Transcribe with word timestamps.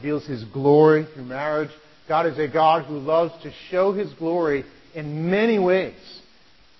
reveals 0.00 0.26
His 0.26 0.44
glory 0.44 1.06
through 1.14 1.24
marriage. 1.24 1.70
God 2.08 2.26
is 2.26 2.38
a 2.38 2.48
God 2.48 2.86
who 2.86 2.98
loves 2.98 3.32
to 3.42 3.52
show 3.70 3.92
His 3.92 4.12
glory 4.14 4.64
in 4.94 5.30
many 5.30 5.58
ways. 5.58 5.94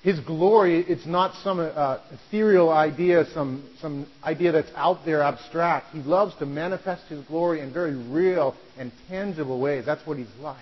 His 0.02 0.18
glory, 0.20 0.80
it's 0.80 1.04
not 1.04 1.34
some 1.44 1.60
uh, 1.60 1.98
ethereal 2.10 2.70
idea, 2.70 3.26
some, 3.34 3.68
some 3.82 4.06
idea 4.24 4.52
that's 4.52 4.70
out 4.74 5.04
there 5.04 5.20
abstract. 5.20 5.88
He 5.92 6.00
loves 6.00 6.34
to 6.36 6.46
manifest 6.46 7.06
His 7.08 7.22
glory 7.26 7.60
in 7.60 7.72
very 7.72 7.94
real 7.94 8.56
and 8.78 8.90
tangible 9.08 9.60
ways. 9.60 9.84
That's 9.84 10.04
what 10.06 10.16
He's 10.16 10.34
like. 10.40 10.56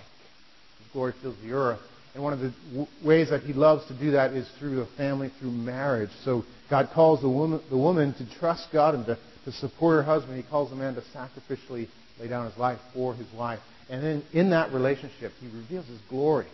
His 0.79 0.93
glory 0.93 1.15
fills 1.23 1.37
the 1.43 1.53
earth. 1.53 1.81
And 2.15 2.25
one 2.25 2.33
of 2.33 2.41
the 2.41 2.53
w- 2.71 2.89
ways 3.05 3.31
that 3.31 3.43
He 3.43 3.53
loves 3.53 3.87
to 3.87 3.97
do 3.97 4.11
that 4.13 4.33
is 4.33 4.49
through 4.59 4.81
a 4.81 4.87
family, 4.97 5.31
through 5.39 5.53
marriage. 5.53 6.11
So 6.25 6.43
God 6.69 6.91
calls 6.93 7.21
the 7.21 7.29
woman, 7.29 7.61
the 7.71 7.79
woman 7.79 8.15
to 8.15 8.39
trust 8.41 8.67
God 8.73 8.97
and 8.97 9.07
to, 9.07 9.17
to 9.45 9.53
support 9.53 9.99
her 9.99 10.03
husband. 10.03 10.37
He 10.37 10.51
calls 10.51 10.71
the 10.71 10.77
man 10.77 10.97
to 10.97 11.03
sacrificially 11.15 11.87
lay 12.21 12.29
down 12.29 12.49
his 12.49 12.59
life 12.59 12.79
for 12.95 13.15
his 13.15 13.31
wife. 13.33 13.61
And 13.91 14.03
then 14.03 14.23
in 14.33 14.51
that 14.51 14.73
relationship, 14.73 15.33
He 15.41 15.47
reveals 15.47 15.87
His 15.87 16.01
glory 16.09 16.47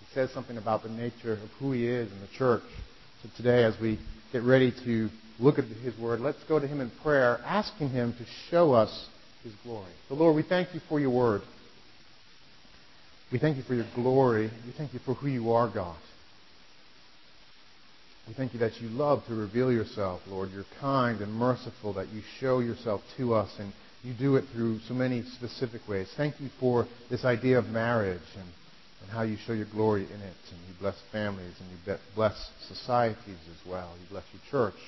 He 0.00 0.06
says 0.14 0.30
something 0.32 0.56
about 0.56 0.82
the 0.82 0.88
nature 0.88 1.32
of 1.32 1.50
who 1.58 1.72
he 1.72 1.86
is 1.86 2.10
in 2.10 2.20
the 2.20 2.28
church. 2.36 2.62
So 3.22 3.30
today, 3.36 3.64
as 3.64 3.78
we 3.80 3.98
get 4.32 4.42
ready 4.42 4.72
to 4.84 5.08
look 5.38 5.58
at 5.58 5.64
his 5.64 5.98
word, 5.98 6.20
let's 6.20 6.42
go 6.44 6.58
to 6.58 6.66
him 6.66 6.80
in 6.80 6.90
prayer, 7.02 7.40
asking 7.44 7.90
him 7.90 8.12
to 8.14 8.24
show 8.50 8.72
us 8.72 9.08
his 9.42 9.52
glory. 9.64 9.92
So, 10.08 10.14
Lord, 10.14 10.36
we 10.36 10.42
thank 10.42 10.74
you 10.74 10.80
for 10.88 11.00
your 11.00 11.10
word. 11.10 11.42
We 13.32 13.38
thank 13.38 13.56
you 13.56 13.62
for 13.62 13.74
your 13.74 13.86
glory. 13.94 14.50
We 14.66 14.72
thank 14.72 14.92
you 14.92 15.00
for 15.00 15.14
who 15.14 15.28
you 15.28 15.52
are, 15.52 15.68
God. 15.68 15.96
We 18.28 18.34
thank 18.34 18.54
you 18.54 18.60
that 18.60 18.80
you 18.80 18.88
love 18.88 19.24
to 19.26 19.34
reveal 19.34 19.72
yourself, 19.72 20.20
Lord. 20.26 20.50
You're 20.52 20.64
kind 20.80 21.20
and 21.20 21.32
merciful, 21.32 21.92
that 21.94 22.08
you 22.08 22.22
show 22.38 22.58
yourself 22.58 23.02
to 23.16 23.34
us, 23.34 23.50
and 23.58 23.72
you 24.06 24.14
do 24.14 24.36
it 24.36 24.44
through 24.54 24.78
so 24.88 24.94
many 24.94 25.22
specific 25.22 25.86
ways. 25.88 26.08
Thank 26.16 26.40
you 26.40 26.48
for 26.60 26.86
this 27.10 27.24
idea 27.24 27.58
of 27.58 27.66
marriage 27.66 28.20
and 28.38 28.46
and 29.06 29.10
how 29.10 29.22
you 29.22 29.36
show 29.46 29.52
your 29.52 29.66
glory 29.66 30.04
in 30.04 30.20
it. 30.20 30.36
And 30.50 30.60
you 30.68 30.74
bless 30.80 30.96
families 31.12 31.54
and 31.60 31.70
you 31.70 31.96
bless 32.14 32.50
societies 32.68 33.38
as 33.50 33.70
well. 33.70 33.94
You 34.00 34.06
bless 34.10 34.24
your 34.32 34.42
church. 34.50 34.80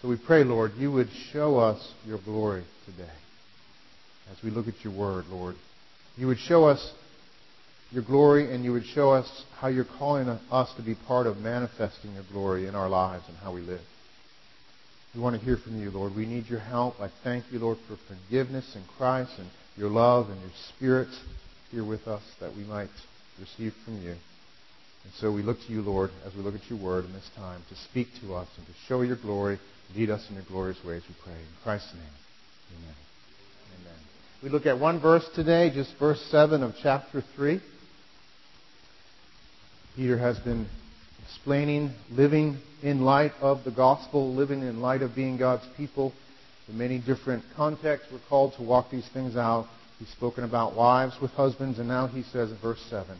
So 0.00 0.08
we 0.08 0.16
pray, 0.16 0.44
Lord, 0.44 0.72
you 0.76 0.92
would 0.92 1.08
show 1.32 1.58
us 1.58 1.92
your 2.06 2.18
glory 2.24 2.64
today 2.86 3.10
as 4.30 4.42
we 4.44 4.50
look 4.50 4.68
at 4.68 4.84
your 4.84 4.92
word, 4.92 5.26
Lord. 5.28 5.56
You 6.16 6.28
would 6.28 6.38
show 6.38 6.66
us 6.66 6.92
your 7.90 8.04
glory 8.04 8.54
and 8.54 8.64
you 8.64 8.72
would 8.72 8.86
show 8.86 9.10
us 9.10 9.44
how 9.58 9.68
you're 9.68 9.86
calling 9.98 10.28
us 10.28 10.72
to 10.76 10.82
be 10.82 10.94
part 10.94 11.26
of 11.26 11.38
manifesting 11.38 12.14
your 12.14 12.24
glory 12.30 12.68
in 12.68 12.74
our 12.74 12.88
lives 12.88 13.24
and 13.28 13.36
how 13.38 13.52
we 13.52 13.62
live. 13.62 13.80
We 15.14 15.20
want 15.20 15.38
to 15.38 15.44
hear 15.44 15.56
from 15.56 15.80
you, 15.80 15.90
Lord. 15.90 16.14
We 16.14 16.26
need 16.26 16.46
your 16.48 16.60
help. 16.60 17.00
I 17.00 17.08
thank 17.24 17.44
you, 17.50 17.58
Lord, 17.58 17.78
for 17.88 17.96
forgiveness 18.12 18.76
in 18.76 18.82
Christ 18.98 19.32
and 19.38 19.48
your 19.76 19.88
love 19.88 20.28
and 20.28 20.40
your 20.40 20.50
spirit 20.68 21.08
here 21.70 21.84
with 21.84 22.06
us 22.06 22.22
that 22.40 22.54
we 22.54 22.64
might 22.64 22.90
receive 23.40 23.72
from 23.84 24.02
you. 24.02 24.10
And 24.10 25.12
so 25.18 25.32
we 25.32 25.42
look 25.42 25.58
to 25.66 25.72
you, 25.72 25.80
Lord, 25.80 26.10
as 26.26 26.34
we 26.34 26.42
look 26.42 26.54
at 26.54 26.68
your 26.68 26.78
word 26.78 27.06
in 27.06 27.12
this 27.12 27.28
time, 27.36 27.62
to 27.70 27.74
speak 27.90 28.08
to 28.20 28.34
us 28.34 28.48
and 28.58 28.66
to 28.66 28.72
show 28.86 29.00
your 29.00 29.16
glory, 29.16 29.58
lead 29.96 30.10
us 30.10 30.26
in 30.28 30.34
your 30.34 30.44
glorious 30.44 30.78
ways, 30.84 31.02
we 31.08 31.14
pray. 31.24 31.32
In 31.32 31.62
Christ's 31.62 31.94
name, 31.94 32.02
amen. 32.78 32.94
Amen. 33.80 33.98
We 34.42 34.50
look 34.50 34.66
at 34.66 34.78
one 34.78 35.00
verse 35.00 35.26
today, 35.34 35.70
just 35.72 35.94
verse 35.98 36.20
7 36.30 36.62
of 36.62 36.74
chapter 36.82 37.22
3. 37.34 37.60
Peter 39.96 40.18
has 40.18 40.38
been 40.40 40.66
explaining 41.24 41.92
living 42.10 42.58
in 42.82 43.00
light 43.00 43.32
of 43.40 43.64
the 43.64 43.70
gospel, 43.70 44.34
living 44.34 44.62
in 44.62 44.80
light 44.80 45.02
of 45.02 45.14
being 45.14 45.36
God's 45.36 45.66
people. 45.76 46.12
In 46.68 46.78
many 46.78 46.98
different 46.98 47.44
contexts, 47.56 48.08
we're 48.12 48.20
called 48.28 48.54
to 48.54 48.62
walk 48.62 48.90
these 48.90 49.08
things 49.12 49.36
out. 49.36 49.66
He's 49.98 50.08
spoken 50.10 50.44
about 50.44 50.76
wives 50.76 51.14
with 51.20 51.30
husbands, 51.32 51.78
and 51.78 51.88
now 51.88 52.06
he 52.06 52.22
says 52.24 52.50
in 52.50 52.58
verse 52.58 52.80
7 52.88 53.16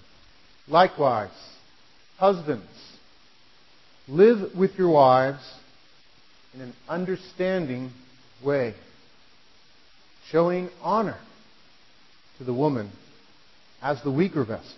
Likewise, 0.69 1.31
husbands, 2.19 2.67
live 4.07 4.55
with 4.57 4.73
your 4.77 4.91
wives 4.91 5.43
in 6.55 6.61
an 6.61 6.75
understanding 6.89 7.91
way, 8.45 8.75
showing 10.31 10.69
honor 10.83 11.19
to 12.37 12.45
the 12.45 12.55
woman 12.55 12.91
as 13.83 14.01
the 14.03 14.11
weaker 14.11 14.45
vessel, 14.45 14.77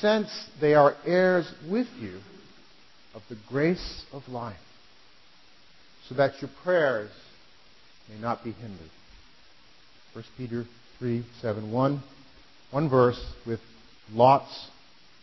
since 0.00 0.28
they 0.60 0.74
are 0.74 0.96
heirs 1.06 1.52
with 1.70 1.86
you 2.00 2.18
of 3.14 3.22
the 3.28 3.36
grace 3.48 4.04
of 4.12 4.26
life, 4.28 4.56
so 6.08 6.14
that 6.14 6.40
your 6.40 6.50
prayers 6.62 7.10
may 8.08 8.20
not 8.20 8.42
be 8.42 8.52
hindered. 8.52 8.90
1 10.14 10.24
Peter 10.36 10.64
3, 10.98 11.24
7, 11.40 11.72
1. 11.72 12.02
One 12.70 12.88
verse 12.88 13.22
with 13.46 13.60
lots, 14.12 14.68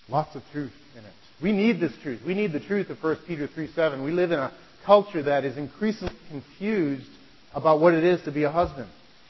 lots 0.08 0.36
of 0.36 0.44
truth 0.52 0.74
in 0.98 1.04
it. 1.04 1.12
We 1.42 1.52
need 1.52 1.80
this 1.80 1.94
truth. 2.04 2.22
We 2.26 2.34
need 2.34 2.52
the 2.52 2.60
truth 2.60 2.90
of 2.90 3.02
1 3.02 3.18
Peter 3.28 3.48
3, 3.48 3.72
7. 3.74 4.04
We 4.04 4.12
live 4.12 4.32
in 4.32 4.40
a 4.40 4.54
culture 4.86 5.24
that 5.24 5.46
is 5.46 5.58
increasingly 5.58 6.16
confused 6.30 7.10
about 7.54 7.80
what 7.80 7.94
it 7.94 8.04
is 8.04 8.22
to 8.24 8.32
be 8.32 8.44
a 8.44 8.52
husband. 8.52 8.90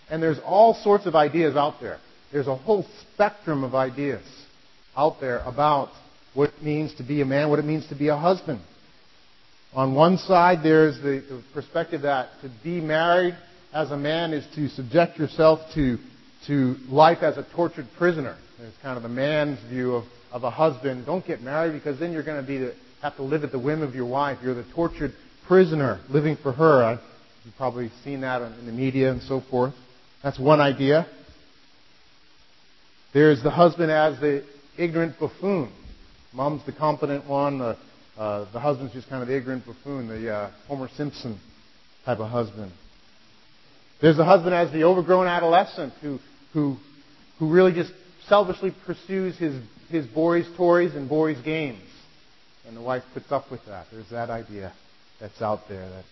And 0.09 0.21
there's 0.21 0.39
all 0.39 0.73
sorts 0.73 1.05
of 1.05 1.15
ideas 1.15 1.55
out 1.55 1.75
there. 1.81 1.99
There's 2.31 2.47
a 2.47 2.55
whole 2.55 2.85
spectrum 3.13 3.63
of 3.63 3.75
ideas 3.75 4.23
out 4.95 5.21
there 5.21 5.39
about 5.39 5.89
what 6.33 6.49
it 6.49 6.63
means 6.63 6.93
to 6.95 7.03
be 7.03 7.21
a 7.21 7.25
man, 7.25 7.49
what 7.49 7.59
it 7.59 7.65
means 7.65 7.87
to 7.87 7.95
be 7.95 8.07
a 8.07 8.17
husband. 8.17 8.61
On 9.73 9.93
one 9.93 10.17
side, 10.17 10.59
there's 10.63 10.97
the, 10.99 11.43
perspective 11.53 12.01
that 12.01 12.29
to 12.41 12.51
be 12.63 12.81
married 12.81 13.37
as 13.73 13.91
a 13.91 13.97
man 13.97 14.33
is 14.33 14.45
to 14.55 14.67
subject 14.69 15.17
yourself 15.19 15.59
to, 15.75 15.97
to 16.47 16.75
life 16.89 17.19
as 17.21 17.37
a 17.37 17.45
tortured 17.55 17.87
prisoner. 17.97 18.35
It's 18.59 18.77
kind 18.81 18.97
of 18.97 19.03
the 19.03 19.09
man's 19.09 19.59
view 19.69 19.95
of, 19.95 20.05
of 20.31 20.43
a 20.43 20.49
husband. 20.49 21.05
Don't 21.05 21.25
get 21.25 21.41
married 21.41 21.73
because 21.73 21.99
then 21.99 22.11
you're 22.11 22.23
going 22.23 22.41
to 22.41 22.47
be 22.47 22.57
the, 22.57 22.73
have 23.01 23.15
to 23.17 23.23
live 23.23 23.43
at 23.43 23.51
the 23.51 23.59
whim 23.59 23.81
of 23.81 23.95
your 23.95 24.07
wife. 24.07 24.39
You're 24.43 24.55
the 24.55 24.65
tortured 24.73 25.13
prisoner 25.47 25.99
living 26.09 26.35
for 26.35 26.51
her. 26.51 26.99
You've 27.45 27.55
probably 27.55 27.91
seen 28.03 28.21
that 28.21 28.41
in 28.41 28.65
the 28.65 28.71
media 28.71 29.11
and 29.11 29.21
so 29.21 29.41
forth. 29.41 29.73
That's 30.23 30.39
one 30.39 30.59
idea. 30.59 31.07
There's 33.13 33.41
the 33.41 33.49
husband 33.49 33.91
as 33.91 34.19
the 34.19 34.43
ignorant 34.77 35.19
buffoon. 35.19 35.71
Mom's 36.33 36.65
the 36.65 36.71
competent 36.71 37.27
one. 37.27 37.59
The, 37.59 37.77
uh, 38.17 38.51
the 38.51 38.59
husband's 38.59 38.93
just 38.93 39.09
kind 39.09 39.21
of 39.21 39.27
the 39.27 39.35
ignorant 39.35 39.65
buffoon, 39.65 40.07
the 40.07 40.33
uh, 40.33 40.51
Homer 40.67 40.89
Simpson 40.95 41.39
type 42.05 42.19
of 42.19 42.29
husband. 42.29 42.71
There's 44.01 44.17
the 44.17 44.25
husband 44.25 44.53
as 44.53 44.71
the 44.71 44.83
overgrown 44.83 45.27
adolescent 45.27 45.93
who, 46.01 46.19
who, 46.53 46.77
who 47.37 47.49
really 47.49 47.73
just 47.73 47.91
selfishly 48.27 48.73
pursues 48.85 49.37
his, 49.37 49.61
his 49.89 50.05
boys' 50.05 50.45
toys 50.55 50.95
and 50.95 51.09
boys' 51.09 51.41
games. 51.43 51.81
And 52.67 52.77
the 52.77 52.81
wife 52.81 53.03
puts 53.13 53.31
up 53.31 53.51
with 53.51 53.65
that. 53.65 53.87
There's 53.91 54.09
that 54.11 54.29
idea 54.29 54.73
that's 55.19 55.41
out 55.41 55.67
there 55.67 55.89
that 55.89 56.05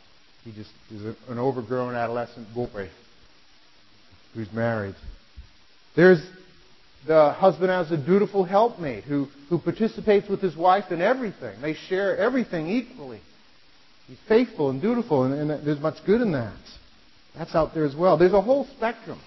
he 0.44 0.52
just 0.52 0.72
is 0.92 1.16
an 1.28 1.38
overgrown 1.38 1.94
adolescent 1.94 2.54
boy 2.54 2.90
who's 4.34 4.52
married. 4.52 4.96
There's 5.96 6.22
the 7.08 7.32
husband 7.32 7.72
as 7.72 7.92
a 7.92 7.98
dutiful 7.98 8.44
helpmate 8.44 9.06
who, 9.06 9.28
who 9.50 9.58
participates 9.58 10.28
with 10.28 10.42
his 10.42 10.56
wife 10.56 10.92
in 10.92 11.02
everything. 11.02 11.62
They 11.62 11.74
share 11.74 12.18
everything 12.18 12.68
equally. 12.68 13.22
He's 14.08 14.18
faithful 14.28 14.70
and 14.70 14.82
dutiful, 14.82 15.24
and, 15.24 15.52
and 15.52 15.66
there's 15.66 15.80
much 15.80 16.06
good 16.06 16.22
in 16.22 16.34
that. 16.34 16.58
That's 17.38 17.56
out 17.56 17.74
there 17.74 17.86
as 17.86 17.96
well. 17.96 18.18
There's 18.18 18.34
a 18.34 18.42
whole 18.42 18.66
spectrum 18.78 19.20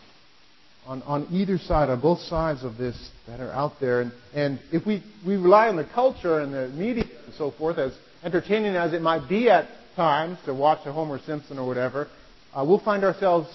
on, 0.87 1.03
on 1.03 1.29
either 1.31 1.59
side, 1.59 1.89
on 1.89 2.01
both 2.01 2.21
sides 2.21 2.65
of 2.65 2.77
this 2.77 3.11
that 3.27 3.41
are 3.41 3.53
out 3.53 3.75
there. 3.81 4.03
And, 4.03 4.13
and 4.35 4.61
if 4.73 4.87
we, 4.87 5.03
we 5.27 5.37
rely 5.37 5.69
on 5.69 5.77
the 5.77 5.85
culture 5.85 6.41
and 6.41 6.53
the 6.53 6.69
media 6.69 7.05
and 7.25 7.35
so 7.35 7.51
forth, 7.51 7.79
as 7.79 7.93
entertaining 8.23 8.77
as 8.77 8.93
it 8.93 9.01
might 9.03 9.29
be 9.29 9.49
at 9.49 9.69
times 9.97 10.39
to 10.45 10.55
watch 10.55 10.87
a 10.87 10.93
Homer 10.93 11.19
Simpson 11.25 11.59
or 11.59 11.67
whatever, 11.67 12.09
uh, 12.55 12.65
we'll 12.67 12.81
find 12.81 13.05
ourselves 13.05 13.49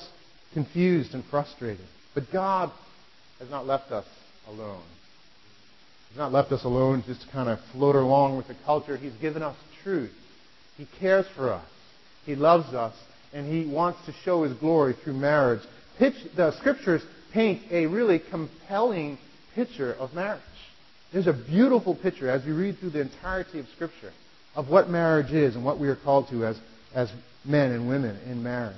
confused 0.54 1.14
and 1.14 1.24
frustrated. 1.26 1.86
But 2.14 2.32
God 2.32 2.72
has 3.40 3.50
not 3.50 3.66
left 3.66 3.92
us 3.92 4.06
alone. 4.48 4.84
He's 6.10 6.18
not 6.18 6.32
left 6.32 6.52
us 6.52 6.64
alone 6.64 7.04
just 7.06 7.22
to 7.22 7.28
kind 7.32 7.50
of 7.50 7.60
float 7.72 7.96
along 7.96 8.38
with 8.38 8.48
the 8.48 8.56
culture. 8.66 8.98
He's 8.98 9.14
given 9.16 9.42
us 9.42 9.56
truth. 9.84 10.12
He 10.78 10.88
cares 11.00 11.26
for 11.36 11.52
us. 11.52 11.66
He 12.26 12.36
loves 12.36 12.74
us 12.74 12.96
and 13.34 13.52
he 13.52 13.70
wants 13.70 14.00
to 14.06 14.14
show 14.24 14.44
his 14.44 14.54
glory 14.54 14.96
through 15.04 15.14
marriage. 15.14 15.62
Pitch, 15.98 16.16
the 16.36 16.58
scriptures 16.60 17.02
paint 17.34 17.64
a 17.72 17.86
really 17.86 18.20
compelling 18.20 19.18
picture 19.54 19.94
of 19.94 20.14
marriage. 20.14 20.42
There's 21.12 21.28
a 21.28 21.34
beautiful 21.34 21.96
picture 21.96 22.30
as 22.30 22.46
you 22.46 22.56
read 22.56 22.80
through 22.80 22.92
the 22.92 23.02
entirety 23.02 23.60
of 23.60 23.68
Scripture 23.76 24.12
of 24.56 24.70
what 24.70 24.90
marriage 24.90 25.32
is 25.32 25.56
and 25.56 25.64
what 25.64 25.80
we 25.80 25.88
are 25.88 25.96
called 25.96 26.30
to 26.30 26.46
as, 26.46 26.60
as 26.94 27.12
men 27.44 27.72
and 27.72 27.88
women 27.88 28.20
in 28.26 28.42
marriage. 28.42 28.76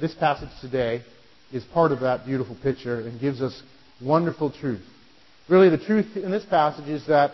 This 0.00 0.14
passage 0.14 0.48
today 0.60 1.02
is 1.52 1.62
part 1.64 1.92
of 1.92 2.00
that 2.00 2.26
beautiful 2.26 2.56
picture 2.62 3.00
and 3.00 3.20
gives 3.20 3.40
us 3.40 3.62
wonderful 4.04 4.50
truth. 4.50 4.84
Really, 5.48 5.68
the 5.68 5.78
truth 5.78 6.16
in 6.16 6.30
this 6.30 6.44
passage 6.44 6.88
is 6.88 7.06
that, 7.06 7.32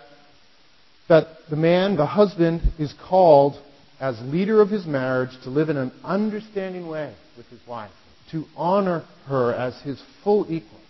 that 1.08 1.26
the 1.48 1.56
man, 1.56 1.96
the 1.96 2.06
husband, 2.06 2.62
is 2.78 2.94
called 3.08 3.60
as 4.00 4.18
leader 4.22 4.60
of 4.60 4.70
his 4.70 4.86
marriage 4.86 5.30
to 5.44 5.50
live 5.50 5.68
in 5.68 5.76
an 5.76 5.92
understanding 6.02 6.88
way 6.88 7.14
with 7.36 7.46
his 7.46 7.60
wife, 7.66 7.90
to 8.32 8.44
honor 8.56 9.04
her 9.26 9.52
as 9.52 9.80
his 9.82 10.02
full 10.24 10.46
equal. 10.48 10.80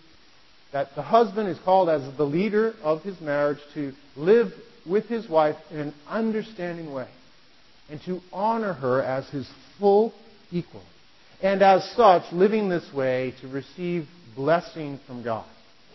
That 0.73 0.94
the 0.94 1.03
husband 1.03 1.49
is 1.49 1.59
called 1.65 1.88
as 1.88 2.03
the 2.17 2.25
leader 2.25 2.75
of 2.82 3.03
his 3.03 3.21
marriage 3.21 3.59
to 3.75 3.93
live 4.17 4.53
with 4.88 5.06
his 5.06 5.29
wife 5.29 5.56
in 5.71 5.81
an 5.81 5.94
understanding 6.09 6.93
way 6.93 7.09
and 7.91 8.00
to 8.03 8.21
honor 8.32 8.73
her 8.75 9.03
as 9.03 9.29
his 9.31 9.50
full 9.79 10.15
equal. 10.53 10.82
And 11.43 11.62
as 11.62 11.85
such, 11.97 12.23
living 12.32 12.69
this 12.69 12.88
way 12.94 13.35
to 13.41 13.49
receive 13.49 14.06
blessing 14.37 15.00
from 15.06 15.23
God, 15.25 15.47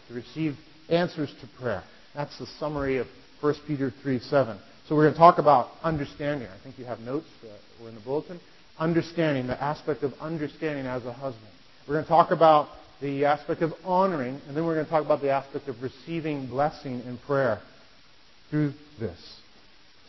to 0.08 0.14
receive 0.14 0.56
answers 0.90 1.34
to 1.42 1.48
prayer. 1.62 1.84
That's 2.14 2.38
the 2.40 2.48
summary 2.60 2.98
of 2.98 3.08
1 3.42 3.56
Peter 3.68 3.94
3 4.02 4.20
7. 4.20 4.58
So 4.88 4.96
we're 4.96 5.04
going 5.04 5.14
to 5.14 5.20
talk 5.20 5.38
about 5.38 5.70
understanding. 5.84 6.48
I 6.48 6.64
think 6.64 6.78
you 6.78 6.86
have 6.86 7.00
notes 7.00 7.28
that 7.42 7.60
were 7.82 7.90
in 7.90 7.96
the 7.96 8.02
bulletin. 8.02 8.40
Understanding, 8.78 9.48
the 9.48 9.62
aspect 9.62 10.04
of 10.04 10.14
understanding 10.20 10.86
as 10.86 11.06
a 11.06 11.14
husband. 11.14 11.48
We're 11.88 11.96
going 11.96 12.06
to 12.06 12.10
talk 12.10 12.32
about 12.32 12.68
the 13.02 13.26
aspect 13.26 13.62
of 13.62 13.74
honoring, 13.84 14.40
and 14.48 14.56
then 14.56 14.66
we're 14.66 14.76
going 14.76 14.86
to 14.86 14.92
talk 14.92 15.06
about 15.06 15.22
the 15.22 15.32
aspect 15.32 15.68
of 15.68 15.82
receiving 15.82 16.48
blessing 16.48 17.02
in 17.02 17.18
prayer 17.26 17.62
through 18.50 18.74
this. 19.00 19.40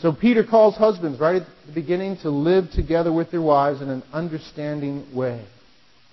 So 0.01 0.13
Peter 0.13 0.45
calls 0.45 0.77
husbands 0.77 1.19
right 1.19 1.37
at 1.37 1.49
the 1.67 1.73
beginning 1.73 2.19
to 2.19 2.31
live 2.31 2.71
together 2.73 3.13
with 3.13 3.31
their 3.31 3.41
wives 3.41 3.81
in 3.81 3.89
an 3.89 4.03
understanding 4.13 5.15
way. 5.15 5.45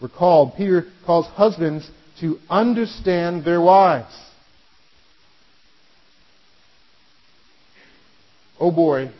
We're 0.02 0.52
Peter 0.58 0.86
calls 1.06 1.26
husbands 1.28 1.90
to 2.20 2.38
understand 2.50 3.44
their 3.44 3.62
wives. 3.62 4.14
Oh 8.60 8.72
boy, 8.72 9.12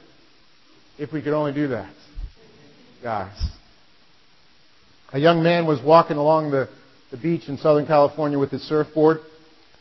if 0.98 1.12
we 1.12 1.22
could 1.22 1.34
only 1.34 1.54
do 1.54 1.70
that. 1.70 1.94
Guys. 3.02 3.38
A 5.12 5.20
young 5.20 5.44
man 5.44 5.68
was 5.68 5.82
walking 5.84 6.18
along 6.18 6.52
the, 6.52 6.70
the 7.12 7.18
beach 7.18 7.48
in 7.48 7.58
Southern 7.58 7.86
California 7.86 8.40
with 8.40 8.52
his 8.52 8.62
surfboard, 8.64 9.20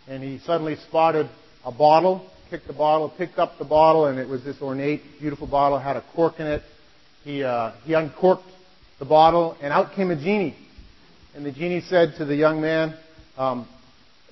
and 0.08 0.22
he 0.22 0.40
suddenly 0.40 0.76
spotted 0.88 1.28
a 1.64 1.72
bottle, 1.72 2.28
kicked 2.50 2.66
the 2.66 2.72
bottle, 2.72 3.08
picked 3.08 3.38
up 3.38 3.58
the 3.58 3.64
bottle, 3.64 4.06
and 4.06 4.18
it 4.18 4.28
was 4.28 4.42
this 4.44 4.60
ornate, 4.60 5.02
beautiful 5.20 5.46
bottle, 5.46 5.78
had 5.78 5.96
a 5.96 6.04
cork 6.14 6.40
in 6.40 6.46
it. 6.46 6.62
He, 7.24 7.44
uh, 7.44 7.72
he 7.84 7.94
uncorked 7.94 8.42
the 8.98 9.04
bottle, 9.04 9.56
and 9.62 9.72
out 9.72 9.94
came 9.94 10.10
a 10.10 10.16
genie. 10.16 10.56
And 11.34 11.46
the 11.46 11.52
genie 11.52 11.80
said 11.80 12.14
to 12.18 12.24
the 12.24 12.36
young 12.36 12.60
man, 12.60 12.94
um, 13.36 13.68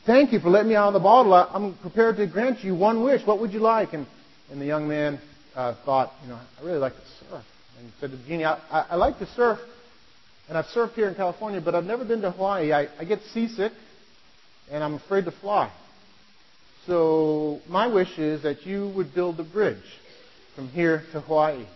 Thank 0.06 0.32
you 0.32 0.40
for 0.40 0.48
letting 0.48 0.70
me 0.70 0.76
out 0.76 0.88
of 0.88 0.94
the 0.94 1.00
bottle. 1.00 1.34
I'm 1.34 1.76
prepared 1.78 2.16
to 2.16 2.26
grant 2.26 2.64
you 2.64 2.74
one 2.74 3.04
wish. 3.04 3.26
What 3.26 3.40
would 3.40 3.52
you 3.52 3.60
like? 3.60 3.92
And 3.92 4.06
and 4.50 4.60
the 4.60 4.66
young 4.66 4.88
man 4.88 5.20
uh, 5.54 5.74
thought, 5.84 6.12
you 6.22 6.28
know, 6.28 6.38
I 6.60 6.64
really 6.64 6.78
like 6.78 6.94
to 6.94 7.26
surf. 7.30 7.44
And 7.78 7.86
he 7.86 7.92
said 8.00 8.10
to 8.10 8.16
the 8.16 8.24
genie, 8.24 8.44
I, 8.44 8.54
I, 8.70 8.86
I 8.90 8.94
like 8.96 9.18
to 9.20 9.26
surf, 9.26 9.58
and 10.48 10.58
I've 10.58 10.66
surfed 10.66 10.94
here 10.94 11.08
in 11.08 11.14
California, 11.14 11.60
but 11.60 11.74
I've 11.74 11.84
never 11.84 12.04
been 12.04 12.20
to 12.22 12.32
Hawaii. 12.32 12.72
I, 12.72 12.88
I 12.98 13.04
get 13.04 13.20
seasick, 13.32 13.72
and 14.70 14.82
I'm 14.82 14.94
afraid 14.94 15.24
to 15.26 15.30
fly. 15.30 15.70
So 16.86 17.60
my 17.68 17.86
wish 17.86 18.18
is 18.18 18.42
that 18.42 18.66
you 18.66 18.92
would 18.96 19.14
build 19.14 19.38
a 19.38 19.44
bridge 19.44 19.78
from 20.56 20.68
here 20.68 21.04
to 21.12 21.20
Hawaii. 21.20 21.66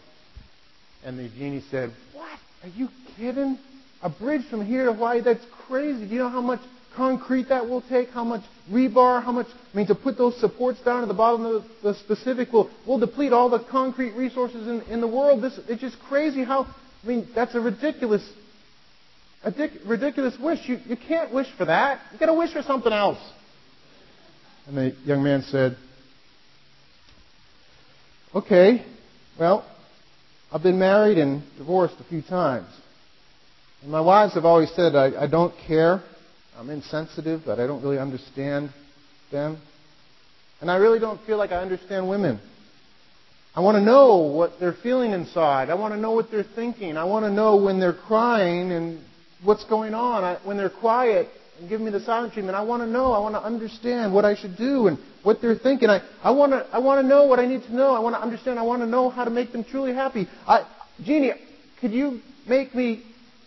And 1.04 1.18
the 1.18 1.28
genie 1.28 1.62
said, 1.70 1.92
What? 2.12 2.38
Are 2.62 2.68
you 2.70 2.88
kidding? 3.16 3.58
A 4.04 4.10
bridge 4.10 4.42
from 4.50 4.64
here 4.64 4.84
to 4.84 4.92
Hawaii? 4.92 5.22
That's 5.22 5.44
crazy. 5.66 6.06
Do 6.06 6.12
you 6.12 6.18
know 6.18 6.28
how 6.28 6.42
much 6.42 6.60
concrete 6.94 7.48
that 7.48 7.68
will 7.68 7.80
take, 7.80 8.10
how 8.10 8.22
much 8.22 8.42
rebar, 8.70 9.24
how 9.24 9.32
much, 9.32 9.46
I 9.72 9.76
mean, 9.76 9.86
to 9.86 9.94
put 9.94 10.18
those 10.18 10.38
supports 10.40 10.80
down 10.82 11.02
at 11.02 11.08
the 11.08 11.14
bottom 11.14 11.44
of 11.44 11.64
the, 11.82 11.96
Pacific 12.06 12.52
will, 12.52 12.70
will 12.86 12.98
deplete 12.98 13.32
all 13.32 13.48
the 13.48 13.64
concrete 13.70 14.12
resources 14.12 14.68
in, 14.68 14.82
in 14.92 15.00
the 15.00 15.08
world. 15.08 15.42
This, 15.42 15.58
it's 15.68 15.80
just 15.80 15.98
crazy 16.00 16.44
how, 16.44 16.66
I 17.02 17.06
mean, 17.06 17.26
that's 17.34 17.54
a 17.54 17.60
ridiculous, 17.60 18.22
a 19.42 19.50
dic, 19.50 19.72
ridiculous 19.86 20.36
wish. 20.38 20.60
You, 20.68 20.78
you 20.86 20.96
can't 20.96 21.32
wish 21.32 21.48
for 21.56 21.64
that. 21.64 22.00
You 22.12 22.18
gotta 22.18 22.34
wish 22.34 22.52
for 22.52 22.62
something 22.62 22.92
else. 22.92 23.18
And 24.66 24.76
the 24.76 24.96
young 25.04 25.22
man 25.22 25.42
said, 25.42 25.76
okay, 28.34 28.84
well, 29.40 29.64
I've 30.52 30.62
been 30.62 30.78
married 30.78 31.16
and 31.16 31.42
divorced 31.56 31.96
a 32.00 32.04
few 32.04 32.22
times. 32.22 32.68
And 33.84 33.92
my 33.92 34.00
wives 34.00 34.34
have 34.34 34.44
always 34.44 34.72
said 34.74 34.96
I, 34.96 35.24
I 35.24 35.26
don't 35.28 35.54
care 35.68 36.02
I'm 36.56 36.70
insensitive, 36.70 37.42
but 37.44 37.58
I 37.60 37.66
don't 37.66 37.82
really 37.82 37.98
understand 37.98 38.70
them. 39.30 39.58
And 40.60 40.70
I 40.70 40.76
really 40.76 40.98
don't 41.00 41.20
feel 41.26 41.36
like 41.36 41.50
I 41.50 41.56
understand 41.56 42.08
women. 42.08 42.40
I 43.54 43.60
want 43.60 43.76
to 43.76 43.82
know 43.82 44.16
what 44.18 44.52
they're 44.58 44.76
feeling 44.82 45.12
inside. 45.12 45.68
I 45.68 45.74
want 45.74 45.94
to 45.94 46.00
know 46.00 46.12
what 46.12 46.30
they're 46.30 46.46
thinking. 46.54 46.96
I 46.96 47.04
want 47.04 47.24
to 47.24 47.30
know 47.30 47.56
when 47.56 47.78
they're 47.78 47.92
crying 47.92 48.72
and 48.72 49.04
what's 49.42 49.64
going 49.64 49.94
on. 49.94 50.24
I, 50.24 50.38
when 50.44 50.56
they're 50.56 50.70
quiet 50.70 51.28
and 51.60 51.68
give 51.68 51.80
me 51.80 51.90
the 51.90 52.00
silent 52.00 52.32
treatment, 52.32 52.56
I 52.56 52.62
want 52.62 52.82
to 52.82 52.88
know. 52.88 53.12
I 53.12 53.18
want 53.18 53.34
to 53.34 53.42
understand 53.42 54.14
what 54.14 54.24
I 54.24 54.34
should 54.34 54.56
do 54.56 54.86
and 54.86 54.98
what 55.24 55.42
they're 55.42 55.58
thinking. 55.58 55.90
I, 55.90 56.00
I, 56.22 56.30
want 56.30 56.52
to, 56.52 56.66
I 56.72 56.78
want 56.78 57.02
to 57.02 57.06
know 57.06 57.26
what 57.26 57.38
I 57.38 57.46
need 57.46 57.62
to 57.64 57.74
know. 57.74 57.94
I 57.94 57.98
want 57.98 58.16
to 58.16 58.22
understand. 58.22 58.58
I 58.58 58.62
want 58.62 58.82
to 58.82 58.86
know 58.86 59.10
how 59.10 59.24
to 59.24 59.30
make 59.30 59.52
them 59.52 59.62
truly 59.62 59.92
happy. 59.92 60.26
I, 60.46 60.66
genie, 61.04 61.32
could 61.80 61.92
you 61.92 62.20
make 62.48 62.74
me 62.74 63.02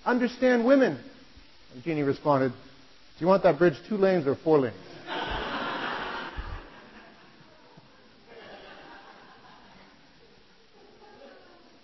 understand 0.08 0.66
women? 0.66 0.98
And 1.74 1.84
genie 1.84 2.02
responded, 2.04 2.50
do 2.50 2.56
you 3.20 3.28
want 3.28 3.44
that 3.44 3.60
bridge 3.60 3.76
two 3.88 3.98
lanes 3.98 4.26
or 4.26 4.36
four 4.36 4.60
lanes? 4.60 4.76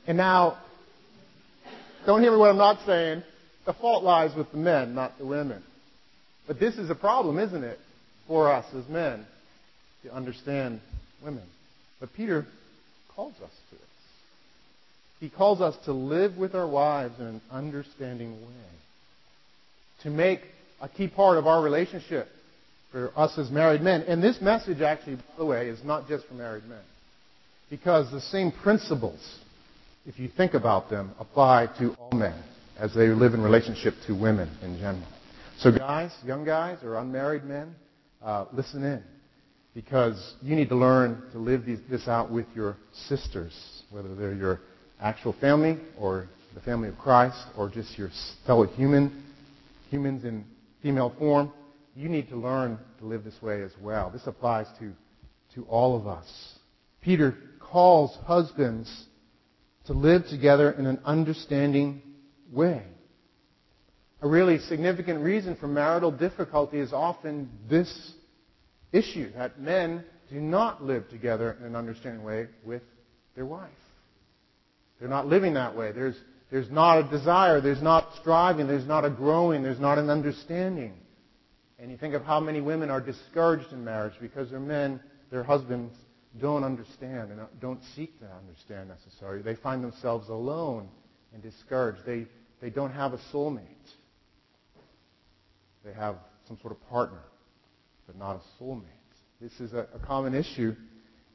and 0.07 0.17
now, 0.17 0.57
don't 2.05 2.21
hear 2.21 2.31
me 2.31 2.37
what 2.37 2.49
I'm 2.49 2.57
not 2.57 2.79
saying. 2.85 3.23
The 3.65 3.73
fault 3.73 4.03
lies 4.03 4.35
with 4.35 4.51
the 4.51 4.57
men, 4.57 4.95
not 4.95 5.17
the 5.17 5.25
women. 5.25 5.63
But 6.47 6.59
this 6.59 6.75
is 6.75 6.89
a 6.89 6.95
problem, 6.95 7.39
isn't 7.39 7.63
it, 7.63 7.79
for 8.27 8.51
us 8.51 8.65
as 8.75 8.87
men 8.89 9.25
to 10.03 10.13
understand 10.13 10.81
women. 11.23 11.43
But 11.99 12.13
Peter 12.13 12.45
calls 13.15 13.35
us 13.35 13.51
to 13.69 13.75
this. 13.75 13.92
He 15.23 15.29
calls 15.29 15.61
us 15.61 15.77
to 15.85 15.93
live 15.93 16.35
with 16.35 16.53
our 16.53 16.67
wives 16.67 17.17
in 17.17 17.25
an 17.25 17.41
understanding 17.49 18.33
way. 18.41 18.67
To 20.01 20.09
make 20.09 20.41
a 20.81 20.89
key 20.89 21.07
part 21.07 21.37
of 21.37 21.47
our 21.47 21.63
relationship 21.63 22.27
for 22.91 23.09
us 23.15 23.37
as 23.37 23.49
married 23.49 23.79
men. 23.79 24.01
And 24.01 24.21
this 24.21 24.41
message, 24.41 24.81
actually, 24.81 25.15
by 25.15 25.21
the 25.37 25.45
way, 25.45 25.69
is 25.69 25.81
not 25.81 26.09
just 26.09 26.27
for 26.27 26.33
married 26.33 26.65
men. 26.65 26.81
Because 27.69 28.11
the 28.11 28.19
same 28.19 28.51
principles, 28.51 29.39
if 30.05 30.19
you 30.19 30.27
think 30.27 30.55
about 30.55 30.89
them, 30.89 31.13
apply 31.17 31.67
to 31.79 31.93
all 31.93 32.11
men 32.11 32.43
as 32.77 32.93
they 32.93 33.07
live 33.07 33.33
in 33.33 33.41
relationship 33.41 33.93
to 34.07 34.19
women 34.19 34.49
in 34.61 34.77
general. 34.77 35.07
So, 35.57 35.71
guys, 35.71 36.11
young 36.25 36.43
guys 36.43 36.79
or 36.83 36.97
unmarried 36.97 37.45
men, 37.45 37.73
uh, 38.21 38.47
listen 38.51 38.83
in. 38.83 39.01
Because 39.73 40.35
you 40.41 40.57
need 40.57 40.67
to 40.67 40.75
learn 40.75 41.23
to 41.31 41.37
live 41.37 41.65
these, 41.65 41.79
this 41.89 42.09
out 42.09 42.29
with 42.29 42.45
your 42.53 42.75
sisters, 43.07 43.53
whether 43.89 44.13
they're 44.15 44.35
your 44.35 44.59
actual 45.03 45.33
family 45.33 45.77
or 45.99 46.29
the 46.55 46.61
family 46.61 46.87
of 46.87 46.97
Christ 46.97 47.45
or 47.57 47.69
just 47.69 47.97
your 47.97 48.09
fellow 48.47 48.65
human, 48.65 49.23
humans 49.89 50.23
in 50.23 50.45
female 50.81 51.13
form, 51.19 51.51
you 51.95 52.09
need 52.09 52.29
to 52.29 52.35
learn 52.35 52.79
to 52.99 53.05
live 53.05 53.23
this 53.23 53.39
way 53.41 53.61
as 53.61 53.71
well. 53.81 54.09
This 54.09 54.25
applies 54.25 54.65
to, 54.79 54.93
to 55.55 55.63
all 55.65 55.95
of 55.95 56.07
us. 56.07 56.27
Peter 57.01 57.35
calls 57.59 58.17
husbands 58.25 59.05
to 59.85 59.93
live 59.93 60.25
together 60.29 60.71
in 60.71 60.85
an 60.85 60.99
understanding 61.05 62.01
way. 62.51 62.83
A 64.21 64.27
really 64.27 64.57
significant 64.59 65.21
reason 65.21 65.57
for 65.57 65.67
marital 65.67 66.11
difficulty 66.11 66.79
is 66.79 66.93
often 66.93 67.49
this 67.69 68.13
issue 68.93 69.33
that 69.33 69.59
men 69.59 70.05
do 70.29 70.39
not 70.39 70.81
live 70.81 71.09
together 71.09 71.57
in 71.59 71.65
an 71.65 71.75
understanding 71.75 72.23
way 72.23 72.47
with 72.63 72.83
their 73.35 73.45
wife. 73.45 73.69
They're 74.99 75.09
not 75.09 75.27
living 75.27 75.55
that 75.55 75.75
way. 75.75 75.91
There's 75.91 76.15
there's 76.53 76.69
not 76.69 76.99
a 76.99 77.09
desire, 77.09 77.61
there's 77.61 77.81
not 77.81 78.09
striving, 78.21 78.67
there's 78.67 78.85
not 78.85 79.05
a 79.05 79.09
growing, 79.09 79.63
there's 79.63 79.79
not 79.79 79.97
an 79.97 80.11
understanding. 80.11 80.93
And 81.79 81.89
you 81.89 81.97
think 81.97 82.13
of 82.13 82.23
how 82.23 82.39
many 82.39 82.61
women 82.61 82.91
are 82.91 83.01
discouraged 83.01 83.73
in 83.73 83.83
marriage 83.83 84.13
because 84.21 84.51
their 84.51 84.59
men, 84.59 84.99
their 85.31 85.41
husbands, 85.41 85.97
don't 86.39 86.63
understand 86.63 87.31
and 87.31 87.41
don't 87.59 87.81
seek 87.95 88.19
to 88.19 88.27
understand 88.27 88.87
necessarily. 88.87 89.41
They 89.41 89.55
find 89.55 89.83
themselves 89.83 90.29
alone 90.29 90.89
and 91.33 91.41
discouraged. 91.41 92.05
They, 92.05 92.27
they 92.61 92.69
don't 92.69 92.91
have 92.91 93.13
a 93.13 93.19
soulmate. 93.33 93.65
They 95.83 95.93
have 95.93 96.17
some 96.47 96.59
sort 96.61 96.71
of 96.71 96.87
partner, 96.87 97.23
but 98.05 98.15
not 98.15 98.35
a 98.35 98.63
soulmate. 98.63 98.83
This 99.41 99.59
is 99.59 99.73
a, 99.73 99.87
a 99.95 99.99
common 100.05 100.35
issue. 100.35 100.75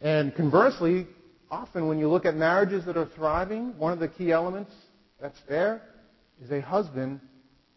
And 0.01 0.33
conversely, 0.37 1.09
often 1.51 1.89
when 1.89 1.99
you 1.99 2.09
look 2.09 2.25
at 2.25 2.37
marriages 2.37 2.85
that 2.87 2.97
are 2.97 3.09
thriving, 3.15 3.77
one 3.79 3.93
of 3.93 3.99
the 3.99 4.09
key 4.09 4.33
elements 4.33 4.73
that's 5.21 5.39
there 5.49 5.83
is 6.43 6.51
a 6.51 6.61
husband 6.61 7.21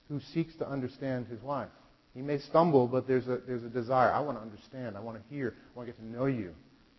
who 0.10 0.20
seeks 0.34 0.56
to 0.56 0.68
understand 0.68 1.28
his 1.28 1.42
wife. 1.42 1.70
He 2.13 2.22
may 2.22 2.40
stumble, 2.40 2.88
but 2.88 3.08
there's 3.08 3.28
a, 3.28 3.40
there's 3.48 3.63
a 3.63 3.70
desire. 3.70 4.12
I 4.12 4.20
want 4.20 4.38
to 4.38 4.42
understand. 4.42 4.98
I 4.98 5.00
want 5.00 5.18
to 5.18 5.34
hear. 5.34 5.56
I 5.74 5.78
want 5.78 5.88
to 5.88 5.94
get 5.94 6.00
to 6.01 6.06
know 6.06 6.25
you. 6.25 6.54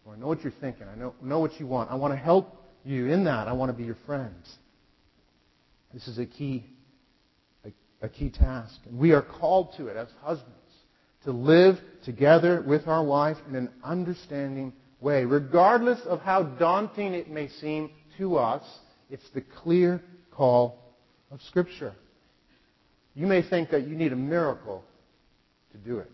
I 0.05 0.09
want 0.09 0.19
to 0.19 0.21
know 0.23 0.29
what 0.29 0.43
you're 0.43 0.55
thinking. 0.61 0.87
I 0.88 0.97
know, 0.97 1.14
know 1.23 1.38
what 1.38 1.61
you 1.61 1.67
want. 1.67 1.91
I 1.91 1.95
want 1.95 2.14
to 2.14 2.19
help 2.19 2.57
you 2.85 3.09
in 3.09 3.25
that. 3.25 3.47
I 3.47 3.52
want 3.52 3.71
to 3.71 3.76
be 3.76 3.85
your 3.85 3.99
friend. 4.07 4.35
This 5.93 6.09
is 6.09 6.19
a 6.19 6.25
key, 6.25 6.64
a 7.67 7.71
a 8.00 8.09
key 8.09 8.31
task. 8.31 8.75
And 8.87 8.99
we 8.99 9.12
are 9.12 9.23
called 9.23 9.75
to 9.76 9.88
it 9.88 9.97
as 9.97 10.09
husbands 10.23 10.57
to 11.25 11.33
live 11.33 11.79
together 12.05 12.62
with 12.67 12.88
our 12.88 13.05
wife 13.05 13.37
in 13.49 13.55
an 13.55 13.71
understanding 13.85 14.73
way. 15.02 15.25
Regardless 15.25 16.00
of 16.06 16.21
how 16.21 16.42
daunting 16.42 17.14
it 17.14 17.30
may 17.30 17.49
seem 17.49 17.90
to 18.18 18.37
us, 18.37 18.62
it's 19.11 19.28
the 19.30 19.40
clear 19.40 20.02
call 20.30 20.78
of 21.30 21.40
Scripture. 21.42 21.94
You 23.14 23.26
may 23.26 23.42
think 23.42 23.71
that 23.71 23.87
you 23.87 23.94
need 23.94 24.12
a 24.12 24.16
miracle 24.16 24.85
to 25.73 25.78
do 25.78 25.99
it. 25.99 26.11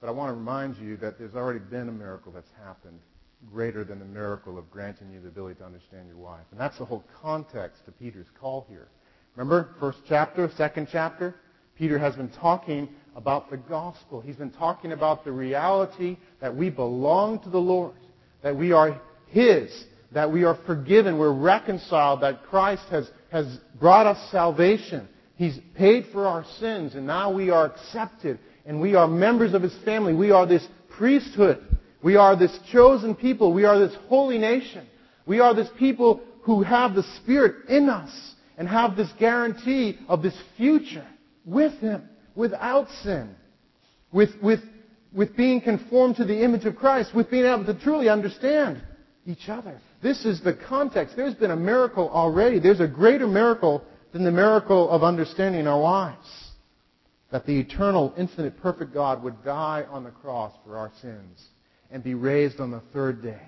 But 0.00 0.08
I 0.08 0.10
want 0.10 0.30
to 0.30 0.34
remind 0.34 0.76
you 0.78 0.96
that 0.98 1.18
there's 1.18 1.34
already 1.34 1.60
been 1.60 1.88
a 1.88 1.92
miracle 1.92 2.32
that's 2.32 2.50
happened 2.64 2.98
greater 3.50 3.84
than 3.84 3.98
the 3.98 4.04
miracle 4.04 4.58
of 4.58 4.70
granting 4.70 5.10
you 5.12 5.20
the 5.20 5.28
ability 5.28 5.56
to 5.56 5.64
understand 5.64 6.08
your 6.08 6.16
wife. 6.16 6.44
And 6.50 6.60
that's 6.60 6.78
the 6.78 6.84
whole 6.84 7.04
context 7.20 7.84
to 7.86 7.92
Peter's 7.92 8.26
call 8.40 8.66
here. 8.68 8.88
Remember, 9.36 9.74
first 9.80 9.98
chapter, 10.08 10.50
second 10.56 10.88
chapter? 10.90 11.34
Peter 11.76 11.98
has 11.98 12.14
been 12.14 12.28
talking 12.28 12.88
about 13.14 13.50
the 13.50 13.56
gospel. 13.56 14.20
He's 14.20 14.36
been 14.36 14.50
talking 14.50 14.92
about 14.92 15.24
the 15.24 15.32
reality 15.32 16.16
that 16.40 16.54
we 16.56 16.70
belong 16.70 17.40
to 17.40 17.50
the 17.50 17.58
Lord, 17.58 17.94
that 18.42 18.56
we 18.56 18.72
are 18.72 19.00
His, 19.28 19.84
that 20.12 20.30
we 20.30 20.44
are 20.44 20.58
forgiven, 20.66 21.18
we're 21.18 21.32
reconciled, 21.32 22.22
that 22.22 22.42
Christ 22.44 22.84
has, 22.90 23.10
has 23.30 23.58
brought 23.78 24.06
us 24.06 24.30
salvation. 24.30 25.08
He's 25.36 25.58
paid 25.74 26.06
for 26.12 26.26
our 26.26 26.44
sins, 26.58 26.94
and 26.94 27.06
now 27.06 27.32
we 27.32 27.50
are 27.50 27.66
accepted, 27.66 28.38
and 28.66 28.80
we 28.80 28.94
are 28.94 29.08
members 29.08 29.54
of 29.54 29.62
His 29.62 29.76
family. 29.84 30.14
We 30.14 30.30
are 30.30 30.46
this 30.46 30.66
priesthood. 30.90 31.62
We 32.02 32.16
are 32.16 32.36
this 32.36 32.56
chosen 32.70 33.14
people. 33.14 33.52
We 33.52 33.64
are 33.64 33.78
this 33.78 33.96
holy 34.08 34.38
nation. 34.38 34.86
We 35.26 35.40
are 35.40 35.54
this 35.54 35.68
people 35.78 36.20
who 36.42 36.62
have 36.62 36.94
the 36.94 37.04
Spirit 37.22 37.68
in 37.68 37.88
us 37.88 38.34
and 38.58 38.68
have 38.68 38.96
this 38.96 39.10
guarantee 39.18 39.98
of 40.08 40.22
this 40.22 40.36
future 40.56 41.06
with 41.44 41.72
Him, 41.80 42.08
without 42.34 42.88
sin, 43.02 43.34
with, 44.12 44.30
with, 44.42 44.60
with 45.12 45.36
being 45.36 45.60
conformed 45.60 46.16
to 46.16 46.24
the 46.24 46.42
image 46.42 46.64
of 46.64 46.76
Christ, 46.76 47.14
with 47.14 47.30
being 47.30 47.44
able 47.44 47.64
to 47.66 47.78
truly 47.78 48.08
understand 48.08 48.82
each 49.26 49.48
other. 49.48 49.80
This 50.02 50.24
is 50.24 50.42
the 50.42 50.54
context. 50.54 51.16
There's 51.16 51.34
been 51.34 51.50
a 51.50 51.56
miracle 51.56 52.08
already. 52.10 52.58
There's 52.58 52.80
a 52.80 52.88
greater 52.88 53.26
miracle 53.26 53.84
than 54.12 54.24
the 54.24 54.32
miracle 54.32 54.90
of 54.90 55.02
understanding 55.02 55.66
our 55.66 55.80
wives. 55.80 56.50
That 57.30 57.46
the 57.46 57.58
eternal, 57.58 58.12
infinite, 58.18 58.60
perfect 58.60 58.92
God 58.92 59.22
would 59.22 59.42
die 59.42 59.86
on 59.88 60.04
the 60.04 60.10
cross 60.10 60.52
for 60.64 60.76
our 60.76 60.92
sins 61.00 61.42
and 61.90 62.02
be 62.02 62.14
raised 62.14 62.60
on 62.60 62.70
the 62.70 62.82
third 62.92 63.22
day 63.22 63.40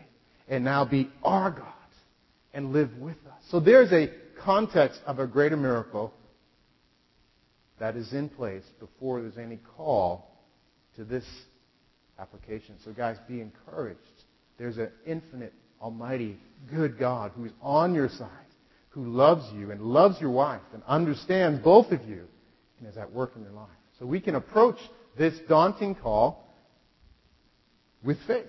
and 0.49 0.65
now 0.65 0.85
be 0.85 1.11
our 1.23 1.51
God 1.51 1.73
and 2.55 2.73
live 2.73 2.97
with 2.99 3.17
us. 3.27 3.43
So 3.51 3.61
there's 3.61 3.93
a 3.93 4.11
context 4.43 5.01
of 5.07 5.19
a 5.19 5.27
greater 5.27 5.57
miracle 5.57 6.15
that 7.79 7.97
is 7.97 8.13
in 8.13 8.29
place 8.29 8.65
before 8.81 9.21
there's 9.21 9.39
any 9.39 9.59
call 9.77 10.31
to 10.97 11.05
this 11.05 11.25
application. 12.19 12.77
So 12.85 12.93
guys, 12.93 13.17
be 13.29 13.41
encouraged. 13.41 14.01
There's 14.59 14.79
an 14.79 14.91
infinite 15.07 15.53
almighty, 15.81 16.39
good 16.71 16.99
God 16.99 17.33
who's 17.37 17.51
on 17.61 17.95
your 17.95 18.09
side, 18.09 18.29
who 18.91 19.05
loves 19.07 19.45
you 19.55 19.71
and 19.73 19.81
loves 19.81 20.21
your 20.21 20.31
wife 20.31 20.63
and 20.73 20.83
understands 20.87 21.63
both 21.63 21.91
of 21.91 22.09
you 22.09 22.25
and 22.79 22.89
is 22.89 22.97
at 22.97 23.13
work 23.13 23.33
in 23.37 23.43
your 23.43 23.53
life. 23.53 23.69
So 23.99 24.07
we 24.07 24.21
can 24.21 24.35
approach 24.37 24.79
this 25.19 25.35
daunting 25.49 25.95
call 25.95 26.55
with 28.05 28.19
faith. 28.27 28.47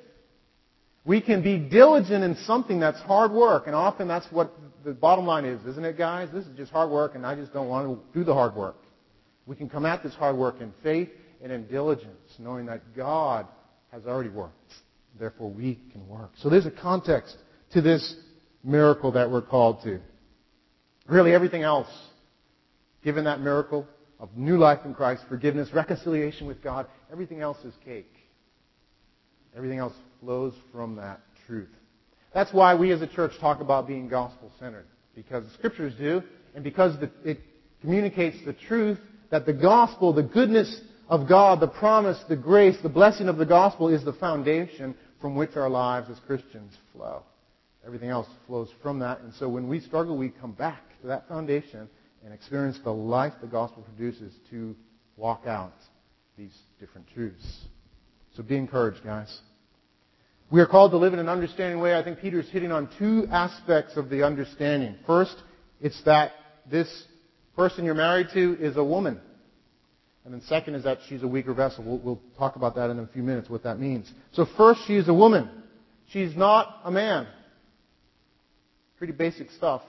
We 1.06 1.22
can 1.22 1.44
be 1.44 1.60
diligent 1.60 2.24
in 2.24 2.36
something 2.48 2.80
that's 2.80 3.00
hard 3.02 3.32
work, 3.32 3.68
and 3.68 3.76
often 3.76 4.08
that's 4.08 4.26
what 4.32 4.52
the 4.84 4.92
bottom 4.92 5.26
line 5.28 5.46
is, 5.46 5.64
isn't 5.66 5.86
it, 5.86 5.98
guys? 5.98 6.30
This 6.34 6.46
is 6.46 6.58
just 6.58 6.72
hard 6.72 6.90
work, 6.90 7.14
and 7.14 7.26
I 7.26 7.36
just 7.36 7.54
don't 7.54 7.68
want 7.68 7.88
to 7.88 8.18
do 8.18 8.24
the 8.24 8.34
hard 8.34 8.56
work. 8.56 8.78
We 9.46 9.56
can 9.56 9.70
come 9.70 9.86
at 9.86 10.04
this 10.04 10.16
hard 10.16 10.36
work 10.38 10.62
in 10.62 10.74
faith 10.82 11.10
and 11.42 11.52
in 11.52 11.68
diligence, 11.68 12.36
knowing 12.40 12.66
that 12.68 12.96
God 12.96 13.48
has 13.92 14.06
already 14.06 14.30
worked. 14.30 14.74
Therefore, 15.20 15.50
we 15.50 15.80
can 15.92 16.08
work. 16.08 16.32
So 16.38 16.50
there's 16.50 16.66
a 16.66 16.72
context 16.72 17.38
to 17.72 17.82
this 17.82 18.16
miracle 18.64 19.12
that 19.14 19.30
we're 19.30 19.42
called 19.42 19.82
to. 19.84 20.00
Really, 21.08 21.34
everything 21.34 21.62
else, 21.62 21.88
given 23.04 23.26
that 23.26 23.40
miracle 23.40 23.88
of 24.20 24.36
new 24.36 24.58
life 24.58 24.80
in 24.86 24.94
Christ, 24.94 25.24
forgiveness, 25.30 25.70
reconciliation 25.74 26.48
with 26.48 26.62
God, 26.64 26.88
everything 27.12 27.42
else 27.42 27.60
is 27.64 27.74
cake. 27.84 28.12
Everything 29.56 29.80
else 29.80 29.94
flows 30.20 30.54
from 30.72 30.96
that 30.96 31.22
truth. 31.46 31.70
That's 32.34 32.52
why 32.52 32.76
we 32.76 32.92
as 32.92 33.02
a 33.02 33.08
church 33.08 33.32
talk 33.40 33.62
about 33.62 33.88
being 33.88 34.10
gospel 34.10 34.52
centered. 34.60 34.88
Because 35.16 35.46
the 35.46 35.54
scriptures 35.54 35.94
do, 35.98 36.22
and 36.56 36.64
because 36.64 36.96
it 37.24 37.40
communicates 37.82 38.38
the 38.46 38.52
truth 38.52 39.00
that 39.32 39.46
the 39.46 39.54
gospel, 39.54 40.14
the 40.14 40.24
goodness 40.24 40.82
of 41.08 41.28
God, 41.28 41.60
the 41.60 41.68
promise, 41.68 42.18
the 42.28 42.36
grace, 42.36 42.76
the 42.82 42.90
blessing 42.90 43.28
of 43.28 43.38
the 43.38 43.46
gospel 43.46 43.90
is 43.90 44.04
the 44.04 44.14
foundation 44.14 44.96
from 45.22 45.36
which 45.36 45.56
our 45.56 45.70
lives 45.70 46.10
as 46.10 46.20
Christians 46.28 46.74
flow. 46.92 47.24
Everything 47.86 48.10
else 48.10 48.28
flows 48.48 48.70
from 48.82 49.00
that. 49.00 49.22
And 49.22 49.34
so 49.36 49.48
when 49.48 49.68
we 49.68 49.80
struggle, 49.80 50.18
we 50.18 50.30
come 50.30 50.54
back 50.54 50.82
to 51.02 51.08
that 51.08 51.28
foundation 51.28 51.88
and 52.24 52.34
experience 52.34 52.80
the 52.84 52.92
life 52.92 53.34
the 53.42 53.48
gospel 53.48 53.84
produces 53.84 54.34
to 54.50 54.76
walk 55.18 55.44
out 55.46 55.74
these 56.38 56.58
different 56.80 57.08
truths. 57.14 57.66
So 58.36 58.44
be 58.44 58.58
encouraged, 58.58 59.04
guys. 59.04 59.40
We 60.52 60.62
are 60.62 60.66
called 60.66 60.92
to 60.92 60.98
live 60.98 61.14
in 61.14 61.20
an 61.20 61.30
understanding 61.30 61.80
way. 61.80 61.98
I 61.98 62.04
think 62.04 62.20
Peter 62.20 62.40
is 62.40 62.50
hitting 62.50 62.72
on 62.72 62.90
two 63.00 63.28
aspects 63.32 63.98
of 63.98 64.10
the 64.10 64.24
understanding. 64.24 64.96
First, 65.06 65.36
it's 65.82 66.02
that 66.04 66.32
this 66.70 66.88
person 67.56 67.86
you're 67.86 67.94
married 67.94 68.28
to 68.34 68.58
is 68.60 68.78
a 68.78 68.84
woman. 68.84 69.20
And 70.26 70.34
then 70.34 70.42
second 70.42 70.76
is 70.76 70.84
that 70.84 71.00
she's 71.08 71.22
a 71.22 71.28
weaker 71.28 71.54
vessel. 71.54 71.84
We'll, 71.84 72.00
we'll, 72.00 72.22
talk 72.38 72.56
about 72.56 72.76
that 72.76 72.90
in 72.90 73.00
a 73.00 73.08
few 73.08 73.22
minutes, 73.22 73.50
what 73.50 73.64
that 73.64 73.80
means. 73.80 74.12
So 74.32 74.48
first, 74.58 74.82
she 74.88 74.96
is 74.96 75.08
a 75.08 75.14
woman. 75.14 75.50
She's 76.10 76.36
not 76.36 76.82
a 76.84 76.92
man. 76.92 77.28
Pretty 78.98 79.14
basic 79.14 79.52
stuff. 79.52 79.84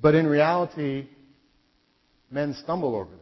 But 0.00 0.14
in 0.14 0.26
reality, 0.26 1.06
men 2.30 2.54
stumble 2.62 2.94
over 2.94 3.10
this. 3.10 3.18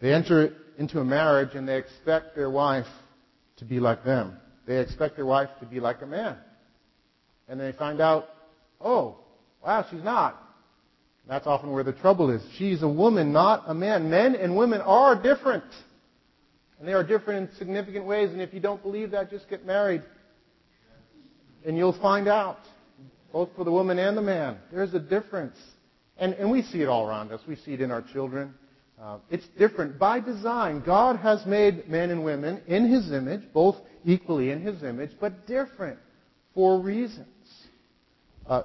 They 0.00 0.12
enter 0.12 0.54
into 0.78 1.00
a 1.00 1.04
marriage 1.04 1.54
and 1.54 1.66
they 1.66 1.76
expect 1.76 2.36
their 2.36 2.50
wife 2.50 2.86
to 3.56 3.64
be 3.64 3.80
like 3.80 4.04
them. 4.04 4.36
They 4.66 4.78
expect 4.78 5.16
their 5.16 5.26
wife 5.26 5.48
to 5.60 5.66
be 5.66 5.80
like 5.80 6.02
a 6.02 6.06
man. 6.06 6.36
And 7.48 7.58
they 7.58 7.72
find 7.72 8.00
out, 8.00 8.28
oh, 8.80 9.16
wow, 9.66 9.84
she's 9.90 10.02
not. 10.02 10.42
That's 11.28 11.46
often 11.46 11.72
where 11.72 11.82
the 11.82 11.92
trouble 11.92 12.30
is. 12.30 12.40
She's 12.56 12.82
a 12.82 12.88
woman, 12.88 13.32
not 13.32 13.64
a 13.66 13.74
man. 13.74 14.08
Men 14.08 14.36
and 14.36 14.56
women 14.56 14.80
are 14.80 15.20
different. 15.20 15.64
And 16.78 16.86
they 16.86 16.92
are 16.92 17.02
different 17.02 17.50
in 17.50 17.56
significant 17.56 18.04
ways. 18.06 18.30
And 18.30 18.40
if 18.40 18.54
you 18.54 18.60
don't 18.60 18.80
believe 18.80 19.10
that, 19.10 19.28
just 19.28 19.50
get 19.50 19.66
married. 19.66 20.02
And 21.66 21.76
you'll 21.76 21.98
find 22.00 22.28
out. 22.28 22.58
Both 23.32 23.50
for 23.56 23.64
the 23.64 23.72
woman 23.72 23.98
and 23.98 24.16
the 24.16 24.22
man. 24.22 24.56
There's 24.72 24.94
a 24.94 25.00
difference. 25.00 25.56
And, 26.16 26.32
and 26.34 26.50
we 26.50 26.62
see 26.62 26.80
it 26.80 26.86
all 26.86 27.06
around 27.06 27.32
us. 27.32 27.40
We 27.46 27.56
see 27.56 27.72
it 27.74 27.80
in 27.80 27.90
our 27.90 28.02
children. 28.02 28.54
Uh, 29.02 29.18
it's 29.30 29.46
different 29.58 29.98
by 29.98 30.20
design. 30.20 30.82
God 30.86 31.16
has 31.16 31.44
made 31.44 31.88
men 31.88 32.10
and 32.10 32.24
women 32.24 32.62
in 32.66 32.90
His 32.90 33.12
image, 33.12 33.42
both 33.52 33.76
equally 34.04 34.50
in 34.50 34.62
His 34.62 34.82
image, 34.82 35.10
but 35.20 35.46
different 35.46 35.98
for 36.54 36.80
reasons. 36.80 37.26
Uh, 38.46 38.62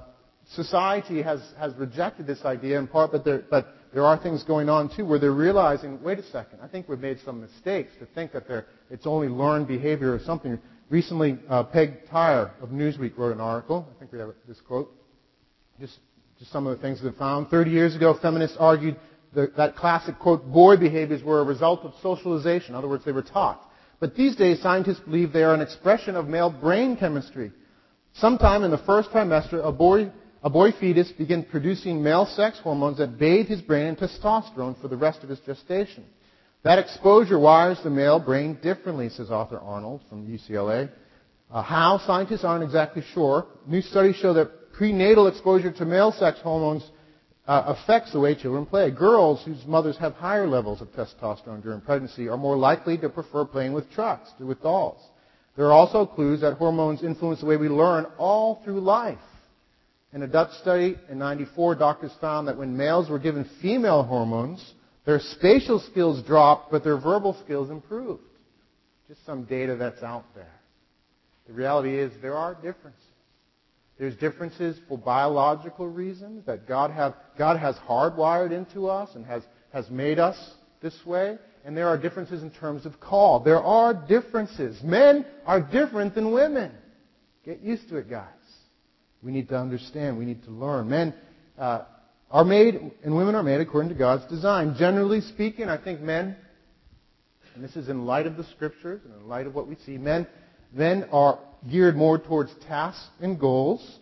society 0.54 1.22
has, 1.22 1.40
has 1.58 1.74
rejected 1.76 2.26
this 2.26 2.44
idea 2.44 2.78
in 2.78 2.86
part, 2.86 3.12
but 3.12 3.24
there, 3.24 3.44
but 3.50 3.74
there 3.92 4.04
are 4.04 4.16
things 4.16 4.42
going 4.42 4.68
on 4.68 4.94
too 4.94 5.04
where 5.04 5.18
they're 5.18 5.32
realizing, 5.32 6.02
wait 6.02 6.18
a 6.18 6.22
second, 6.24 6.60
I 6.62 6.68
think 6.68 6.88
we've 6.88 6.98
made 6.98 7.18
some 7.24 7.40
mistakes 7.40 7.92
to 7.98 8.06
think 8.06 8.32
that 8.32 8.66
it's 8.90 9.06
only 9.06 9.28
learned 9.28 9.68
behavior 9.68 10.12
or 10.14 10.18
something. 10.20 10.58
Recently, 10.90 11.38
uh, 11.48 11.64
Peg 11.64 12.08
Tyre 12.10 12.52
of 12.60 12.70
Newsweek 12.70 13.16
wrote 13.16 13.32
an 13.32 13.40
article. 13.40 13.88
I 13.94 13.98
think 13.98 14.12
we 14.12 14.18
have 14.18 14.34
this 14.46 14.60
quote. 14.60 14.92
Just, 15.80 15.98
just 16.38 16.52
some 16.52 16.66
of 16.66 16.76
the 16.76 16.82
things 16.82 17.02
they 17.02 17.10
found. 17.12 17.48
30 17.48 17.70
years 17.70 17.96
ago, 17.96 18.16
feminists 18.20 18.56
argued 18.60 18.96
the, 19.34 19.50
that 19.56 19.76
classic 19.76 20.18
quote, 20.18 20.46
boy 20.46 20.76
behaviors 20.76 21.22
were 21.22 21.40
a 21.40 21.44
result 21.44 21.80
of 21.84 21.94
socialization. 22.02 22.70
In 22.70 22.74
other 22.74 22.88
words, 22.88 23.04
they 23.04 23.12
were 23.12 23.22
taught. 23.22 23.70
But 24.00 24.14
these 24.14 24.36
days, 24.36 24.60
scientists 24.60 25.00
believe 25.00 25.32
they 25.32 25.44
are 25.44 25.54
an 25.54 25.60
expression 25.60 26.16
of 26.16 26.28
male 26.28 26.50
brain 26.50 26.96
chemistry. 26.96 27.52
Sometime 28.14 28.64
in 28.64 28.70
the 28.70 28.78
first 28.78 29.10
trimester, 29.10 29.64
a 29.64 29.72
boy 29.72 30.10
a 30.42 30.50
boy 30.50 30.72
fetus 30.72 31.10
begins 31.12 31.46
producing 31.50 32.02
male 32.02 32.26
sex 32.26 32.58
hormones 32.58 32.98
that 32.98 33.18
bathe 33.18 33.46
his 33.46 33.62
brain 33.62 33.86
in 33.86 33.96
testosterone 33.96 34.80
for 34.80 34.88
the 34.88 34.96
rest 34.96 35.22
of 35.22 35.28
his 35.28 35.38
gestation. 35.40 36.04
That 36.64 36.78
exposure 36.78 37.38
wires 37.38 37.78
the 37.82 37.90
male 37.90 38.18
brain 38.18 38.58
differently, 38.62 39.08
says 39.08 39.30
Arthur 39.30 39.58
Arnold 39.58 40.02
from 40.08 40.26
UCLA. 40.26 40.90
Uh, 41.50 41.62
how? 41.62 42.00
Scientists 42.06 42.44
aren't 42.44 42.64
exactly 42.64 43.02
sure. 43.12 43.46
New 43.66 43.82
studies 43.82 44.16
show 44.16 44.32
that 44.34 44.72
prenatal 44.72 45.26
exposure 45.26 45.70
to 45.70 45.84
male 45.84 46.12
sex 46.12 46.38
hormones 46.40 46.88
uh, 47.46 47.76
affects 47.76 48.12
the 48.12 48.20
way 48.20 48.34
children 48.34 48.64
play. 48.64 48.90
Girls 48.90 49.44
whose 49.44 49.64
mothers 49.66 49.96
have 49.98 50.14
higher 50.14 50.46
levels 50.46 50.80
of 50.80 50.88
testosterone 50.92 51.62
during 51.62 51.80
pregnancy 51.80 52.28
are 52.28 52.36
more 52.36 52.56
likely 52.56 52.96
to 52.98 53.08
prefer 53.08 53.44
playing 53.44 53.72
with 53.72 53.90
trucks, 53.92 54.30
to 54.38 54.46
with 54.46 54.62
dolls. 54.62 55.00
There 55.56 55.66
are 55.66 55.72
also 55.72 56.06
clues 56.06 56.40
that 56.40 56.54
hormones 56.54 57.02
influence 57.02 57.40
the 57.40 57.46
way 57.46 57.56
we 57.56 57.68
learn 57.68 58.06
all 58.18 58.62
through 58.64 58.80
life. 58.80 59.18
In 60.12 60.22
a 60.22 60.26
Dutch 60.26 60.52
study 60.60 60.96
in 61.08 61.18
94, 61.18 61.76
doctors 61.76 62.12
found 62.20 62.48
that 62.48 62.58
when 62.58 62.76
males 62.76 63.08
were 63.08 63.18
given 63.18 63.48
female 63.62 64.02
hormones, 64.02 64.74
their 65.06 65.20
spatial 65.20 65.80
skills 65.80 66.22
dropped, 66.26 66.70
but 66.70 66.84
their 66.84 66.98
verbal 66.98 67.36
skills 67.44 67.70
improved. 67.70 68.22
Just 69.08 69.24
some 69.24 69.44
data 69.44 69.76
that's 69.76 70.02
out 70.02 70.26
there. 70.34 70.60
The 71.46 71.54
reality 71.54 71.98
is 71.98 72.12
there 72.20 72.36
are 72.36 72.54
differences. 72.54 73.00
There's 73.98 74.16
differences 74.16 74.78
for 74.88 74.98
biological 74.98 75.88
reasons 75.88 76.44
that 76.46 76.66
God, 76.66 76.90
have, 76.90 77.14
God 77.38 77.58
has 77.58 77.76
hardwired 77.88 78.52
into 78.52 78.88
us 78.88 79.10
and 79.14 79.24
has, 79.24 79.42
has 79.72 79.88
made 79.90 80.18
us 80.18 80.36
this 80.80 80.94
way. 81.06 81.38
And 81.64 81.76
there 81.76 81.88
are 81.88 81.96
differences 81.96 82.42
in 82.42 82.50
terms 82.50 82.84
of 82.84 83.00
call. 83.00 83.40
There 83.40 83.62
are 83.62 83.94
differences. 83.94 84.82
Men 84.82 85.24
are 85.46 85.60
different 85.60 86.14
than 86.14 86.32
women. 86.32 86.72
Get 87.44 87.60
used 87.60 87.88
to 87.90 87.96
it, 87.96 88.10
guys. 88.10 88.26
We 89.22 89.32
need 89.32 89.48
to 89.48 89.56
understand. 89.56 90.18
We 90.18 90.24
need 90.24 90.42
to 90.44 90.50
learn. 90.50 90.88
Men 90.88 91.14
uh, 91.58 91.82
are 92.30 92.44
made, 92.44 92.92
and 93.04 93.16
women 93.16 93.34
are 93.34 93.42
made 93.42 93.60
according 93.60 93.90
to 93.90 93.94
God's 93.94 94.26
design. 94.26 94.74
Generally 94.78 95.20
speaking, 95.22 95.68
I 95.68 95.76
think 95.76 96.00
men, 96.00 96.36
and 97.54 97.62
this 97.62 97.76
is 97.76 97.88
in 97.88 98.06
light 98.06 98.26
of 98.26 98.36
the 98.36 98.44
scriptures 98.44 99.02
and 99.04 99.14
in 99.14 99.28
light 99.28 99.46
of 99.46 99.54
what 99.54 99.68
we 99.68 99.76
see, 99.86 99.98
men, 99.98 100.26
men 100.72 101.06
are 101.12 101.38
geared 101.70 101.94
more 101.96 102.18
towards 102.18 102.52
tasks 102.66 103.06
and 103.20 103.38
goals. 103.38 103.98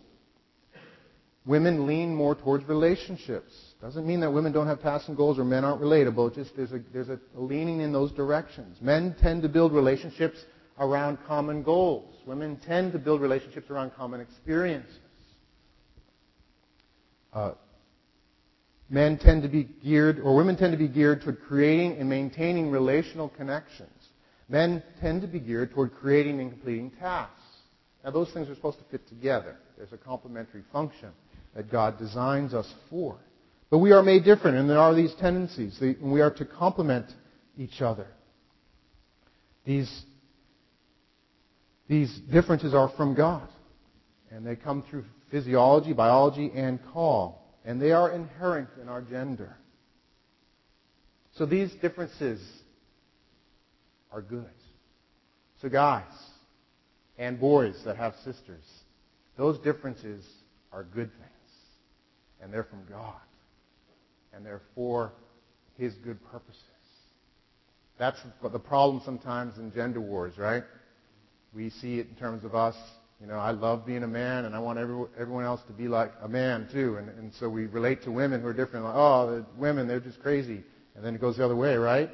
Women 1.45 1.87
lean 1.87 2.15
more 2.15 2.35
towards 2.35 2.67
relationships. 2.67 3.51
Doesn't 3.81 4.05
mean 4.05 4.19
that 4.21 4.31
women 4.31 4.51
don't 4.51 4.67
have 4.67 4.81
tasks 4.81 5.07
and 5.07 5.17
goals 5.17 5.39
or 5.39 5.43
men 5.43 5.65
aren't 5.65 5.81
relatable. 5.81 6.27
It's 6.27 6.35
just 6.35 6.55
there's 6.55 6.71
a, 6.71 6.81
there's 6.93 7.09
a 7.09 7.19
leaning 7.33 7.81
in 7.81 7.91
those 7.91 8.11
directions. 8.11 8.77
Men 8.79 9.15
tend 9.19 9.41
to 9.41 9.49
build 9.49 9.73
relationships 9.73 10.37
around 10.79 11.17
common 11.27 11.63
goals. 11.63 12.15
Women 12.27 12.59
tend 12.65 12.93
to 12.93 12.99
build 12.99 13.21
relationships 13.21 13.71
around 13.71 13.93
common 13.95 14.21
experiences. 14.21 14.99
Uh, 17.33 17.53
men 18.89 19.17
tend 19.17 19.43
to 19.43 19.49
be 19.49 19.63
geared, 19.83 20.19
or 20.19 20.35
women 20.35 20.57
tend 20.57 20.71
to 20.71 20.77
be 20.77 20.87
geared 20.87 21.21
toward 21.21 21.41
creating 21.41 21.97
and 21.97 22.09
maintaining 22.09 22.69
relational 22.69 23.29
connections. 23.29 23.89
Men 24.49 24.83
tend 24.99 25.21
to 25.21 25.27
be 25.27 25.39
geared 25.39 25.71
toward 25.71 25.93
creating 25.93 26.39
and 26.41 26.51
completing 26.51 26.91
tasks. 26.91 27.35
Now, 28.03 28.11
those 28.11 28.31
things 28.31 28.49
are 28.49 28.55
supposed 28.55 28.79
to 28.79 28.85
fit 28.85 29.07
together. 29.07 29.55
There's 29.77 29.93
a 29.93 29.97
complementary 29.97 30.63
function 30.71 31.09
that 31.55 31.71
God 31.71 31.97
designs 31.97 32.53
us 32.53 32.71
for. 32.89 33.17
But 33.69 33.77
we 33.77 33.93
are 33.93 34.03
made 34.03 34.25
different, 34.25 34.57
and 34.57 34.69
there 34.69 34.79
are 34.79 34.93
these 34.93 35.13
tendencies, 35.15 35.79
and 35.79 36.11
we 36.11 36.19
are 36.21 36.31
to 36.31 36.45
complement 36.45 37.05
each 37.57 37.81
other. 37.81 38.07
These, 39.63 40.03
these 41.87 42.13
differences 42.31 42.73
are 42.73 42.89
from 42.97 43.15
God, 43.15 43.47
and 44.29 44.45
they 44.45 44.57
come 44.57 44.83
through 44.89 45.05
physiology, 45.31 45.93
biology, 45.93 46.51
and 46.53 46.79
call, 46.93 47.55
and 47.65 47.81
they 47.81 47.91
are 47.91 48.11
inherent 48.11 48.69
in 48.81 48.89
our 48.89 49.01
gender. 49.01 49.57
So 51.33 51.45
these 51.45 51.71
differences 51.81 52.41
are 54.11 54.21
good. 54.21 54.45
So, 55.61 55.69
guys 55.69 56.03
and 57.17 57.39
boys 57.39 57.75
that 57.85 57.95
have 57.95 58.13
sisters, 58.25 58.65
those 59.37 59.57
differences 59.59 60.25
are 60.73 60.83
good 60.83 61.11
things, 61.11 61.55
and 62.41 62.53
they're 62.53 62.65
from 62.65 62.83
God 62.89 63.15
and 64.33 64.45
they're 64.45 64.61
for 64.75 65.13
His 65.77 65.93
good 65.95 66.23
purposes. 66.31 66.61
That's 67.97 68.17
the 68.41 68.59
problem 68.59 69.01
sometimes 69.05 69.57
in 69.57 69.71
gender 69.71 70.01
wars, 70.01 70.37
right? 70.37 70.63
We 71.53 71.69
see 71.69 71.99
it 71.99 72.07
in 72.09 72.15
terms 72.15 72.43
of 72.43 72.55
us. 72.55 72.75
You 73.21 73.27
know, 73.27 73.37
I 73.37 73.51
love 73.51 73.85
being 73.85 74.01
a 74.01 74.07
man, 74.07 74.45
and 74.45 74.55
I 74.55 74.59
want 74.59 74.79
every, 74.79 75.05
everyone 75.19 75.45
else 75.45 75.61
to 75.67 75.73
be 75.73 75.87
like 75.87 76.11
a 76.23 76.27
man 76.27 76.67
too. 76.71 76.97
And, 76.97 77.07
and 77.09 77.31
so 77.39 77.47
we 77.47 77.67
relate 77.67 78.03
to 78.03 78.11
women 78.11 78.41
who 78.41 78.47
are 78.47 78.53
different. 78.53 78.83
Like, 78.83 78.95
oh, 78.95 79.27
the 79.27 79.45
women, 79.59 79.87
they're 79.87 79.99
just 79.99 80.19
crazy. 80.21 80.63
And 80.95 81.05
then 81.05 81.13
it 81.13 81.21
goes 81.21 81.37
the 81.37 81.45
other 81.45 81.55
way, 81.55 81.75
right? 81.75 82.09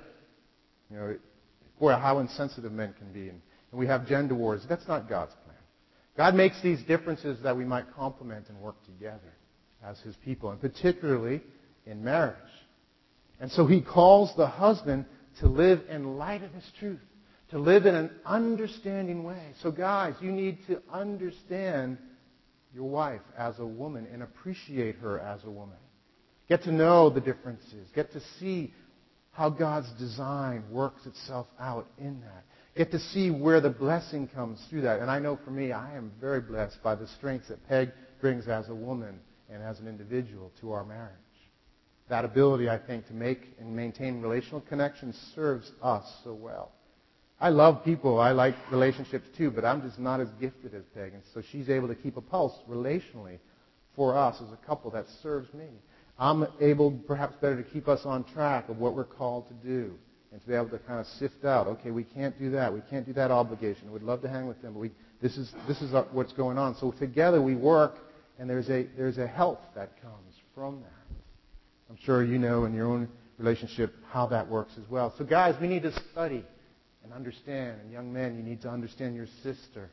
You 0.92 0.98
know, 0.98 1.18
boy, 1.80 1.94
how 1.94 2.20
insensitive 2.20 2.74
men 2.74 2.94
can 2.98 3.14
be. 3.14 3.30
And, 3.30 3.42
and 3.72 3.80
we 3.80 3.88
have 3.88 4.06
gender 4.06 4.36
wars. 4.36 4.64
That's 4.68 4.88
not 4.88 5.08
God's 5.08 5.34
plan. 5.46 5.56
God 6.18 6.36
makes 6.36 6.62
these 6.62 6.82
differences 6.84 7.42
that 7.44 7.56
we 7.56 7.64
might 7.64 7.86
complement 7.96 8.50
and 8.50 8.58
work 8.60 8.76
together 8.86 9.34
as 9.84 10.00
His 10.02 10.16
people, 10.26 10.50
and 10.52 10.60
particularly 10.60 11.42
in 11.86 12.04
marriage. 12.04 12.36
And 13.40 13.52
so 13.52 13.66
he 13.66 13.82
calls 13.82 14.34
the 14.36 14.48
husband 14.48 15.06
to 15.40 15.48
live 15.48 15.82
in 15.90 16.18
light 16.18 16.44
of 16.44 16.52
His 16.52 16.64
truth, 16.80 17.00
to 17.50 17.60
live 17.60 17.86
in 17.86 17.96
an 17.96 18.12
understanding 18.26 19.24
way. 19.24 19.54
So, 19.62 19.72
guys, 19.72 20.16
you 20.22 20.32
need 20.32 20.60
to 20.68 20.82
understand 20.92 21.98
your 22.74 22.90
wife 22.90 23.22
as 23.38 23.58
a 23.60 23.66
woman 23.66 24.08
and 24.12 24.22
appreciate 24.22 24.98
her 24.98 25.20
as 25.20 25.44
a 25.44 25.50
woman. 25.50 25.78
Get 26.50 26.64
to 26.64 26.72
know 26.72 27.10
the 27.10 27.22
differences. 27.22 27.90
Get 27.96 28.12
to 28.14 28.22
see 28.40 28.74
how 29.32 29.50
God's 29.50 29.92
design 30.00 30.64
works 30.72 31.06
itself 31.06 31.48
out 31.60 31.88
in 31.98 32.22
that. 32.22 32.44
Get 32.76 32.92
to 32.92 33.00
see 33.00 33.32
where 33.32 33.62
the 33.62 33.70
blessing 33.70 34.28
comes 34.28 34.64
through 34.70 34.82
that. 34.82 35.00
And 35.00 35.10
I 35.10 35.20
know 35.20 35.38
for 35.44 35.52
me, 35.52 35.72
I 35.72 35.96
am 35.96 36.12
very 36.20 36.42
blessed 36.42 36.82
by 36.84 36.96
the 36.96 37.08
strengths 37.08 37.48
that 37.50 37.68
Peg 37.68 37.92
brings 38.22 38.48
as 38.48 38.70
a 38.70 38.76
woman 38.76 39.20
and 39.50 39.64
as 39.64 39.80
an 39.80 39.88
individual 39.88 40.52
to 40.62 40.72
our 40.72 40.86
marriage. 40.86 41.14
That 42.10 42.26
ability, 42.26 42.70
I 42.70 42.78
think, 42.78 43.08
to 43.08 43.14
make 43.14 43.42
and 43.60 43.76
maintain 43.76 44.22
relational 44.22 44.62
connections 44.62 45.18
serves 45.36 45.72
us 45.82 46.06
so 46.24 46.34
well. 46.34 46.72
I 47.40 47.50
love 47.50 47.84
people. 47.86 48.20
I 48.20 48.32
like 48.32 48.56
relationships 48.72 49.28
too, 49.38 49.52
but 49.52 49.64
I'm 49.64 49.82
just 49.82 50.00
not 50.00 50.20
as 50.20 50.28
gifted 50.40 50.74
as 50.74 50.84
Peg. 50.96 51.14
And 51.14 51.22
so 51.34 51.42
she's 51.52 51.70
able 51.70 51.88
to 51.88 51.96
keep 51.96 52.18
a 52.18 52.22
pulse 52.22 52.58
relationally 52.68 53.38
for 53.96 54.18
us 54.18 54.42
as 54.42 54.52
a 54.52 54.66
couple 54.66 54.90
that 54.92 55.06
serves 55.22 55.54
me. 55.54 55.68
I'm 56.20 56.48
able, 56.60 56.92
perhaps 56.92 57.36
better, 57.40 57.62
to 57.62 57.70
keep 57.70 57.88
us 57.88 58.02
on 58.06 58.24
track 58.24 58.70
of 58.70 58.80
what 58.80 58.96
we're 58.96 59.04
called 59.04 59.48
to 59.50 59.54
do 59.54 59.94
and 60.32 60.42
to 60.42 60.48
be 60.48 60.56
able 60.56 60.70
to 60.70 60.80
kind 60.80 61.00
of 61.00 61.06
sift 61.06 61.46
out, 61.46 61.68
okay, 61.68 61.92
we 61.92 62.04
can't 62.04 62.38
do 62.40 62.52
that. 62.52 62.74
We 62.74 62.82
can't 62.90 63.06
do 63.06 63.14
that 63.14 63.30
obligation. 63.30 63.92
We'd 63.92 64.02
love 64.02 64.22
to 64.24 64.30
hang 64.30 64.48
with 64.48 64.62
them, 64.62 64.74
but 64.74 64.80
we, 64.80 64.92
this 65.22 65.38
is, 65.38 65.54
this 65.68 65.82
is 65.82 65.94
what's 66.12 66.34
going 66.34 66.58
on. 66.58 66.76
So 66.76 66.92
together 66.92 67.42
we 67.42 67.56
work, 67.56 68.00
and 68.40 68.50
there's 68.50 68.70
a, 68.70 68.88
there's 68.98 69.20
a 69.20 69.28
health 69.28 69.60
that 69.76 70.02
comes 70.02 70.36
from 70.56 70.82
that. 70.82 71.16
I'm 71.90 71.98
sure 72.04 72.24
you 72.24 72.40
know 72.40 72.66
in 72.66 72.74
your 72.74 72.88
own 72.88 73.08
relationship 73.38 73.94
how 74.12 74.26
that 74.28 74.50
works 74.50 74.74
as 74.82 74.90
well. 74.90 75.14
So, 75.18 75.24
guys, 75.24 75.56
we 75.62 75.68
need 75.68 75.84
to 75.84 75.94
study 76.12 76.44
and 77.08 77.16
understand. 77.16 77.80
And 77.82 77.92
young 77.92 78.12
men, 78.12 78.36
you 78.36 78.44
need 78.44 78.62
to 78.62 78.70
understand 78.70 79.16
your 79.16 79.28
sister 79.44 79.90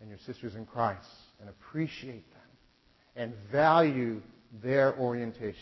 and 0.00 0.08
your 0.08 0.18
sisters 0.26 0.54
in 0.54 0.64
Christ 0.64 1.06
and 1.38 1.48
appreciate 1.48 2.24
them 2.32 2.40
and 3.16 3.32
value 3.52 4.20
their 4.62 4.92
orientations 4.94 5.54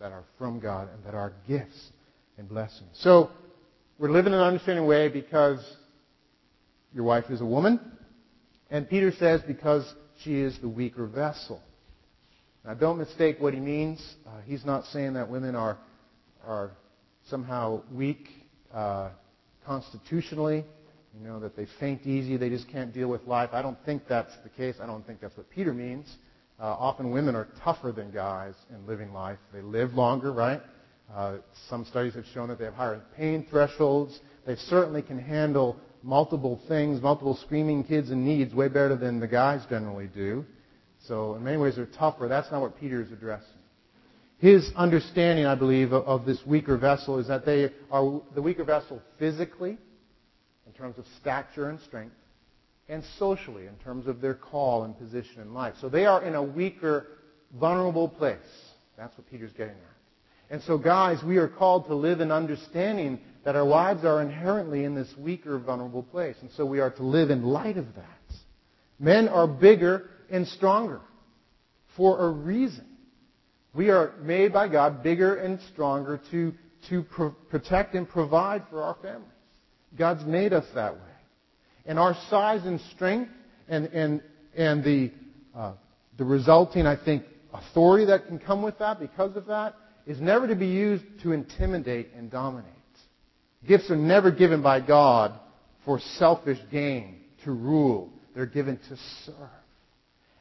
that 0.00 0.12
are 0.12 0.24
from 0.38 0.58
God 0.58 0.88
and 0.92 1.04
that 1.04 1.14
are 1.14 1.32
gifts 1.46 1.90
and 2.38 2.48
blessings. 2.48 2.90
So, 2.94 3.30
we're 3.98 4.10
living 4.10 4.32
in 4.32 4.38
an 4.38 4.44
understanding 4.44 4.86
way 4.86 5.08
because 5.08 5.60
your 6.92 7.04
wife 7.04 7.26
is 7.30 7.40
a 7.40 7.46
woman. 7.46 7.78
And 8.70 8.88
Peter 8.88 9.12
says 9.12 9.42
because 9.46 9.84
she 10.24 10.40
is 10.40 10.58
the 10.60 10.68
weaker 10.68 11.06
vessel. 11.06 11.60
Now, 12.64 12.74
don't 12.74 12.98
mistake 12.98 13.36
what 13.38 13.54
he 13.54 13.60
means. 13.60 14.02
Uh, 14.26 14.40
he's 14.44 14.64
not 14.64 14.86
saying 14.86 15.12
that 15.12 15.28
women 15.28 15.54
are, 15.54 15.78
are 16.44 16.70
somehow 17.28 17.82
weak 17.92 18.28
uh, 18.72 19.10
constitutionally, 19.66 20.64
you 21.14 21.26
know, 21.26 21.40
that 21.40 21.56
they 21.56 21.66
faint 21.78 22.06
easy, 22.06 22.36
they 22.36 22.48
just 22.48 22.68
can't 22.68 22.92
deal 22.92 23.08
with 23.08 23.26
life. 23.26 23.50
I 23.52 23.62
don't 23.62 23.78
think 23.84 24.02
that's 24.08 24.32
the 24.42 24.48
case. 24.48 24.76
I 24.80 24.86
don't 24.86 25.06
think 25.06 25.20
that's 25.20 25.36
what 25.36 25.50
Peter 25.50 25.72
means. 25.72 26.16
Uh, 26.60 26.64
often 26.64 27.10
women 27.10 27.34
are 27.34 27.48
tougher 27.62 27.92
than 27.92 28.10
guys 28.10 28.54
in 28.70 28.86
living 28.86 29.12
life. 29.12 29.38
They 29.52 29.62
live 29.62 29.94
longer, 29.94 30.32
right? 30.32 30.60
Uh, 31.14 31.38
some 31.68 31.84
studies 31.84 32.14
have 32.14 32.24
shown 32.32 32.48
that 32.48 32.58
they 32.58 32.64
have 32.64 32.74
higher 32.74 33.02
pain 33.16 33.46
thresholds. 33.50 34.20
They 34.46 34.56
certainly 34.56 35.02
can 35.02 35.18
handle 35.18 35.76
multiple 36.02 36.60
things, 36.68 37.02
multiple 37.02 37.36
screaming 37.36 37.84
kids 37.84 38.10
and 38.10 38.24
needs 38.24 38.54
way 38.54 38.68
better 38.68 38.96
than 38.96 39.20
the 39.20 39.28
guys 39.28 39.62
generally 39.68 40.06
do. 40.06 40.44
So 41.06 41.34
in 41.34 41.44
many 41.44 41.56
ways 41.56 41.76
they're 41.76 41.86
tougher. 41.86 42.28
That's 42.28 42.50
not 42.50 42.60
what 42.60 42.78
Peter 42.78 43.02
is 43.02 43.12
addressing. 43.12 43.61
His 44.42 44.72
understanding, 44.74 45.46
I 45.46 45.54
believe, 45.54 45.92
of, 45.92 46.26
this 46.26 46.44
weaker 46.44 46.76
vessel 46.76 47.20
is 47.20 47.28
that 47.28 47.46
they 47.46 47.70
are 47.92 48.20
the 48.34 48.42
weaker 48.42 48.64
vessel 48.64 49.00
physically, 49.16 49.78
in 50.66 50.72
terms 50.72 50.98
of 50.98 51.04
stature 51.20 51.68
and 51.68 51.78
strength, 51.82 52.16
and 52.88 53.04
socially, 53.20 53.68
in 53.68 53.76
terms 53.84 54.08
of 54.08 54.20
their 54.20 54.34
call 54.34 54.82
and 54.82 54.98
position 54.98 55.42
in 55.42 55.54
life. 55.54 55.74
So 55.80 55.88
they 55.88 56.06
are 56.06 56.24
in 56.24 56.34
a 56.34 56.42
weaker, 56.42 57.06
vulnerable 57.56 58.08
place. 58.08 58.38
That's 58.98 59.16
what 59.16 59.30
Peter's 59.30 59.52
getting 59.52 59.76
at. 59.76 60.50
And 60.50 60.60
so, 60.64 60.76
guys, 60.76 61.22
we 61.22 61.36
are 61.36 61.46
called 61.46 61.86
to 61.86 61.94
live 61.94 62.20
in 62.20 62.32
understanding 62.32 63.20
that 63.44 63.54
our 63.54 63.64
wives 63.64 64.04
are 64.04 64.20
inherently 64.20 64.82
in 64.82 64.96
this 64.96 65.14
weaker, 65.16 65.56
vulnerable 65.60 66.02
place. 66.02 66.34
And 66.40 66.50
so 66.56 66.66
we 66.66 66.80
are 66.80 66.90
to 66.90 67.04
live 67.04 67.30
in 67.30 67.44
light 67.44 67.76
of 67.76 67.86
that. 67.94 68.36
Men 68.98 69.28
are 69.28 69.46
bigger 69.46 70.10
and 70.32 70.48
stronger 70.48 71.00
for 71.96 72.26
a 72.26 72.28
reason. 72.28 72.88
We 73.74 73.90
are 73.90 74.12
made 74.22 74.52
by 74.52 74.68
God 74.68 75.02
bigger 75.02 75.36
and 75.36 75.58
stronger 75.72 76.20
to, 76.30 76.52
to 76.90 77.02
pro- 77.04 77.30
protect 77.50 77.94
and 77.94 78.08
provide 78.08 78.64
for 78.68 78.82
our 78.82 78.96
families. 79.02 79.28
God's 79.96 80.24
made 80.24 80.52
us 80.52 80.66
that 80.74 80.94
way. 80.94 81.00
And 81.86 81.98
our 81.98 82.14
size 82.30 82.64
and 82.64 82.80
strength 82.94 83.30
and, 83.68 83.86
and, 83.86 84.22
and 84.56 84.84
the, 84.84 85.12
uh, 85.56 85.72
the 86.18 86.24
resulting, 86.24 86.86
I 86.86 87.02
think, 87.02 87.24
authority 87.52 88.06
that 88.06 88.26
can 88.26 88.38
come 88.38 88.62
with 88.62 88.78
that 88.78 89.00
because 89.00 89.36
of 89.36 89.46
that 89.46 89.74
is 90.06 90.20
never 90.20 90.46
to 90.46 90.54
be 90.54 90.66
used 90.66 91.04
to 91.22 91.32
intimidate 91.32 92.10
and 92.16 92.30
dominate. 92.30 92.68
Gifts 93.66 93.90
are 93.90 93.96
never 93.96 94.30
given 94.30 94.62
by 94.62 94.80
God 94.80 95.38
for 95.84 96.00
selfish 96.18 96.58
gain, 96.70 97.20
to 97.44 97.52
rule. 97.52 98.10
They're 98.34 98.46
given 98.46 98.78
to 98.88 98.96
serve. 99.24 99.36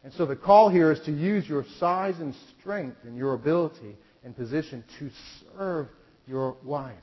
And 0.03 0.11
so 0.13 0.25
the 0.25 0.35
call 0.35 0.69
here 0.69 0.91
is 0.91 0.99
to 1.01 1.11
use 1.11 1.47
your 1.47 1.65
size 1.79 2.15
and 2.19 2.33
strength 2.59 2.97
and 3.03 3.15
your 3.15 3.33
ability 3.33 3.95
and 4.23 4.35
position 4.35 4.83
to 4.99 5.09
serve 5.57 5.87
your 6.27 6.57
wife 6.63 6.95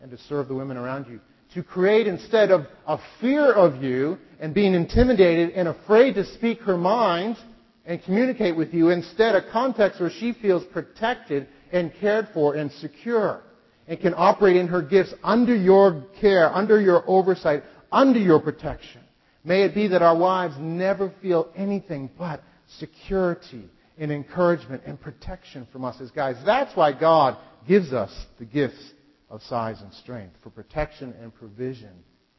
and 0.00 0.10
to 0.10 0.18
serve 0.28 0.48
the 0.48 0.54
women 0.54 0.76
around 0.76 1.06
you. 1.06 1.20
To 1.54 1.62
create 1.62 2.06
instead 2.06 2.50
of 2.50 2.66
a 2.86 2.98
fear 3.20 3.52
of 3.52 3.82
you 3.82 4.18
and 4.40 4.52
being 4.52 4.74
intimidated 4.74 5.50
and 5.50 5.68
afraid 5.68 6.14
to 6.14 6.24
speak 6.34 6.60
her 6.62 6.76
mind 6.76 7.36
and 7.84 8.02
communicate 8.02 8.56
with 8.56 8.74
you, 8.74 8.90
instead 8.90 9.36
a 9.36 9.50
context 9.52 10.00
where 10.00 10.10
she 10.10 10.32
feels 10.32 10.64
protected 10.64 11.46
and 11.72 11.92
cared 12.00 12.28
for 12.34 12.56
and 12.56 12.70
secure 12.72 13.42
and 13.86 14.00
can 14.00 14.14
operate 14.16 14.56
in 14.56 14.66
her 14.66 14.82
gifts 14.82 15.14
under 15.22 15.54
your 15.54 16.04
care, 16.20 16.52
under 16.52 16.80
your 16.80 17.04
oversight, 17.06 17.62
under 17.92 18.18
your 18.18 18.40
protection. 18.40 19.00
May 19.46 19.62
it 19.62 19.76
be 19.76 19.86
that 19.88 20.02
our 20.02 20.16
wives 20.16 20.56
never 20.58 21.12
feel 21.22 21.52
anything 21.54 22.10
but 22.18 22.42
security 22.78 23.70
and 23.96 24.10
encouragement 24.10 24.82
and 24.84 25.00
protection 25.00 25.68
from 25.70 25.84
us 25.84 26.00
as 26.00 26.10
guys. 26.10 26.34
That's 26.44 26.76
why 26.76 26.90
God 26.98 27.38
gives 27.68 27.92
us 27.92 28.10
the 28.40 28.44
gifts 28.44 28.92
of 29.30 29.40
size 29.42 29.80
and 29.82 29.92
strength 29.94 30.34
for 30.42 30.50
protection 30.50 31.14
and 31.22 31.32
provision 31.32 31.92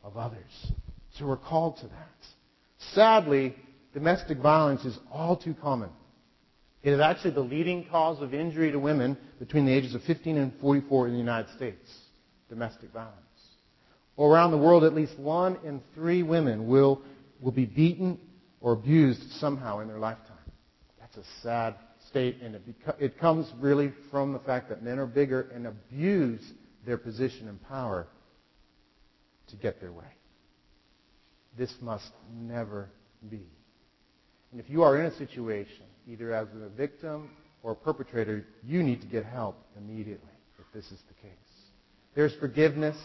of 0.03 0.17
others. 0.17 0.71
So 1.11 1.25
we're 1.25 1.37
called 1.37 1.77
to 1.77 1.87
that. 1.87 2.27
Sadly, 2.93 3.55
domestic 3.93 4.39
violence 4.39 4.83
is 4.83 4.99
all 5.09 5.37
too 5.37 5.55
common. 5.61 5.91
It 6.83 6.91
is 6.91 6.99
actually 6.99 7.31
the 7.31 7.39
leading 7.39 7.85
cause 7.85 8.21
of 8.21 8.33
injury 8.33 8.69
to 8.73 8.79
women 8.79 9.17
between 9.39 9.65
the 9.65 9.71
ages 9.71 9.95
of 9.95 10.03
15 10.03 10.37
and 10.37 10.51
44 10.59 11.07
in 11.07 11.13
the 11.13 11.19
United 11.19 11.55
States. 11.55 11.89
Domestic 12.49 12.91
violence. 12.91 13.26
Well, 14.17 14.29
around 14.29 14.51
the 14.51 14.57
world, 14.57 14.83
at 14.83 14.95
least 14.95 15.17
one 15.17 15.57
in 15.63 15.81
three 15.93 16.23
women 16.23 16.67
will, 16.67 17.01
will 17.39 17.51
be 17.51 17.65
beaten 17.65 18.19
or 18.59 18.73
abused 18.73 19.31
somehow 19.33 19.79
in 19.79 19.87
their 19.87 19.99
lifetime. 19.99 20.35
That's 20.99 21.17
a 21.17 21.23
sad 21.43 21.75
state, 22.09 22.37
and 22.41 22.55
it, 22.55 22.63
it 22.99 23.19
comes 23.19 23.51
really 23.59 23.93
from 24.09 24.33
the 24.33 24.39
fact 24.39 24.69
that 24.69 24.83
men 24.83 24.97
are 24.97 25.05
bigger 25.05 25.49
and 25.53 25.67
abuse 25.67 26.41
their 26.85 26.97
position 26.97 27.47
and 27.47 27.61
power 27.67 28.07
to 29.49 29.55
get 29.55 29.79
their 29.79 29.91
way. 29.91 30.05
This 31.57 31.73
must 31.79 32.09
never 32.33 32.89
be. 33.29 33.45
And 34.51 34.59
if 34.59 34.69
you 34.69 34.83
are 34.83 34.99
in 34.99 35.05
a 35.05 35.15
situation 35.17 35.85
either 36.07 36.33
as 36.33 36.47
a 36.61 36.69
victim 36.69 37.29
or 37.61 37.73
a 37.73 37.75
perpetrator, 37.75 38.45
you 38.63 38.81
need 38.81 39.01
to 39.01 39.07
get 39.07 39.25
help 39.25 39.57
immediately 39.77 40.29
if 40.57 40.65
this 40.73 40.85
is 40.91 40.99
the 41.07 41.13
case. 41.15 41.31
There's 42.15 42.33
forgiveness. 42.35 42.97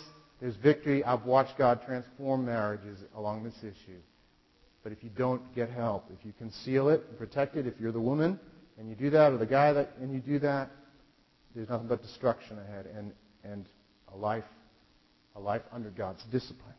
There's 0.43 0.57
victory. 0.57 1.05
I've 1.05 1.25
watched 1.25 1.57
God 1.57 1.83
transform 1.87 2.45
marriages 2.45 2.99
along 3.15 3.45
this 3.45 3.57
issue. 3.61 4.01
But 4.83 4.91
if 4.91 5.05
you 5.05 5.11
don't 5.17 5.55
get 5.55 5.71
help, 5.71 6.11
if 6.13 6.27
you 6.27 6.33
conceal 6.37 6.89
it 6.89 7.05
and 7.09 7.17
protect 7.17 7.57
it, 7.57 7.69
if 7.69 7.75
you're 7.79 7.93
the 7.93 8.01
woman 8.01 8.41
and 8.77 8.89
you 8.89 8.97
do 8.97 9.09
that, 9.11 9.33
or 9.33 9.39
the 9.39 9.47
guy 9.47 9.73
that 9.73 9.91
and 10.01 10.13
you 10.13 10.19
do 10.19 10.41
that, 10.41 10.69
there's 11.55 11.69
nothing 11.69 11.87
but 11.87 12.03
destruction 12.03 12.59
ahead 12.59 12.89
and, 12.97 13.13
and 13.45 13.67
a 14.13 14.17
life 14.17 14.43
a 15.37 15.41
life 15.41 15.63
under 15.73 15.91
God's 15.91 16.23
discipline. 16.25 16.75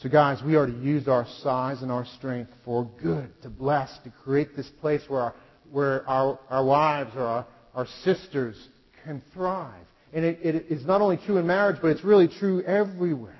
So, 0.00 0.08
guys, 0.08 0.42
we 0.42 0.56
are 0.56 0.66
to 0.66 0.78
use 0.78 1.08
our 1.08 1.26
size 1.42 1.82
and 1.82 1.92
our 1.92 2.04
strength 2.04 2.50
for 2.64 2.90
good, 3.02 3.30
to 3.42 3.50
bless, 3.50 3.96
to 4.04 4.10
create 4.24 4.56
this 4.56 4.68
place 4.80 5.02
where 5.08 5.20
our, 5.20 5.34
where 5.70 6.08
our, 6.08 6.38
our 6.50 6.64
wives 6.64 7.12
or 7.14 7.22
our, 7.22 7.46
our 7.74 7.86
sisters 8.02 8.56
can 9.04 9.22
thrive. 9.32 9.86
And 10.16 10.24
it, 10.24 10.40
it 10.42 10.66
is 10.68 10.84
not 10.84 11.00
only 11.00 11.18
true 11.18 11.36
in 11.36 11.46
marriage, 11.46 11.76
but 11.80 11.88
it's 11.88 12.02
really 12.02 12.26
true 12.26 12.60
everywhere. 12.62 13.38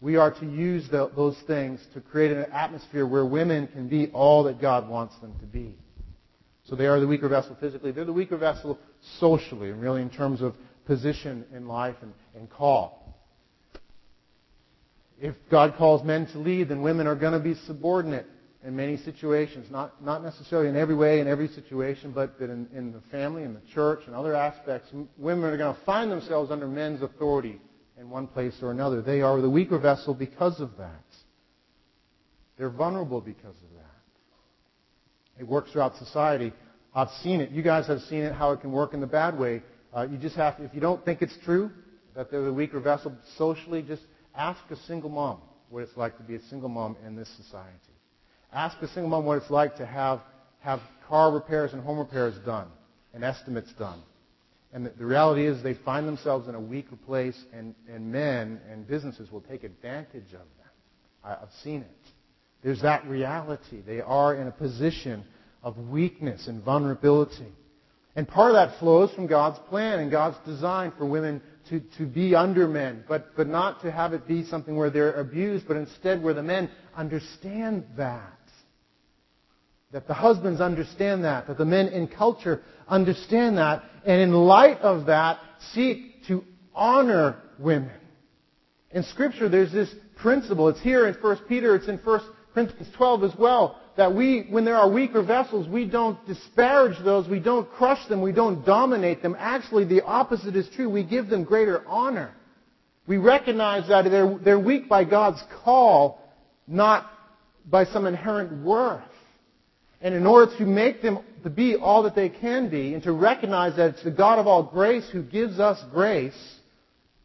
We 0.00 0.16
are 0.16 0.32
to 0.40 0.46
use 0.46 0.88
the, 0.90 1.08
those 1.14 1.36
things 1.46 1.80
to 1.94 2.00
create 2.00 2.32
an 2.32 2.46
atmosphere 2.50 3.06
where 3.06 3.24
women 3.24 3.68
can 3.68 3.88
be 3.88 4.08
all 4.08 4.42
that 4.44 4.60
God 4.60 4.88
wants 4.88 5.16
them 5.20 5.38
to 5.38 5.46
be. 5.46 5.78
So 6.64 6.74
they 6.74 6.86
are 6.86 6.98
the 6.98 7.06
weaker 7.06 7.28
vessel 7.28 7.56
physically. 7.60 7.92
They're 7.92 8.04
the 8.04 8.12
weaker 8.12 8.36
vessel 8.36 8.80
socially, 9.20 9.70
and 9.70 9.80
really 9.80 10.02
in 10.02 10.10
terms 10.10 10.42
of 10.42 10.56
position 10.86 11.44
in 11.54 11.68
life 11.68 11.94
and, 12.02 12.12
and 12.34 12.50
call 12.50 13.02
if 15.22 15.36
God 15.48 15.76
calls 15.78 16.02
men 16.02 16.26
to 16.32 16.38
lead, 16.38 16.68
then 16.68 16.82
women 16.82 17.06
are 17.06 17.14
going 17.14 17.32
to 17.32 17.38
be 17.38 17.54
subordinate 17.66 18.26
in 18.64 18.76
many 18.76 18.96
situations. 18.96 19.70
Not, 19.70 20.04
not 20.04 20.22
necessarily 20.22 20.68
in 20.68 20.76
every 20.76 20.94
way, 20.94 21.20
in 21.20 21.28
every 21.28 21.48
situation, 21.48 22.12
but 22.12 22.38
that 22.38 22.50
in, 22.50 22.68
in 22.74 22.92
the 22.92 23.00
family, 23.10 23.42
in 23.42 23.54
the 23.54 23.62
church, 23.74 24.00
and 24.06 24.14
other 24.14 24.34
aspects, 24.34 24.88
women 25.16 25.44
are 25.44 25.56
going 25.56 25.74
to 25.74 25.80
find 25.84 26.10
themselves 26.10 26.50
under 26.50 26.66
men's 26.66 27.02
authority 27.02 27.60
in 27.98 28.08
one 28.08 28.26
place 28.26 28.54
or 28.62 28.70
another. 28.70 29.02
They 29.02 29.20
are 29.20 29.40
the 29.40 29.50
weaker 29.50 29.78
vessel 29.78 30.14
because 30.14 30.60
of 30.60 30.76
that. 30.78 31.04
They're 32.58 32.70
vulnerable 32.70 33.20
because 33.20 33.56
of 33.56 33.70
that. 33.74 35.40
It 35.40 35.48
works 35.48 35.72
throughout 35.72 35.96
society. 35.96 36.52
I've 36.94 37.10
seen 37.22 37.40
it. 37.40 37.50
You 37.50 37.62
guys 37.62 37.86
have 37.86 38.00
seen 38.02 38.22
it, 38.22 38.32
how 38.32 38.52
it 38.52 38.60
can 38.60 38.70
work 38.70 38.94
in 38.94 39.00
the 39.00 39.06
bad 39.06 39.38
way. 39.38 39.62
Uh, 39.94 40.06
you 40.10 40.18
just 40.18 40.36
have 40.36 40.58
to, 40.58 40.64
if 40.64 40.74
you 40.74 40.80
don't 40.80 41.04
think 41.04 41.22
it's 41.22 41.36
true, 41.44 41.70
that 42.14 42.30
they're 42.30 42.44
the 42.44 42.52
weaker 42.52 42.80
vessel 42.80 43.16
socially, 43.36 43.82
just 43.82 44.02
Ask 44.34 44.60
a 44.70 44.76
single 44.86 45.10
mom 45.10 45.38
what 45.68 45.82
it's 45.82 45.96
like 45.96 46.16
to 46.16 46.22
be 46.22 46.34
a 46.36 46.42
single 46.42 46.68
mom 46.68 46.96
in 47.06 47.16
this 47.16 47.28
society. 47.36 47.68
Ask 48.52 48.80
a 48.82 48.88
single 48.88 49.08
mom 49.08 49.24
what 49.24 49.38
it's 49.38 49.50
like 49.50 49.76
to 49.76 49.86
have, 49.86 50.20
have 50.60 50.80
car 51.08 51.32
repairs 51.32 51.72
and 51.72 51.82
home 51.82 51.98
repairs 51.98 52.34
done 52.44 52.68
and 53.14 53.24
estimates 53.24 53.72
done. 53.78 54.00
And 54.72 54.86
the, 54.86 54.90
the 54.90 55.06
reality 55.06 55.46
is 55.46 55.62
they 55.62 55.74
find 55.74 56.06
themselves 56.06 56.48
in 56.48 56.54
a 56.54 56.60
weaker 56.60 56.96
place, 56.96 57.38
and, 57.52 57.74
and 57.92 58.10
men 58.10 58.60
and 58.70 58.86
businesses 58.86 59.30
will 59.30 59.42
take 59.42 59.64
advantage 59.64 60.32
of 60.32 60.40
them. 60.40 60.70
I, 61.22 61.32
I've 61.32 61.52
seen 61.62 61.82
it. 61.82 62.10
There's 62.62 62.82
that 62.82 63.06
reality. 63.06 63.82
They 63.84 64.00
are 64.00 64.34
in 64.34 64.46
a 64.46 64.52
position 64.52 65.24
of 65.62 65.76
weakness 65.76 66.46
and 66.46 66.62
vulnerability. 66.62 67.52
And 68.14 68.28
part 68.28 68.50
of 68.50 68.54
that 68.54 68.78
flows 68.78 69.12
from 69.12 69.26
God's 69.26 69.58
plan 69.68 69.98
and 69.98 70.10
God's 70.10 70.36
design 70.46 70.92
for 70.96 71.06
women 71.06 71.40
to, 71.70 71.80
to 71.98 72.06
be 72.06 72.34
under 72.34 72.68
men, 72.68 73.04
but, 73.08 73.36
but 73.36 73.48
not 73.48 73.82
to 73.82 73.90
have 73.90 74.12
it 74.12 74.28
be 74.28 74.44
something 74.44 74.76
where 74.76 74.90
they're 74.90 75.14
abused, 75.14 75.66
but 75.66 75.76
instead 75.76 76.22
where 76.22 76.34
the 76.34 76.42
men 76.42 76.70
understand 76.94 77.84
that. 77.96 78.38
That 79.92 80.08
the 80.08 80.14
husbands 80.14 80.60
understand 80.60 81.24
that, 81.24 81.46
that 81.46 81.58
the 81.58 81.64
men 81.64 81.88
in 81.88 82.08
culture 82.08 82.62
understand 82.88 83.58
that, 83.58 83.82
and 84.06 84.20
in 84.20 84.32
light 84.32 84.78
of 84.78 85.06
that, 85.06 85.38
seek 85.72 86.26
to 86.28 86.44
honor 86.74 87.36
women. 87.58 87.92
In 88.90 89.02
Scripture, 89.04 89.48
there's 89.48 89.72
this 89.72 89.94
principle. 90.16 90.68
It's 90.68 90.80
here 90.80 91.06
in 91.06 91.14
1 91.14 91.36
Peter, 91.48 91.76
it's 91.76 91.88
in 91.88 91.98
1 91.98 92.20
Corinthians 92.54 92.88
12 92.96 93.24
as 93.24 93.32
well 93.38 93.78
that 93.96 94.14
we, 94.14 94.46
when 94.48 94.64
there 94.64 94.76
are 94.76 94.90
weaker 94.90 95.22
vessels, 95.22 95.68
we 95.68 95.84
don't 95.84 96.18
disparage 96.26 96.96
those, 97.04 97.28
we 97.28 97.40
don't 97.40 97.70
crush 97.72 98.06
them, 98.08 98.22
we 98.22 98.32
don't 98.32 98.64
dominate 98.64 99.22
them. 99.22 99.36
Actually, 99.38 99.84
the 99.84 100.02
opposite 100.02 100.56
is 100.56 100.68
true. 100.74 100.88
We 100.88 101.04
give 101.04 101.28
them 101.28 101.44
greater 101.44 101.86
honor. 101.86 102.34
We 103.06 103.18
recognize 103.18 103.88
that 103.88 104.04
they're, 104.04 104.38
they're 104.38 104.58
weak 104.58 104.88
by 104.88 105.04
God's 105.04 105.42
call, 105.62 106.22
not 106.66 107.10
by 107.68 107.84
some 107.84 108.06
inherent 108.06 108.64
worth. 108.64 109.02
And 110.02 110.14
in 110.14 110.26
order 110.26 110.56
to 110.58 110.66
make 110.66 111.00
them 111.00 111.20
to 111.44 111.50
be 111.50 111.76
all 111.76 112.02
that 112.02 112.14
they 112.14 112.28
can 112.28 112.68
be, 112.68 112.94
and 112.94 113.02
to 113.04 113.12
recognize 113.12 113.76
that 113.76 113.90
it's 113.90 114.04
the 114.04 114.10
God 114.10 114.38
of 114.38 114.46
all 114.46 114.64
grace 114.64 115.08
who 115.10 115.22
gives 115.22 115.60
us 115.60 115.82
grace, 115.92 116.56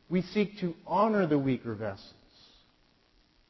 we 0.10 0.22
seek 0.22 0.60
to 0.60 0.74
honor 0.86 1.28
the 1.28 1.40
weaker 1.40 1.74
vessels. 1.74 2.14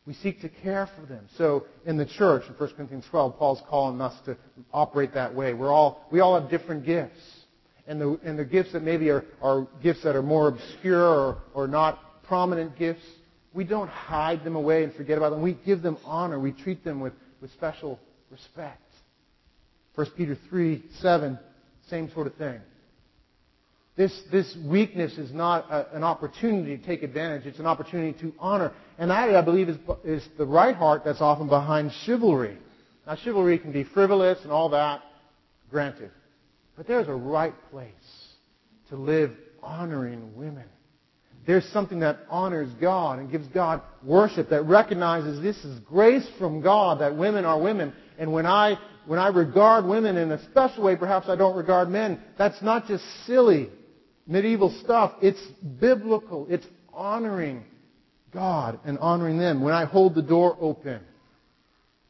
We 0.06 0.14
seek 0.14 0.42
to 0.42 0.50
care 0.50 0.90
for 0.96 1.06
them. 1.06 1.28
So 1.38 1.66
in 1.86 1.98
the 1.98 2.06
church, 2.06 2.44
in 2.48 2.54
1 2.54 2.70
Corinthians 2.76 3.06
12, 3.10 3.38
Paul's 3.38 3.62
calling 3.70 4.00
us 4.00 4.18
to 4.26 4.38
operate 4.74 5.14
that 5.16 5.36
way. 5.36 5.54
We're 5.54 5.72
all, 5.72 6.06
we 6.10 6.22
all 6.22 6.40
have 6.40 6.50
different 6.50 6.86
gifts. 6.86 7.20
And 7.88 8.00
the, 8.00 8.20
and 8.24 8.40
the 8.40 8.46
gifts 8.46 8.72
that 8.72 8.84
maybe 8.84 9.10
are, 9.10 9.26
are 9.42 9.68
gifts 9.84 10.04
that 10.04 10.16
are 10.16 10.22
more 10.22 10.48
obscure 10.48 11.04
or, 11.04 11.38
or 11.54 11.68
not 11.68 12.24
prominent 12.24 12.78
gifts, 12.78 13.04
we 13.54 13.66
don't 13.66 13.90
hide 13.90 14.46
them 14.46 14.56
away 14.56 14.86
and 14.86 14.94
forget 14.94 15.18
about 15.18 15.32
them. 15.32 15.42
We 15.42 15.58
give 15.66 15.82
them 15.82 15.98
honor. 16.06 16.40
We 16.40 16.54
treat 16.54 16.86
them 16.86 17.02
with, 17.02 17.14
with 17.42 17.52
special 17.52 18.00
respect. 18.32 18.82
1 19.98 20.12
Peter 20.16 20.38
3, 20.48 20.84
7, 21.02 21.40
same 21.90 22.12
sort 22.12 22.28
of 22.28 22.36
thing. 22.36 22.60
This, 23.96 24.14
this 24.32 24.56
weakness 24.64 25.18
is 25.18 25.32
not 25.34 25.72
a, 25.72 25.96
an 25.96 26.04
opportunity 26.04 26.78
to 26.78 26.86
take 26.86 27.02
advantage. 27.02 27.48
It's 27.48 27.58
an 27.58 27.66
opportunity 27.66 28.16
to 28.20 28.32
honor. 28.38 28.74
And 29.00 29.10
that, 29.10 29.36
I 29.36 29.42
believe, 29.42 29.70
is, 29.70 29.78
is 30.04 30.24
the 30.38 30.46
right 30.46 30.76
heart 30.76 31.02
that's 31.04 31.20
often 31.20 31.48
behind 31.48 31.92
chivalry. 32.06 32.60
Now, 33.08 33.16
chivalry 33.16 33.58
can 33.58 33.72
be 33.72 33.84
frivolous 33.84 34.38
and 34.44 34.52
all 34.52 34.70
that, 34.70 35.02
granted. 35.72 36.12
But 36.76 36.86
there's 36.86 37.08
a 37.08 37.16
right 37.16 37.56
place 37.72 37.92
to 38.90 38.98
live 38.98 39.32
honoring 39.64 40.36
women. 40.36 40.66
There's 41.48 41.66
something 41.70 42.02
that 42.02 42.20
honors 42.30 42.70
God 42.80 43.18
and 43.18 43.32
gives 43.32 43.48
God 43.48 43.82
worship, 44.04 44.50
that 44.50 44.66
recognizes 44.66 45.42
this 45.42 45.58
is 45.66 45.80
grace 45.80 46.28
from 46.38 46.62
God, 46.62 47.02
that 47.02 47.18
women 47.18 47.46
are 47.46 47.60
women. 47.60 47.94
And 48.20 48.32
when 48.32 48.46
I 48.46 48.78
when 49.08 49.20
I 49.20 49.30
regard 49.30 49.86
women 49.86 50.18
in 50.18 50.32
a 50.32 50.44
special 50.52 50.84
way, 50.84 50.98
perhaps 50.98 51.30
I 51.30 51.38
don't 51.38 51.56
regard 51.56 51.90
men. 51.90 52.22
That's 52.38 52.62
not 52.62 52.88
just 52.88 53.04
silly 53.26 53.70
medieval 54.28 54.70
stuff. 54.84 55.14
It's 55.22 55.42
biblical. 55.80 56.46
It's 56.50 56.66
honoring 56.94 57.64
God 58.34 58.80
and 58.84 59.00
honoring 59.00 59.38
them. 59.38 59.62
When 59.62 59.74
I 59.74 59.86
hold 59.86 60.14
the 60.14 60.22
door 60.22 60.58
open, 60.60 61.00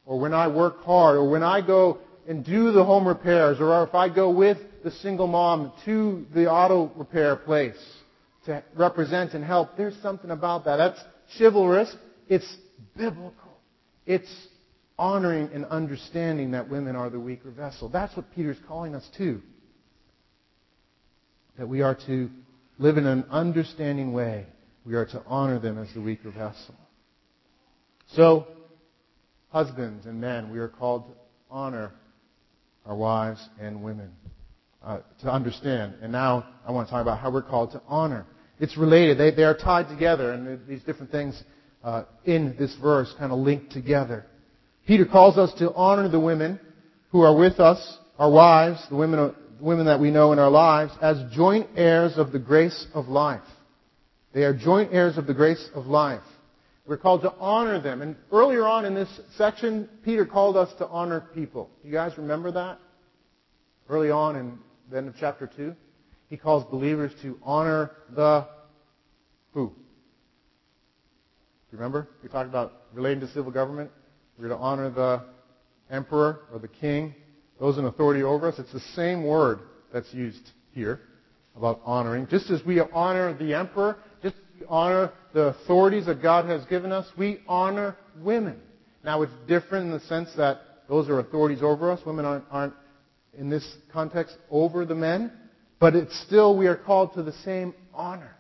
or 0.08 0.20
when 0.20 0.34
I 0.34 0.48
work 0.48 0.84
hard, 0.84 1.18
or 1.18 1.30
when 1.30 1.44
I 1.44 1.66
go 1.66 2.00
and 2.28 2.44
do 2.44 2.72
the 2.72 2.84
home 2.84 3.08
repairs, 3.08 3.60
or 3.60 3.84
if 3.84 3.94
I 3.94 4.10
go 4.10 4.32
with 4.32 4.58
the 4.84 4.92
single 4.92 5.28
mom 5.28 5.74
to 5.86 6.26
the 6.34 6.50
auto 6.50 6.92
repair 6.96 7.36
place 7.36 7.78
to 8.46 8.64
represent 8.76 9.34
and 9.34 9.44
help, 9.44 9.78
there's 9.78 9.96
something 10.02 10.32
about 10.32 10.66
that. 10.66 10.78
That's 10.78 11.00
chivalrous. 11.38 11.96
It's 12.28 12.52
biblical. 12.96 13.60
It's 14.08 14.32
honoring 15.00 15.50
and 15.54 15.66
understanding 15.66 16.52
that 16.52 16.70
women 16.70 16.96
are 16.96 17.10
the 17.10 17.20
weaker 17.20 17.52
vessel. 17.52 17.90
That's 17.90 18.16
what 18.16 18.34
Peter's 18.34 18.58
calling 18.68 18.96
us 18.96 19.08
to. 19.18 19.42
That 21.58 21.68
we 21.68 21.82
are 21.82 21.96
to 22.08 22.30
live 22.78 22.98
in 22.98 23.06
an 23.06 23.26
understanding 23.30 24.14
way. 24.14 24.46
We 24.86 24.96
are 24.96 25.06
to 25.06 25.24
honor 25.28 25.60
them 25.60 25.78
as 25.78 25.94
the 25.94 26.02
weaker 26.02 26.32
vessel. 26.32 26.76
So, 28.14 28.48
husbands 29.50 30.06
and 30.06 30.22
men, 30.22 30.52
we 30.52 30.60
are 30.60 30.70
called 30.70 31.08
to 31.08 31.14
honor 31.52 31.92
our 32.86 32.96
wives 32.96 33.42
and 33.60 33.84
women. 33.84 34.12
Uh, 34.88 35.00
to 35.20 35.30
understand. 35.30 35.96
And 36.02 36.14
now 36.14 36.46
I 36.66 36.72
want 36.72 36.88
to 36.88 36.92
talk 36.92 37.02
about 37.02 37.20
how 37.20 37.30
we're 37.30 37.42
called 37.42 37.72
to 37.72 37.82
honor. 37.90 38.26
It's 38.58 38.78
related. 38.78 39.18
They, 39.18 39.32
they 39.32 39.44
are 39.44 39.58
tied 39.58 39.90
together, 39.90 40.32
and 40.32 40.66
these 40.66 40.82
different 40.84 41.12
things 41.12 41.44
uh, 41.84 42.04
in 42.24 42.56
this 42.58 42.74
verse 42.82 43.14
kind 43.20 43.34
of 43.34 43.40
linked 43.40 43.72
together. 43.74 44.26
Peter 44.88 45.06
calls 45.06 45.38
us 45.38 45.54
to 45.60 45.74
honor 45.74 46.08
the 46.08 46.20
women 46.20 46.60
who 47.12 47.22
are 47.22 47.36
with 47.36 47.60
us, 47.60 47.98
our 48.18 48.32
wives, 48.32 48.80
the 48.90 48.96
women, 48.96 49.36
women 49.60 49.86
that 49.86 50.00
we 50.00 50.12
know 50.12 50.32
in 50.32 50.40
our 50.40 50.50
lives, 50.50 50.94
as 51.02 51.18
joint 51.34 51.68
heirs 51.76 52.18
of 52.18 52.32
the 52.32 52.40
grace 52.40 52.88
of 52.94 53.10
life. 53.10 53.42
They 54.34 54.44
are 54.44 54.54
joint 54.54 54.94
heirs 54.94 55.18
of 55.18 55.28
the 55.28 55.34
grace 55.34 55.70
of 55.76 55.88
life. 55.88 56.24
We're 56.86 56.98
called 56.98 57.24
to 57.24 57.34
honor 57.34 57.82
them. 57.82 58.02
And 58.02 58.16
earlier 58.32 58.66
on 58.66 58.86
in 58.86 58.96
this 58.96 59.10
section, 59.36 59.90
Peter 60.06 60.26
called 60.26 60.56
us 60.56 60.70
to 60.78 60.88
honor 60.88 61.28
people. 61.36 61.70
Do 61.82 61.90
you 61.90 61.94
guys 61.94 62.18
remember 62.18 62.52
that? 62.54 62.80
Early 63.90 64.10
on 64.10 64.38
in 64.38 64.58
the 64.90 64.98
end 64.98 65.10
of 65.10 65.16
chapter 65.20 65.52
2, 65.54 65.76
he 66.30 66.38
calls 66.38 66.64
believers 66.72 67.12
to 67.24 67.38
honor 67.44 67.92
the 68.16 68.48
who? 69.52 69.68
Do 69.68 69.76
you 71.74 71.78
remember? 71.78 72.08
We 72.24 72.30
talked 72.30 72.48
about 72.48 72.74
relating 72.94 73.20
to 73.22 73.28
civil 73.34 73.52
government. 73.52 73.92
We're 74.38 74.50
to 74.50 74.56
honor 74.56 74.90
the 74.90 75.24
emperor 75.90 76.42
or 76.54 76.60
the 76.60 76.68
king, 76.68 77.16
those 77.60 77.78
in 77.78 77.86
authority 77.86 78.24
over 78.24 78.48
us. 78.48 78.60
It's 78.60 78.72
the 78.72 78.80
same 78.96 79.24
word 79.24 79.60
that's 79.92 80.14
used 80.14 80.52
here 80.74 81.00
about 81.56 81.82
honoring. 81.84 82.28
Just 82.28 82.52
as 82.52 82.64
we 82.64 82.80
honor 82.80 83.34
the 83.34 83.54
emperor, 83.56 83.98
just 84.22 84.36
as 84.36 84.62
we 84.62 84.68
honor 84.68 85.12
the 85.34 85.48
authorities 85.48 86.06
that 86.06 86.22
God 86.22 86.46
has 86.46 86.64
given 86.66 86.92
us, 86.92 87.08
we 87.18 87.42
honor 87.48 87.96
women. 88.20 88.60
Now 89.04 89.24
it's 89.24 89.34
different 89.48 89.88
in 89.88 89.92
the 89.92 90.02
sense 90.02 90.30
that 90.38 90.62
those 90.88 91.10
are 91.10 91.20
authorities 91.20 91.64
over 91.64 91.92
us. 91.92 92.00
Women 92.06 92.26
aren't, 92.26 92.46
aren't 92.52 92.74
in 93.38 93.50
this 93.50 93.68
context 93.92 94.38
over 94.52 94.86
the 94.86 94.96
men, 94.96 95.32
but 95.80 95.96
it's 95.96 96.20
still 96.26 96.58
we 96.58 96.68
are 96.68 96.76
called 96.76 97.14
to 97.16 97.24
the 97.24 97.34
same 97.44 97.74
honor. 97.94 98.36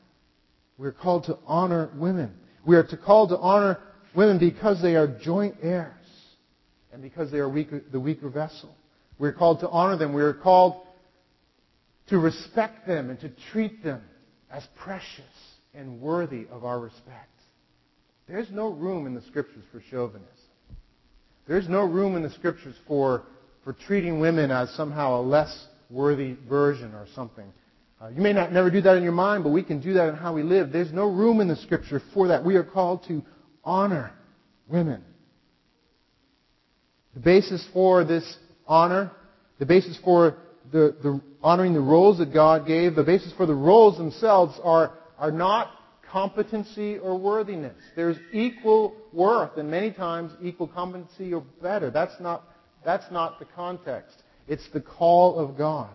We're 0.77 0.91
called 0.91 1.25
to 1.25 1.37
honor 1.47 1.89
women. 1.95 2.33
We 2.65 2.75
are 2.75 2.83
to 2.83 2.97
called 2.97 3.29
to 3.29 3.37
honor 3.37 3.79
women 4.17 4.39
because 4.39 4.81
they 4.81 4.95
are 4.95 5.07
joint 5.07 5.55
heirs 5.61 5.93
and 6.91 7.01
because 7.01 7.31
they 7.31 7.37
are 7.37 7.47
weaker, 7.47 7.81
the 7.91 7.99
weaker 7.99 8.29
vessel. 8.29 8.75
We're 9.19 9.31
called 9.31 9.59
to 9.59 9.69
honor 9.69 9.95
them. 9.95 10.13
We're 10.13 10.33
called 10.33 10.81
to 12.09 12.17
respect 12.17 12.87
them 12.87 13.11
and 13.11 13.19
to 13.19 13.31
treat 13.51 13.83
them 13.83 14.01
as 14.51 14.67
precious 14.75 15.23
and 15.73 16.01
worthy 16.01 16.47
of 16.51 16.65
our 16.65 16.79
respect. 16.79 17.29
There's 18.27 18.49
no 18.51 18.69
room 18.69 19.05
in 19.05 19.13
the 19.13 19.21
scriptures 19.21 19.63
for 19.71 19.81
chauvinism. 19.89 20.27
There's 21.47 21.69
no 21.69 21.83
room 21.83 22.15
in 22.15 22.23
the 22.23 22.31
scriptures 22.31 22.75
for, 22.87 23.23
for 23.63 23.73
treating 23.73 24.19
women 24.19 24.51
as 24.51 24.69
somehow 24.71 25.21
a 25.21 25.21
less 25.21 25.67
worthy 25.89 26.35
version 26.49 26.93
or 26.93 27.05
something. 27.13 27.53
Uh, 28.01 28.09
you 28.09 28.21
may 28.21 28.33
not 28.33 28.51
never 28.51 28.69
do 28.69 28.81
that 28.81 28.97
in 28.97 29.03
your 29.03 29.11
mind, 29.11 29.43
but 29.43 29.51
we 29.51 29.63
can 29.63 29.79
do 29.79 29.93
that 29.93 30.09
in 30.09 30.15
how 30.15 30.33
we 30.33 30.43
live. 30.43 30.71
There's 30.71 30.91
no 30.91 31.05
room 31.05 31.39
in 31.39 31.47
the 31.47 31.55
scripture 31.55 32.01
for 32.13 32.27
that. 32.27 32.43
We 32.43 32.55
are 32.55 32.63
called 32.63 33.05
to 33.07 33.23
honor 33.67 34.11
women. 34.69 35.03
The 37.13 37.19
basis 37.19 37.67
for 37.73 38.05
this 38.05 38.37
honor, 38.65 39.11
the 39.59 39.65
basis 39.65 39.99
for 40.03 40.37
the, 40.71 40.95
the 41.03 41.21
honoring 41.43 41.73
the 41.73 41.81
roles 41.81 42.17
that 42.19 42.33
God 42.33 42.65
gave, 42.65 42.95
the 42.95 43.03
basis 43.03 43.33
for 43.35 43.45
the 43.45 43.53
roles 43.53 43.97
themselves 43.97 44.57
are, 44.63 44.93
are 45.19 45.31
not 45.31 45.71
competency 46.09 46.97
or 46.97 47.19
worthiness. 47.19 47.75
There's 47.95 48.17
equal 48.31 48.95
worth 49.11 49.57
and 49.57 49.69
many 49.69 49.91
times 49.91 50.31
equal 50.41 50.67
competency 50.67 51.33
or 51.33 51.43
better. 51.61 51.91
That's 51.91 52.19
not, 52.21 52.43
that's 52.85 53.11
not 53.11 53.37
the 53.39 53.45
context. 53.45 54.23
It's 54.47 54.67
the 54.71 54.79
call 54.79 55.39
of 55.39 55.57
God. 55.57 55.93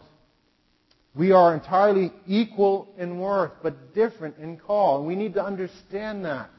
We 1.15 1.33
are 1.33 1.55
entirely 1.55 2.13
equal 2.27 2.89
in 2.99 3.19
worth, 3.19 3.53
but 3.63 3.95
different 3.95 4.37
in 4.39 4.59
call. 4.59 4.99
And 4.99 5.07
we 5.07 5.15
need 5.15 5.35
to 5.35 5.45
understand 5.45 6.25
that. 6.27 6.51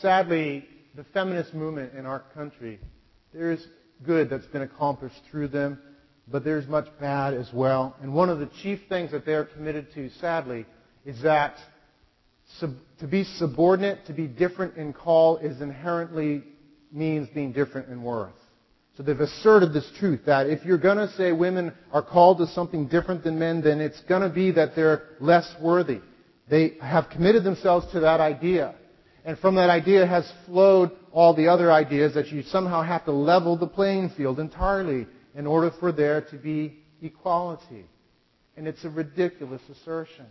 Sadly, 0.00 0.64
the 0.94 1.04
feminist 1.12 1.54
movement 1.54 1.94
in 1.94 2.06
our 2.06 2.20
country, 2.34 2.78
there's 3.32 3.66
good 4.04 4.30
that's 4.30 4.46
been 4.46 4.62
accomplished 4.62 5.20
through 5.30 5.48
them, 5.48 5.78
but 6.28 6.44
there's 6.44 6.66
much 6.68 6.86
bad 7.00 7.34
as 7.34 7.48
well. 7.52 7.96
And 8.00 8.12
one 8.14 8.28
of 8.28 8.38
the 8.38 8.48
chief 8.62 8.80
things 8.88 9.10
that 9.10 9.26
they're 9.26 9.46
committed 9.46 9.92
to, 9.94 10.08
sadly, 10.20 10.66
is 11.04 11.22
that 11.22 11.56
sub- 12.58 12.76
to 13.00 13.08
be 13.08 13.24
subordinate, 13.24 14.06
to 14.06 14.12
be 14.12 14.26
different 14.26 14.76
in 14.76 14.92
call, 14.92 15.38
is 15.38 15.60
inherently 15.60 16.44
means 16.92 17.28
being 17.30 17.52
different 17.52 17.88
in 17.88 18.02
worth. 18.02 18.32
So 18.96 19.02
they've 19.02 19.18
asserted 19.18 19.72
this 19.72 19.90
truth 19.98 20.22
that 20.26 20.48
if 20.48 20.64
you're 20.64 20.78
going 20.78 20.98
to 20.98 21.08
say 21.12 21.32
women 21.32 21.72
are 21.92 22.02
called 22.02 22.38
to 22.38 22.46
something 22.48 22.88
different 22.88 23.24
than 23.24 23.38
men, 23.38 23.62
then 23.62 23.80
it's 23.80 24.00
going 24.02 24.22
to 24.22 24.28
be 24.28 24.52
that 24.52 24.74
they're 24.74 25.02
less 25.20 25.48
worthy. 25.60 26.00
They 26.50 26.76
have 26.80 27.08
committed 27.10 27.44
themselves 27.44 27.90
to 27.92 28.00
that 28.00 28.20
idea. 28.20 28.74
And 29.28 29.38
from 29.38 29.56
that 29.56 29.68
idea 29.68 30.06
has 30.06 30.26
flowed 30.46 30.90
all 31.12 31.34
the 31.34 31.48
other 31.48 31.70
ideas 31.70 32.14
that 32.14 32.28
you 32.28 32.42
somehow 32.44 32.80
have 32.82 33.04
to 33.04 33.12
level 33.12 33.58
the 33.58 33.66
playing 33.66 34.08
field 34.16 34.40
entirely 34.40 35.06
in 35.34 35.46
order 35.46 35.70
for 35.78 35.92
there 35.92 36.22
to 36.30 36.38
be 36.38 36.78
equality. 37.02 37.84
And 38.56 38.66
it's 38.66 38.82
a 38.86 38.88
ridiculous 38.88 39.60
assertion. 39.70 40.24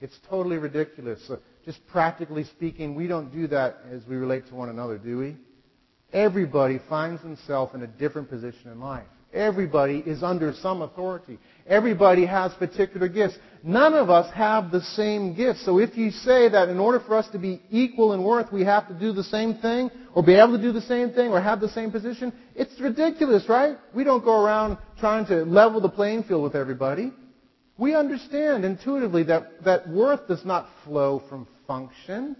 It's 0.00 0.18
totally 0.28 0.58
ridiculous. 0.58 1.24
So 1.28 1.38
just 1.64 1.78
practically 1.86 2.42
speaking, 2.42 2.96
we 2.96 3.06
don't 3.06 3.32
do 3.32 3.46
that 3.46 3.76
as 3.92 4.04
we 4.08 4.16
relate 4.16 4.48
to 4.48 4.56
one 4.56 4.68
another, 4.68 4.98
do 4.98 5.18
we? 5.18 5.36
Everybody 6.12 6.80
finds 6.88 7.22
himself 7.22 7.72
in 7.72 7.82
a 7.82 7.86
different 7.86 8.28
position 8.28 8.72
in 8.72 8.80
life. 8.80 9.06
Everybody 9.32 9.98
is 9.98 10.22
under 10.22 10.52
some 10.52 10.82
authority. 10.82 11.38
Everybody 11.66 12.26
has 12.26 12.52
particular 12.54 13.08
gifts. 13.08 13.36
None 13.62 13.94
of 13.94 14.10
us 14.10 14.32
have 14.34 14.70
the 14.70 14.82
same 14.82 15.34
gifts. 15.34 15.64
So 15.64 15.78
if 15.78 15.96
you 15.96 16.10
say 16.10 16.50
that 16.50 16.68
in 16.68 16.78
order 16.78 17.00
for 17.00 17.14
us 17.16 17.28
to 17.30 17.38
be 17.38 17.62
equal 17.70 18.12
in 18.12 18.22
worth, 18.22 18.52
we 18.52 18.64
have 18.64 18.88
to 18.88 18.94
do 18.94 19.12
the 19.12 19.24
same 19.24 19.54
thing, 19.54 19.90
or 20.14 20.22
be 20.22 20.34
able 20.34 20.56
to 20.56 20.62
do 20.62 20.72
the 20.72 20.82
same 20.82 21.12
thing, 21.12 21.30
or 21.30 21.40
have 21.40 21.60
the 21.60 21.70
same 21.70 21.90
position, 21.90 22.32
it's 22.54 22.78
ridiculous, 22.78 23.48
right? 23.48 23.78
We 23.94 24.04
don't 24.04 24.24
go 24.24 24.44
around 24.44 24.76
trying 25.00 25.26
to 25.26 25.44
level 25.44 25.80
the 25.80 25.88
playing 25.88 26.24
field 26.24 26.42
with 26.42 26.54
everybody. 26.54 27.12
We 27.78 27.94
understand 27.94 28.64
intuitively 28.66 29.22
that, 29.24 29.64
that 29.64 29.88
worth 29.88 30.28
does 30.28 30.44
not 30.44 30.68
flow 30.84 31.22
from 31.28 31.48
function. 31.66 32.36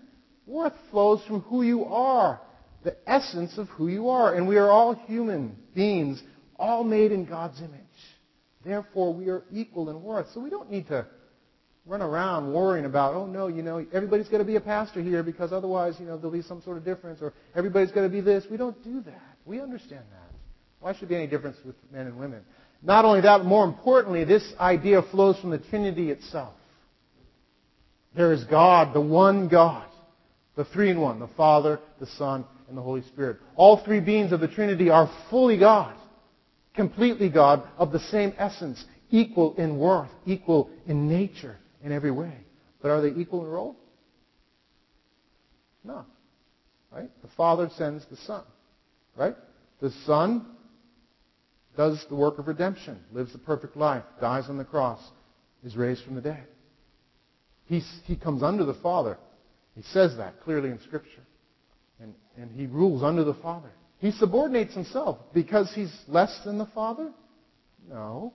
Worth 0.47 0.75
flows 0.91 1.23
from 1.27 1.41
who 1.43 1.63
you 1.63 1.85
are, 1.87 2.41
the 2.85 2.97
essence 3.07 3.57
of 3.57 3.69
who 3.71 3.89
you 3.89 4.11
are. 4.11 4.35
And 4.35 4.47
we 4.47 4.57
are 4.59 4.71
all 4.71 4.95
human 4.95 5.57
beings 5.75 6.23
all 6.63 6.85
made 6.85 7.11
in 7.11 7.25
God's 7.25 7.61
image. 7.61 7.81
Therefore, 8.65 9.13
we 9.13 9.29
are 9.29 9.43
equal 9.53 9.91
in 9.91 10.01
worth. 10.01 10.29
So 10.33 10.41
we 10.41 10.49
don't 10.49 10.71
need 10.71 10.87
to 10.89 11.05
run 11.85 12.01
around 12.01 12.53
worrying 12.55 12.85
about, 12.85 13.15
oh 13.15 13.27
no, 13.27 13.49
you 13.49 13.63
know, 13.63 13.85
everybody's 13.93 14.29
got 14.29 14.39
to 14.39 14.45
be 14.45 14.55
a 14.55 14.61
pastor 14.61 15.03
here 15.03 15.25
because 15.25 15.53
otherwise, 15.53 15.97
you 15.99 16.07
know, 16.07 16.17
there'll 16.17 16.31
be 16.31 16.43
some 16.43 16.63
sort 16.63 16.77
of 16.77 16.85
difference, 16.85 17.21
or 17.21 17.35
everybody's 17.57 17.91
got 17.91 18.03
to 18.03 18.09
be 18.09 18.21
this. 18.21 18.45
We 18.49 18.57
don't 18.57 18.81
do 18.85 19.01
that. 19.03 19.37
We 19.45 19.61
understand 19.61 20.05
that. 20.13 20.37
Why 20.79 20.93
should 20.93 21.09
there 21.09 21.09
be 21.09 21.17
any 21.17 21.27
difference 21.27 21.57
with 21.67 21.75
men 21.91 22.07
and 22.07 22.17
women? 22.17 22.43
Not 22.81 23.05
only 23.05 23.21
that, 23.23 23.39
but 23.39 23.47
more 23.47 23.65
importantly, 23.65 24.23
this 24.23 24.53
idea 24.61 25.03
flows 25.11 25.39
from 25.41 25.51
the 25.51 25.59
Trinity 25.59 26.11
itself. 26.11 26.55
There 28.15 28.33
is 28.33 28.45
God, 28.45 28.95
the 28.95 29.01
one 29.01 29.49
God, 29.49 29.87
the 30.55 30.65
three 30.67 30.91
in 30.91 31.01
one, 31.01 31.19
the 31.19 31.29
Father, 31.37 31.81
the 31.99 32.07
Son, 32.07 32.45
and 32.69 32.79
the 32.79 32.83
Holy 32.83 33.03
Spirit. 33.03 33.39
All 33.57 33.83
three 33.85 34.01
beings 34.01 34.31
of 34.31 34.41
the 34.41 34.49
Trinity 34.49 34.91
are 34.91 35.11
fully 35.29 35.59
God 35.59 35.97
completely 36.75 37.29
God, 37.29 37.63
of 37.77 37.93
the 37.93 38.01
same 38.01 38.33
essence, 38.39 38.85
equal 39.11 39.55
in 39.57 39.79
worth, 39.79 40.11
equal 40.27 40.71
in 40.87 41.09
nature 41.09 41.57
in 41.83 41.93
every 41.93 42.11
way. 42.11 42.33
But 42.81 42.91
are 42.91 43.01
they 43.01 43.21
equal 43.21 43.45
in 43.45 43.51
role? 43.51 43.77
No. 45.85 46.05
Right? 46.91 47.11
The 47.23 47.29
Father 47.37 47.71
sends 47.77 48.05
the 48.07 48.17
Son. 48.17 48.43
Right? 49.17 49.37
The 49.81 49.91
Son 50.07 50.47
does 51.77 52.05
the 52.09 52.15
work 52.15 52.39
of 52.39 52.49
redemption, 52.49 53.01
lives 53.13 53.33
the 53.33 53.39
perfect 53.39 53.77
life, 53.77 54.05
dies 54.21 54.49
on 54.49 54.59
the 54.59 54.65
cross, 54.65 55.01
is 55.65 55.77
raised 55.77 56.05
from 56.05 56.15
the 56.15 56.21
dead. 56.21 56.47
He's, 57.67 57.89
he 58.05 58.17
comes 58.17 58.43
under 58.43 58.65
the 58.65 58.75
Father. 58.75 59.19
He 59.75 59.83
says 59.83 60.17
that 60.19 60.43
clearly 60.43 60.71
in 60.71 60.81
Scripture. 60.81 61.23
And, 62.01 62.15
and 62.37 62.51
he 62.51 62.67
rules 62.67 63.03
under 63.03 63.25
the 63.25 63.35
Father. 63.35 63.71
He 64.03 64.11
subordinates 64.11 64.75
himself 64.75 65.19
because 65.33 65.73
he's 65.77 65.93
less 66.09 66.37
than 66.45 66.59
the 66.59 66.67
Father? 66.67 67.13
No. 67.89 68.35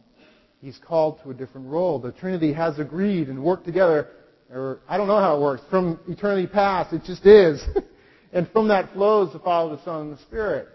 He's 0.61 0.77
called 0.77 1.21
to 1.23 1.31
a 1.31 1.33
different 1.33 1.67
role. 1.67 1.99
The 1.99 2.13
Trinity 2.13 2.53
has 2.53 2.79
agreed 2.79 3.27
and 3.27 3.43
worked 3.43 3.65
together, 3.65 4.07
or 4.49 4.79
I 4.87 4.95
don't 4.95 5.07
know 5.07 5.19
how 5.19 5.35
it 5.35 5.41
works, 5.41 5.61
from 5.69 5.99
eternity 6.07 6.47
past. 6.47 6.93
It 6.93 7.03
just 7.03 7.25
is. 7.25 7.61
and 8.31 8.49
from 8.51 8.69
that 8.69 8.93
flows 8.93 9.33
the 9.33 9.39
Father, 9.39 9.75
the 9.75 9.83
Son, 9.83 10.07
and 10.07 10.17
the 10.17 10.21
Spirit. 10.21 10.69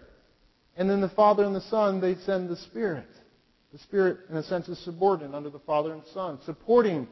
And 0.77 0.87
then 0.87 1.01
the 1.01 1.09
Father 1.09 1.43
and 1.43 1.55
the 1.55 1.61
Son, 1.61 1.99
they 1.99 2.13
send 2.27 2.47
the 2.47 2.57
Spirit. 2.57 3.07
The 3.71 3.79
Spirit, 3.79 4.19
in 4.29 4.37
a 4.37 4.43
sense, 4.43 4.67
is 4.67 4.77
subordinate 4.85 5.33
under 5.33 5.49
the 5.49 5.57
Father 5.57 5.93
and 5.93 6.03
Son, 6.13 6.37
supporting 6.45 7.07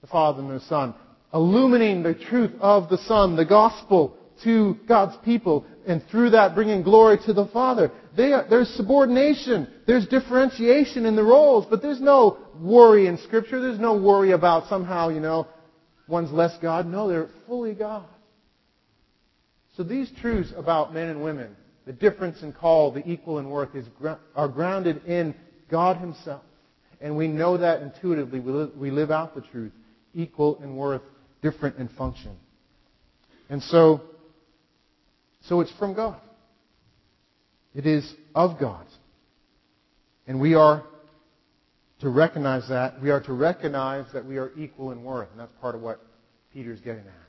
the 0.00 0.06
Father 0.06 0.40
and 0.40 0.50
the 0.50 0.60
Son, 0.60 0.94
illuminating 1.34 2.02
the 2.02 2.14
truth 2.14 2.52
of 2.58 2.88
the 2.88 2.96
Son, 3.06 3.36
the 3.36 3.44
gospel, 3.44 4.16
to 4.44 4.76
God's 4.86 5.16
people, 5.24 5.66
and 5.86 6.02
through 6.10 6.30
that 6.30 6.54
bringing 6.54 6.82
glory 6.82 7.18
to 7.26 7.32
the 7.32 7.46
Father. 7.46 7.90
Are, 8.18 8.46
there's 8.48 8.68
subordination. 8.76 9.68
There's 9.86 10.06
differentiation 10.06 11.06
in 11.06 11.16
the 11.16 11.24
roles, 11.24 11.66
but 11.68 11.82
there's 11.82 12.00
no 12.00 12.38
worry 12.60 13.06
in 13.06 13.18
Scripture. 13.18 13.60
There's 13.60 13.80
no 13.80 13.96
worry 13.96 14.32
about 14.32 14.68
somehow, 14.68 15.08
you 15.08 15.20
know, 15.20 15.46
one's 16.06 16.30
less 16.30 16.56
God. 16.60 16.86
No, 16.86 17.08
they're 17.08 17.30
fully 17.46 17.74
God. 17.74 18.06
So 19.76 19.82
these 19.82 20.10
truths 20.20 20.52
about 20.56 20.92
men 20.92 21.08
and 21.08 21.22
women 21.22 21.56
the 21.84 21.92
difference 21.92 22.42
in 22.42 22.52
call, 22.52 22.92
the 22.92 23.06
equal 23.08 23.38
in 23.38 23.50
worth, 23.50 23.74
is, 23.74 23.86
are 24.36 24.48
grounded 24.48 25.04
in 25.04 25.34
God 25.70 25.96
Himself. 25.96 26.42
And 27.00 27.16
we 27.16 27.26
know 27.26 27.56
that 27.56 27.82
intuitively. 27.82 28.38
We 28.38 28.52
live, 28.52 28.76
we 28.76 28.90
live 28.90 29.10
out 29.10 29.34
the 29.34 29.40
truth, 29.40 29.72
equal 30.14 30.60
in 30.62 30.76
worth, 30.76 31.02
different 31.42 31.78
in 31.78 31.88
function. 31.88 32.36
And 33.50 33.62
so, 33.64 34.02
so 35.42 35.60
it's 35.60 35.72
from 35.78 35.94
God. 35.94 36.20
It 37.74 37.86
is 37.86 38.12
of 38.34 38.58
God. 38.58 38.86
And 40.26 40.40
we 40.40 40.54
are 40.54 40.84
to 42.00 42.08
recognize 42.08 42.68
that. 42.68 43.00
We 43.02 43.10
are 43.10 43.20
to 43.22 43.32
recognize 43.32 44.06
that 44.12 44.24
we 44.24 44.38
are 44.38 44.50
equal 44.56 44.90
in 44.92 45.02
worth. 45.02 45.30
And 45.30 45.40
that's 45.40 45.52
part 45.60 45.74
of 45.74 45.80
what 45.80 46.00
Peter's 46.52 46.80
getting 46.80 47.04
at. 47.06 47.22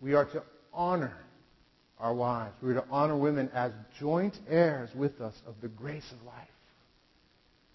We 0.00 0.14
are 0.14 0.24
to 0.26 0.42
honor 0.72 1.16
our 1.98 2.14
wives. 2.14 2.54
We 2.62 2.70
are 2.70 2.74
to 2.74 2.84
honor 2.90 3.16
women 3.16 3.50
as 3.54 3.72
joint 4.00 4.36
heirs 4.48 4.90
with 4.94 5.20
us 5.20 5.34
of 5.46 5.54
the 5.60 5.68
grace 5.68 6.10
of 6.12 6.24
life. 6.26 6.48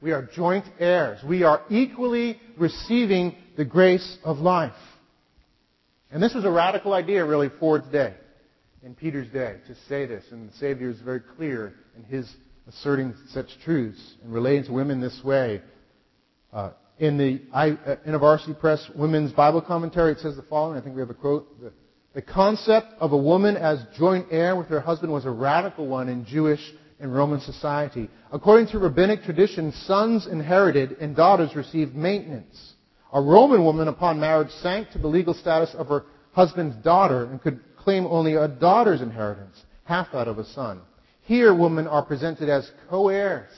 We 0.01 0.11
are 0.11 0.29
joint 0.35 0.65
heirs. 0.79 1.19
We 1.23 1.43
are 1.43 1.61
equally 1.69 2.39
receiving 2.57 3.35
the 3.55 3.65
grace 3.65 4.17
of 4.23 4.37
life. 4.37 4.73
And 6.11 6.21
this 6.21 6.33
was 6.33 6.45
a 6.45 6.51
radical 6.51 6.93
idea, 6.93 7.25
really, 7.25 7.49
for 7.59 7.79
today, 7.79 8.13
in 8.83 8.95
Peter's 8.95 9.27
day, 9.29 9.57
to 9.67 9.75
say 9.87 10.05
this. 10.05 10.23
And 10.31 10.49
the 10.49 10.53
Savior 10.57 10.89
is 10.89 10.99
very 11.01 11.19
clear 11.19 11.73
in 11.95 12.03
his 12.03 12.31
asserting 12.67 13.13
such 13.29 13.47
truths 13.63 14.15
and 14.23 14.33
relating 14.33 14.65
to 14.65 14.73
women 14.73 15.01
this 15.01 15.21
way. 15.23 15.61
Uh, 16.53 16.71
in 16.99 17.17
the 17.17 17.39
InterVarsity 17.53 18.59
Press 18.59 18.89
Women's 18.95 19.31
Bible 19.31 19.61
Commentary, 19.61 20.13
it 20.13 20.19
says 20.19 20.35
the 20.35 20.43
following. 20.43 20.77
I 20.77 20.81
think 20.81 20.95
we 20.95 21.01
have 21.01 21.09
a 21.09 21.15
quote. 21.15 21.47
The 22.13 22.21
concept 22.21 22.87
of 22.99 23.11
a 23.11 23.17
woman 23.17 23.55
as 23.55 23.79
joint 23.97 24.27
heir 24.31 24.55
with 24.55 24.67
her 24.67 24.79
husband 24.79 25.13
was 25.13 25.25
a 25.25 25.29
radical 25.29 25.87
one 25.87 26.09
in 26.09 26.25
Jewish 26.25 26.61
and 26.99 27.13
Roman 27.13 27.39
society. 27.41 28.09
According 28.31 28.69
to 28.69 28.79
rabbinic 28.79 29.23
tradition, 29.23 29.71
sons 29.71 30.25
inherited 30.25 30.97
and 30.99 31.15
daughters 31.15 31.55
received 31.55 31.95
maintenance. 31.95 32.73
A 33.13 33.21
Roman 33.21 33.63
woman 33.63 33.87
upon 33.87 34.19
marriage 34.19 34.49
sank 34.63 34.89
to 34.91 34.97
the 34.97 35.07
legal 35.07 35.35
status 35.35 35.75
of 35.75 35.87
her 35.87 36.05
husband's 36.31 36.75
daughter 36.83 37.25
and 37.25 37.39
could 37.41 37.59
claim 37.87 38.05
only 38.07 38.33
a 38.33 38.49
daughter's 38.49 38.99
inheritance, 38.99 39.55
half 39.85 40.11
that 40.11 40.27
of 40.27 40.37
a 40.37 40.43
son. 40.47 40.81
Here, 41.21 41.55
women 41.55 41.87
are 41.87 42.03
presented 42.03 42.49
as 42.49 42.69
co-heirs 42.89 43.49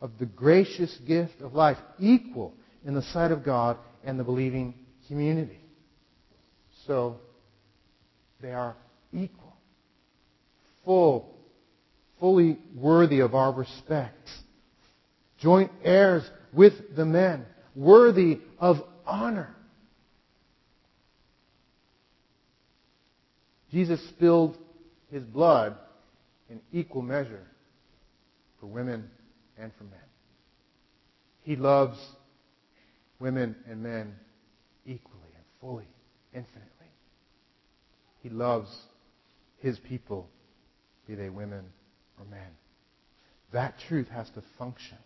of 0.00 0.10
the 0.18 0.26
gracious 0.26 0.98
gift 1.06 1.40
of 1.40 1.54
life, 1.54 1.76
equal 2.00 2.54
in 2.84 2.92
the 2.92 3.02
sight 3.02 3.30
of 3.30 3.44
God 3.44 3.76
and 4.02 4.18
the 4.18 4.24
believing 4.24 4.74
community. 5.06 5.60
So, 6.88 7.18
they 8.40 8.50
are 8.50 8.74
equal, 9.12 9.54
full, 10.84 11.32
fully 12.18 12.58
worthy 12.74 13.20
of 13.20 13.36
our 13.36 13.52
respect, 13.52 14.28
joint 15.38 15.70
heirs 15.84 16.28
with 16.52 16.96
the 16.96 17.04
men, 17.04 17.46
worthy 17.76 18.40
of 18.58 18.78
honor. 19.06 19.54
Jesus 23.72 24.00
spilled 24.10 24.56
his 25.10 25.22
blood 25.22 25.76
in 26.50 26.60
equal 26.72 27.02
measure 27.02 27.46
for 28.60 28.66
women 28.66 29.10
and 29.58 29.72
for 29.78 29.84
men. 29.84 29.98
He 31.42 31.56
loves 31.56 31.98
women 33.18 33.56
and 33.68 33.82
men 33.82 34.14
equally 34.84 35.30
and 35.34 35.44
fully, 35.60 35.88
infinitely. 36.34 36.68
He 38.22 38.28
loves 38.28 38.70
his 39.58 39.78
people, 39.78 40.28
be 41.08 41.14
they 41.14 41.30
women 41.30 41.64
or 42.18 42.26
men. 42.26 42.50
That 43.52 43.74
truth 43.88 44.08
has 44.08 44.28
to 44.30 44.42
function 44.58 44.98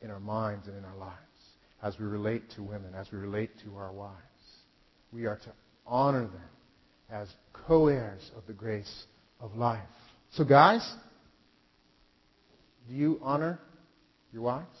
in 0.00 0.10
our 0.10 0.20
minds 0.20 0.68
and 0.68 0.76
in 0.76 0.84
our 0.84 0.96
lives 0.96 1.18
as 1.82 1.98
we 1.98 2.06
relate 2.06 2.50
to 2.50 2.62
women, 2.62 2.94
as 2.96 3.10
we 3.10 3.18
relate 3.18 3.50
to 3.64 3.76
our 3.76 3.92
wives. 3.92 4.14
We 5.12 5.26
are 5.26 5.36
to 5.36 5.52
honor 5.86 6.22
them 6.22 6.53
as 7.10 7.28
co-heirs 7.52 8.30
of 8.36 8.46
the 8.46 8.52
grace 8.52 9.04
of 9.40 9.54
life. 9.56 9.82
So 10.32 10.44
guys, 10.44 10.94
do 12.88 12.94
you 12.94 13.20
honor 13.22 13.58
your 14.32 14.42
wives? 14.42 14.76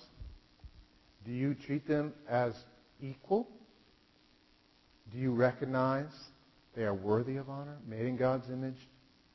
Do 1.24 1.32
you 1.32 1.54
treat 1.54 1.86
them 1.86 2.12
as 2.28 2.52
equal? 3.00 3.48
Do 5.12 5.18
you 5.18 5.32
recognize 5.32 6.10
they 6.76 6.82
are 6.82 6.94
worthy 6.94 7.36
of 7.36 7.48
honor, 7.48 7.78
made 7.86 8.06
in 8.06 8.16
God's 8.16 8.48
image, 8.50 8.76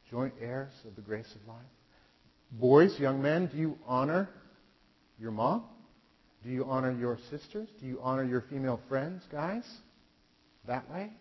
joint 0.10 0.34
heirs 0.41 0.73
of 0.86 0.95
the 0.95 1.02
grace 1.02 1.34
of 1.36 1.47
life. 1.47 1.65
Boys, 2.52 2.97
young 2.99 3.21
men, 3.21 3.47
do 3.47 3.58
you 3.58 3.78
honor 3.88 4.30
your 5.19 5.32
mom? 5.32 5.63
Do 6.43 6.49
you 6.49 6.65
honor 6.65 6.91
your 6.91 7.17
sisters? 7.30 7.67
Do 7.80 7.86
you 7.86 7.99
honor 8.02 8.23
your 8.23 8.41
female 8.49 8.80
friends, 8.89 9.23
guys? 9.32 9.63
That 10.67 10.89
way? 10.89 11.12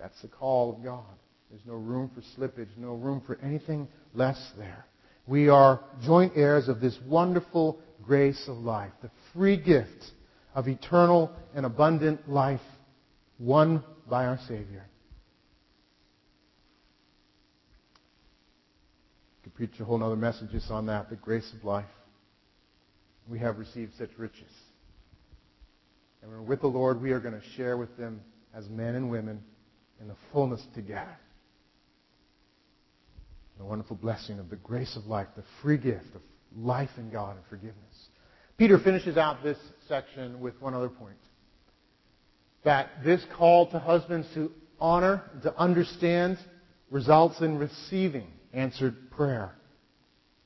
That's 0.00 0.20
the 0.22 0.28
call 0.28 0.74
of 0.74 0.82
God. 0.82 1.04
There's 1.50 1.66
no 1.66 1.74
room 1.74 2.10
for 2.14 2.22
slippage, 2.38 2.68
no 2.76 2.94
room 2.94 3.22
for 3.26 3.38
anything 3.42 3.88
less 4.14 4.52
there. 4.56 4.86
We 5.26 5.48
are 5.48 5.80
joint 6.02 6.32
heirs 6.36 6.68
of 6.68 6.80
this 6.80 6.96
wonderful 7.06 7.78
grace 8.02 8.42
of 8.48 8.56
life, 8.58 8.92
the 9.02 9.10
free 9.34 9.56
gift 9.56 10.12
of 10.54 10.68
eternal 10.68 11.30
and 11.54 11.66
abundant 11.66 12.28
life 12.28 12.60
won 13.38 13.84
by 14.08 14.26
our 14.26 14.38
Savior. 14.48 14.84
I 19.40 19.44
could 19.44 19.54
preach 19.54 19.78
a 19.80 19.84
whole 19.84 20.02
other 20.02 20.16
message 20.16 20.50
just 20.50 20.70
on 20.70 20.86
that, 20.86 21.10
the 21.10 21.16
grace 21.16 21.52
of 21.56 21.64
life. 21.64 21.84
We 23.28 23.38
have 23.40 23.58
received 23.58 23.92
such 23.98 24.10
riches. 24.16 24.50
And 26.22 26.30
when 26.30 26.40
we're 26.40 26.46
with 26.46 26.60
the 26.60 26.68
Lord, 26.68 27.00
we 27.00 27.12
are 27.12 27.20
going 27.20 27.34
to 27.34 27.46
share 27.56 27.76
with 27.76 27.96
them 27.96 28.20
as 28.54 28.68
men 28.68 28.94
and 28.94 29.10
women 29.10 29.42
in 30.00 30.08
the 30.08 30.16
fullness 30.32 30.62
together. 30.74 31.16
The 33.58 33.64
wonderful 33.64 33.96
blessing 33.96 34.38
of 34.38 34.48
the 34.48 34.56
grace 34.56 34.96
of 34.96 35.06
life, 35.06 35.28
the 35.36 35.44
free 35.62 35.76
gift 35.76 36.14
of 36.14 36.22
life 36.56 36.90
in 36.96 37.10
God 37.10 37.36
and 37.36 37.44
forgiveness. 37.48 38.08
Peter 38.56 38.78
finishes 38.78 39.16
out 39.16 39.42
this 39.42 39.58
section 39.88 40.40
with 40.40 40.60
one 40.60 40.74
other 40.74 40.88
point 40.88 41.16
that 42.64 42.90
this 43.04 43.24
call 43.36 43.70
to 43.70 43.78
husbands 43.78 44.26
to 44.34 44.50
honor, 44.78 45.22
to 45.42 45.56
understand, 45.56 46.38
results 46.90 47.40
in 47.40 47.58
receiving 47.58 48.26
answered 48.52 49.10
prayer. 49.10 49.54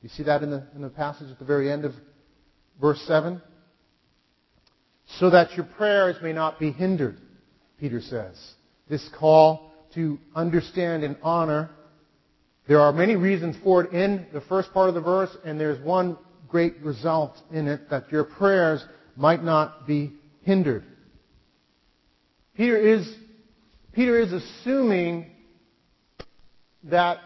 You 0.03 0.09
see 0.09 0.25
that 0.25 0.43
in 0.43 0.51
the, 0.51 0.67
in 0.75 0.83
the 0.83 0.91
passage 0.91 1.31
at 1.31 1.39
the 1.39 1.45
very 1.45 1.71
end 1.71 1.85
of 1.85 1.93
verse 2.81 3.01
7? 3.07 3.41
So 5.19 5.31
that 5.31 5.55
your 5.57 5.67
prayers 5.67 6.17
may 6.23 6.33
not 6.33 6.59
be 6.59 6.71
hindered, 6.71 7.19
Peter 7.79 8.01
says. 8.01 8.37
This 8.89 9.09
call 9.18 9.72
to 9.95 10.18
understand 10.35 11.05
and 11.05 11.16
honor, 11.22 11.70
there 12.66 12.80
are 12.80 12.93
many 12.93 13.16
reasons 13.16 13.57
for 13.62 13.85
it 13.85 13.93
in 13.93 14.26
the 14.32 14.41
first 14.43 14.72
part 14.72 14.89
of 14.89 14.95
the 14.95 15.01
verse, 15.01 15.35
and 15.45 15.59
there's 15.59 15.82
one 15.85 16.16
great 16.49 16.80
result 16.82 17.37
in 17.53 17.68
it 17.68 17.91
that 17.91 18.11
your 18.11 18.24
prayers 18.24 18.85
might 19.16 19.43
not 19.43 19.87
be 19.87 20.12
hindered. 20.43 20.85
Peter 22.57 22.76
is, 22.76 23.12
Peter 23.93 24.18
is 24.18 24.32
assuming 24.32 25.30
that 26.85 27.18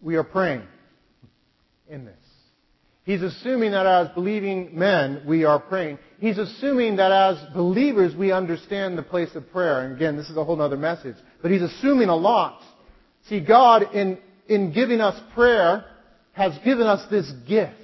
we 0.00 0.16
are 0.16 0.24
praying. 0.24 0.62
in 1.88 2.04
this. 2.06 2.16
He's 3.04 3.22
assuming 3.22 3.72
that 3.72 3.84
as 3.84 4.08
believing 4.14 4.78
men, 4.78 5.22
we 5.26 5.44
are 5.44 5.58
praying. 5.58 5.98
He's 6.22 6.38
assuming 6.38 6.96
that 6.98 7.10
as 7.10 7.52
believers, 7.52 8.14
we 8.14 8.30
understand 8.30 8.96
the 8.96 9.02
place 9.02 9.34
of 9.34 9.50
prayer. 9.50 9.80
And 9.80 9.96
again, 9.96 10.16
this 10.16 10.30
is 10.30 10.36
a 10.36 10.44
whole 10.44 10.62
other 10.62 10.76
message. 10.76 11.16
But 11.42 11.50
he's 11.50 11.62
assuming 11.62 12.10
a 12.10 12.14
lot. 12.14 12.62
See, 13.28 13.40
God, 13.40 13.92
in, 13.92 14.18
in 14.46 14.72
giving 14.72 15.00
us 15.00 15.20
prayer, 15.34 15.84
has 16.30 16.56
given 16.64 16.86
us 16.86 17.04
this 17.10 17.28
gift. 17.48 17.74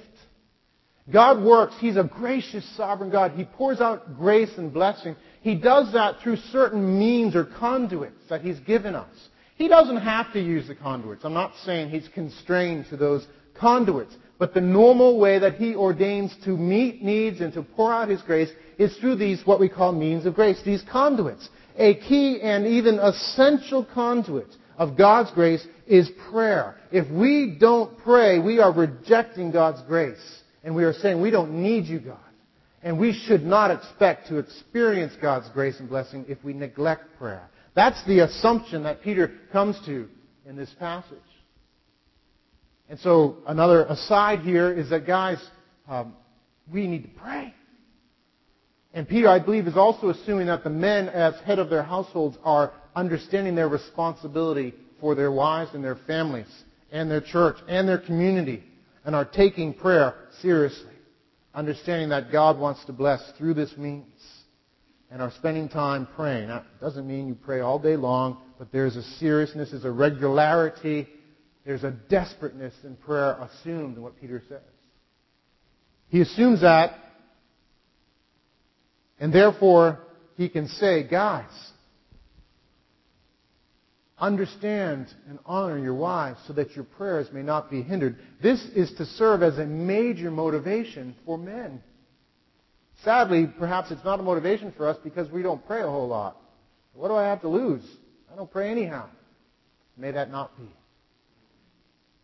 God 1.11 1.43
works. 1.43 1.75
He's 1.81 1.97
a 1.97 2.05
gracious, 2.05 2.65
sovereign 2.77 3.09
God. 3.09 3.33
He 3.33 3.43
pours 3.43 3.81
out 3.81 4.15
grace 4.15 4.51
and 4.55 4.73
blessing. 4.73 5.17
He 5.41 5.55
does 5.55 5.91
that 5.91 6.21
through 6.21 6.37
certain 6.37 6.97
means 6.97 7.35
or 7.35 7.43
conduits 7.43 8.21
that 8.29 8.39
He's 8.39 8.59
given 8.61 8.95
us. 8.95 9.13
He 9.57 9.67
doesn't 9.67 9.97
have 9.97 10.31
to 10.31 10.39
use 10.39 10.65
the 10.65 10.75
conduits. 10.75 11.25
I'm 11.25 11.33
not 11.33 11.51
saying 11.65 11.89
He's 11.89 12.07
constrained 12.13 12.85
to 12.89 12.95
those 12.95 13.27
conduits. 13.59 14.15
But 14.39 14.53
the 14.53 14.61
normal 14.61 15.19
way 15.19 15.37
that 15.37 15.55
He 15.55 15.75
ordains 15.75 16.33
to 16.45 16.57
meet 16.57 17.03
needs 17.03 17.41
and 17.41 17.53
to 17.53 17.61
pour 17.61 17.93
out 17.93 18.09
His 18.09 18.21
grace 18.21 18.49
is 18.79 18.95
through 18.97 19.17
these, 19.17 19.45
what 19.45 19.59
we 19.59 19.69
call 19.69 19.91
means 19.91 20.25
of 20.25 20.33
grace, 20.33 20.59
these 20.65 20.83
conduits. 20.89 21.47
A 21.77 21.95
key 21.95 22.39
and 22.41 22.65
even 22.65 22.97
essential 22.99 23.85
conduit 23.93 24.47
of 24.77 24.97
God's 24.97 25.31
grace 25.31 25.65
is 25.85 26.09
prayer. 26.31 26.75
If 26.91 27.11
we 27.11 27.57
don't 27.59 27.97
pray, 27.99 28.39
we 28.39 28.59
are 28.59 28.71
rejecting 28.71 29.51
God's 29.51 29.81
grace. 29.83 30.41
And 30.63 30.73
we 30.73 30.85
are 30.85 30.93
saying, 30.93 31.21
we 31.21 31.31
don't 31.31 31.61
need 31.61 31.85
you, 31.85 31.99
God. 31.99 32.17
And 32.81 32.97
we 32.97 33.11
should 33.11 33.43
not 33.43 33.71
expect 33.71 34.27
to 34.29 34.37
experience 34.37 35.13
God's 35.21 35.49
grace 35.49 35.79
and 35.79 35.89
blessing 35.89 36.25
if 36.29 36.41
we 36.45 36.53
neglect 36.53 37.03
prayer. 37.17 37.49
That's 37.75 38.03
the 38.05 38.19
assumption 38.19 38.83
that 38.83 39.01
Peter 39.01 39.33
comes 39.51 39.77
to 39.85 40.07
in 40.45 40.55
this 40.55 40.73
passage. 40.79 41.17
And 42.89 42.99
so 42.99 43.37
another 43.47 43.85
aside 43.85 44.39
here 44.39 44.71
is 44.71 44.89
that, 44.89 45.05
guys, 45.05 45.37
um, 45.87 46.13
we 46.71 46.87
need 46.87 47.03
to 47.03 47.19
pray. 47.19 47.53
And 48.93 49.07
Peter, 49.07 49.29
I 49.29 49.37
believe, 49.37 49.67
is 49.67 49.77
also 49.77 50.09
assuming 50.09 50.47
that 50.47 50.63
the 50.63 50.71
men, 50.71 51.07
as 51.09 51.35
head 51.45 51.59
of 51.59 51.69
their 51.69 51.83
households, 51.83 52.37
are 52.43 52.73
understanding 52.95 53.53
their 53.53 53.69
responsibility 53.69 54.73
for 54.99 55.13
their 55.13 55.31
wives 55.31 55.71
and 55.75 55.83
their 55.83 55.97
families 56.07 56.47
and 56.91 57.09
their 57.09 57.21
church 57.21 57.57
and 57.67 57.87
their 57.87 57.99
community 57.99 58.63
and 59.05 59.15
are 59.15 59.25
taking 59.25 59.73
prayer 59.73 60.15
seriously. 60.41 60.91
Understanding 61.53 62.09
that 62.09 62.31
God 62.31 62.57
wants 62.57 62.83
to 62.85 62.93
bless 62.93 63.21
through 63.37 63.53
this 63.53 63.75
means 63.77 64.05
and 65.11 65.21
are 65.21 65.31
spending 65.31 65.69
time 65.69 66.07
praying. 66.15 66.47
That 66.47 66.65
doesn't 66.81 67.07
mean 67.07 67.27
you 67.27 67.35
pray 67.35 67.59
all 67.61 67.79
day 67.79 67.95
long, 67.95 68.37
but 68.57 68.71
there's 68.71 68.95
a 68.95 69.03
seriousness, 69.03 69.71
there's 69.71 69.85
a 69.85 69.91
regularity 69.91 71.07
there's 71.69 71.83
a 71.83 71.91
desperateness 71.91 72.73
in 72.83 72.95
prayer 72.95 73.33
assumed 73.33 73.95
in 73.95 74.01
what 74.01 74.19
Peter 74.19 74.41
says. 74.49 74.57
He 76.07 76.19
assumes 76.19 76.61
that, 76.61 76.97
and 79.19 79.31
therefore 79.31 79.99
he 80.35 80.49
can 80.49 80.67
say, 80.67 81.07
guys, 81.07 81.51
understand 84.17 85.13
and 85.29 85.37
honor 85.45 85.77
your 85.77 85.93
wives 85.93 86.39
so 86.47 86.53
that 86.53 86.75
your 86.75 86.85
prayers 86.85 87.27
may 87.31 87.43
not 87.43 87.69
be 87.69 87.83
hindered. 87.83 88.17
This 88.41 88.59
is 88.75 88.91
to 88.93 89.05
serve 89.05 89.43
as 89.43 89.59
a 89.59 89.65
major 89.67 90.31
motivation 90.31 91.15
for 91.23 91.37
men. 91.37 91.83
Sadly, 93.03 93.47
perhaps 93.59 93.91
it's 93.91 94.03
not 94.03 94.19
a 94.19 94.23
motivation 94.23 94.73
for 94.75 94.87
us 94.87 94.97
because 95.03 95.29
we 95.29 95.43
don't 95.43 95.63
pray 95.67 95.83
a 95.83 95.87
whole 95.87 96.07
lot. 96.07 96.35
What 96.95 97.09
do 97.09 97.13
I 97.13 97.27
have 97.27 97.41
to 97.41 97.47
lose? 97.47 97.83
I 98.33 98.35
don't 98.35 98.49
pray 98.49 98.71
anyhow. 98.71 99.07
May 99.95 100.09
that 100.09 100.31
not 100.31 100.57
be. 100.57 100.67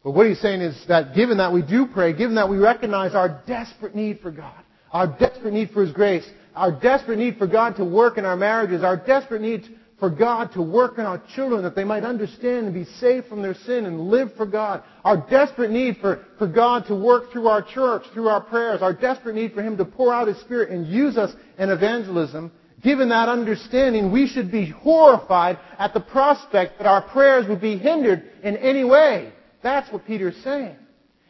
But 0.05 0.11
what 0.11 0.27
he's 0.27 0.39
saying 0.39 0.61
is 0.61 0.79
that 0.87 1.15
given 1.15 1.39
that 1.39 1.51
we 1.51 1.63
do 1.63 1.87
pray, 1.87 2.13
given 2.13 2.35
that 2.35 2.47
we 2.47 2.57
recognize 2.57 3.15
our 3.15 3.41
desperate 3.47 3.95
need 3.95 4.19
for 4.19 4.29
God, 4.29 4.53
our 4.91 5.07
desperate 5.07 5.51
need 5.51 5.71
for 5.71 5.83
His 5.83 5.91
grace, 5.93 6.23
our 6.55 6.71
desperate 6.71 7.17
need 7.17 7.39
for 7.39 7.47
God 7.47 7.77
to 7.77 7.83
work 7.83 8.19
in 8.19 8.23
our 8.23 8.37
marriages, 8.37 8.83
our 8.83 8.97
desperate 8.97 9.41
need 9.41 9.67
for 9.99 10.11
God 10.11 10.51
to 10.53 10.61
work 10.61 10.99
in 10.99 11.05
our 11.05 11.19
children 11.35 11.63
that 11.63 11.73
they 11.73 11.83
might 11.83 12.03
understand 12.03 12.67
and 12.67 12.73
be 12.75 12.85
saved 12.99 13.25
from 13.25 13.41
their 13.41 13.55
sin 13.55 13.87
and 13.87 13.99
live 13.99 14.31
for 14.35 14.45
God. 14.45 14.83
Our 15.03 15.25
desperate 15.27 15.71
need 15.71 15.97
for, 15.97 16.23
for 16.37 16.47
God 16.47 16.85
to 16.85 16.95
work 16.95 17.31
through 17.31 17.47
our 17.47 17.63
church, 17.63 18.03
through 18.13 18.27
our 18.27 18.41
prayers. 18.41 18.83
Our 18.83 18.93
desperate 18.93 19.33
need 19.33 19.53
for 19.53 19.63
Him 19.63 19.75
to 19.77 19.85
pour 19.85 20.13
out 20.13 20.27
His 20.27 20.39
Spirit 20.41 20.69
and 20.69 20.85
use 20.85 21.17
us 21.17 21.33
in 21.57 21.71
evangelism. 21.71 22.51
Given 22.83 23.09
that 23.09 23.27
understanding, 23.27 24.11
we 24.11 24.27
should 24.27 24.51
be 24.51 24.67
horrified 24.69 25.57
at 25.79 25.95
the 25.95 25.99
prospect 25.99 26.77
that 26.77 26.85
our 26.85 27.01
prayers 27.01 27.47
would 27.47 27.59
be 27.59 27.79
hindered 27.79 28.23
in 28.43 28.55
any 28.57 28.83
way. 28.83 29.31
That's 29.65 29.91
what 29.91 30.05
Peter's 30.05 30.37
saying. 30.43 30.75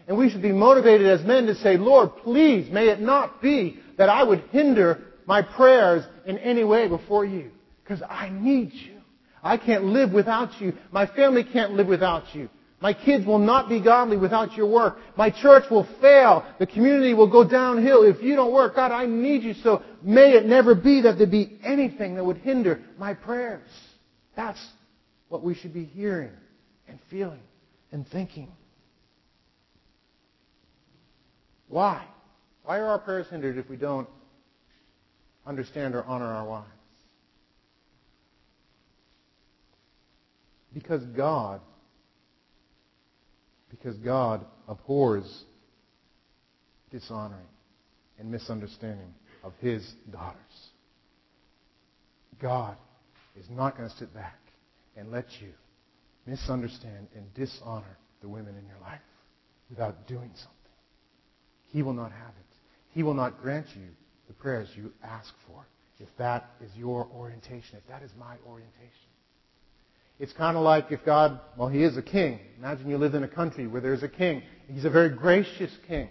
And 0.10 0.18
we 0.18 0.30
should 0.30 0.42
be 0.42 0.52
motivated 0.52 1.08
as 1.08 1.26
men 1.26 1.46
to 1.46 1.56
say, 1.56 1.78
Lord, 1.78 2.18
please, 2.18 2.70
may 2.70 2.90
it 2.90 3.00
not 3.00 3.42
be 3.42 3.80
that 3.98 4.10
I 4.10 4.24
would 4.24 4.42
hinder 4.52 5.06
my 5.26 5.42
prayers 5.42 6.04
in 6.26 6.38
any 6.40 6.66
way 6.66 6.90
before 6.90 7.24
you. 7.24 7.52
Because 7.82 8.02
I 8.02 8.28
need 8.28 8.74
you. 8.74 8.98
I 9.42 9.56
can't 9.56 9.86
live 9.86 10.12
without 10.12 10.60
you. 10.60 10.74
My 10.92 11.06
family 11.06 11.46
can't 11.46 11.76
live 11.76 11.88
without 11.88 12.36
you. 12.36 12.50
My 12.82 12.92
kids 12.92 13.26
will 13.26 13.40
not 13.40 13.70
be 13.70 13.80
godly 13.80 14.18
without 14.18 14.58
your 14.58 14.68
work. 14.68 14.98
My 15.16 15.30
church 15.30 15.64
will 15.72 15.88
fail. 16.02 16.46
The 16.60 16.68
community 16.68 17.14
will 17.14 17.32
go 17.32 17.48
downhill 17.48 18.04
if 18.04 18.22
you 18.22 18.36
don't 18.36 18.52
work. 18.52 18.76
God, 18.76 18.92
I 18.92 19.06
need 19.06 19.44
you. 19.44 19.54
So 19.64 19.82
may 20.04 20.34
it 20.34 20.46
never 20.46 20.76
be 20.76 21.04
that 21.04 21.18
there 21.18 21.26
be 21.26 21.58
anything 21.64 22.16
that 22.16 22.26
would 22.26 22.40
hinder 22.40 22.82
my 22.98 23.14
prayers. 23.14 23.70
That's 24.36 24.60
what 25.30 25.42
we 25.42 25.56
should 25.56 25.74
be 25.74 25.86
hearing 25.86 26.32
and 26.90 27.00
feeling 27.10 27.40
and 27.96 28.06
thinking. 28.10 28.52
Why? 31.70 32.06
Why 32.66 32.80
are 32.80 32.88
our 32.88 33.00
prayers 33.00 33.26
hindered 33.32 33.58
if 33.58 33.70
we 33.70 33.78
don't 33.78 34.10
understand 35.48 35.96
or 35.96 36.04
honor 36.04 36.26
our 36.26 36.46
wives? 36.46 36.68
Because 40.74 41.06
God, 41.06 41.62
because 43.70 43.96
God 44.00 44.46
abhors 44.68 45.46
dishonoring 46.92 47.48
and 48.20 48.30
misunderstanding 48.30 49.14
of 49.42 49.54
his 49.62 49.90
daughters. 50.12 50.70
God 52.42 52.76
is 53.40 53.46
not 53.50 53.78
going 53.78 53.90
to 53.90 53.96
sit 53.96 54.14
back 54.14 54.38
and 54.98 55.14
let 55.14 55.28
you 55.40 55.54
misunderstand 56.26 57.08
and 57.16 57.34
dishonor 57.34 57.98
the 58.22 58.28
women 58.28 58.56
in 58.58 58.66
your 58.66 58.80
life 58.82 59.02
without 59.70 60.08
doing 60.08 60.32
something. 60.36 60.52
He 61.72 61.82
will 61.82 61.94
not 61.94 62.12
have 62.12 62.30
it. 62.30 62.56
He 62.92 63.04
will 63.04 63.14
not 63.14 63.42
grant 63.42 63.68
you 63.76 63.88
the 64.28 64.34
prayers 64.34 64.70
you 64.76 64.92
ask 65.04 65.34
for 65.48 65.68
if 66.00 66.10
that 66.18 66.50
is 66.62 66.72
your 66.76 67.08
orientation, 67.14 67.78
if 67.78 67.88
that 67.88 68.02
is 68.04 68.12
my 68.18 68.36
orientation. 68.48 68.90
It's 70.20 70.34
kind 70.34 70.56
of 70.56 70.64
like 70.64 70.92
if 70.92 71.04
God, 71.06 71.40
well, 71.58 71.68
He 71.68 71.84
is 71.84 71.98
a 71.98 72.02
king. 72.02 72.40
Imagine 72.58 72.90
you 72.90 72.98
live 72.98 73.16
in 73.16 73.24
a 73.24 73.28
country 73.28 73.68
where 73.68 73.82
there's 73.82 74.04
a 74.04 74.10
king. 74.10 74.44
He's 74.68 74.86
a 74.86 74.90
very 74.90 75.10
gracious 75.10 75.72
king. 75.88 76.10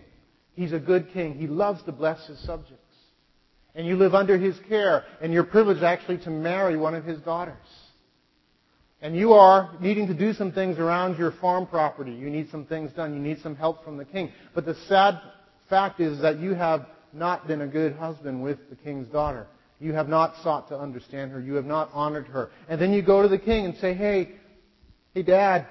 He's 0.55 0.73
a 0.73 0.79
good 0.79 1.12
king. 1.12 1.35
He 1.35 1.47
loves 1.47 1.83
to 1.85 1.93
bless 1.93 2.27
his 2.27 2.39
subjects. 2.45 2.81
And 3.75 3.87
you 3.87 3.97
live 3.97 4.15
under 4.15 4.39
his 4.39 4.57
care, 4.69 5.05
and 5.21 5.33
you're 5.33 5.45
privileged 5.45 5.83
actually 5.83 6.19
to 6.19 6.31
marry 6.31 6.77
one 6.77 6.95
of 6.95 7.05
his 7.05 7.19
daughters 7.21 7.57
and 9.05 9.14
you 9.14 9.34
are 9.34 9.76
needing 9.80 10.07
to 10.07 10.14
do 10.14 10.32
some 10.32 10.50
things 10.50 10.78
around 10.78 11.18
your 11.18 11.32
farm 11.32 11.66
property. 11.66 12.11
You 12.11 12.30
need 12.30 12.50
some 12.50 12.64
things 12.64 12.90
done. 12.92 13.12
You 13.12 13.20
need 13.20 13.38
some 13.42 13.55
help 13.55 13.84
from 13.84 13.98
the 13.98 14.05
king. 14.07 14.32
But 14.55 14.64
the 14.64 14.74
sad 14.88 15.20
fact 15.68 16.00
is 16.00 16.22
that 16.22 16.40
you 16.40 16.55
have 16.55 16.86
not 17.12 17.46
been 17.46 17.61
a 17.61 17.66
good 17.66 17.96
husband 17.96 18.42
with 18.42 18.59
the 18.70 18.76
king's 18.76 19.07
daughter. 19.09 19.46
You 19.78 19.92
have 19.92 20.09
not 20.09 20.42
sought 20.42 20.68
to 20.68 20.78
understand 20.78 21.32
her. 21.32 21.40
You 21.40 21.52
have 21.57 21.66
not 21.66 21.90
honored 21.92 22.28
her. 22.28 22.50
And 22.66 22.80
then 22.80 22.94
you 22.94 23.02
go 23.02 23.20
to 23.20 23.28
the 23.28 23.38
king 23.38 23.66
and 23.66 23.76
say, 23.76 23.92
hey, 23.92 24.36
hey, 25.12 25.22
dad, 25.22 25.66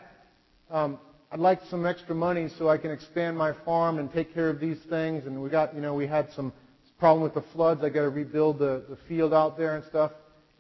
um, 0.70 1.00
I'd 1.32 1.40
like 1.40 1.60
some 1.72 1.88
extra 1.88 2.14
money 2.14 2.50
so 2.60 2.70
I 2.70 2.78
can 2.78 2.92
expand 2.92 3.36
my 3.36 3.54
farm 3.66 3.98
and 3.98 4.14
take 4.14 4.32
care 4.36 4.50
of 4.50 4.60
these 4.60 4.78
things. 4.92 5.26
And 5.26 5.42
we 5.42 5.50
got, 5.50 5.74
you 5.74 5.82
know, 5.82 5.96
we 5.96 6.06
had 6.06 6.32
some 6.36 6.54
problem 7.00 7.24
with 7.24 7.34
the 7.34 7.44
floods. 7.52 7.84
I 7.84 7.90
got 7.90 8.02
to 8.02 8.10
rebuild 8.10 8.60
the, 8.60 8.84
the 8.88 8.98
field 9.08 9.34
out 9.34 9.58
there 9.58 9.76
and 9.76 9.84
stuff. 9.86 10.12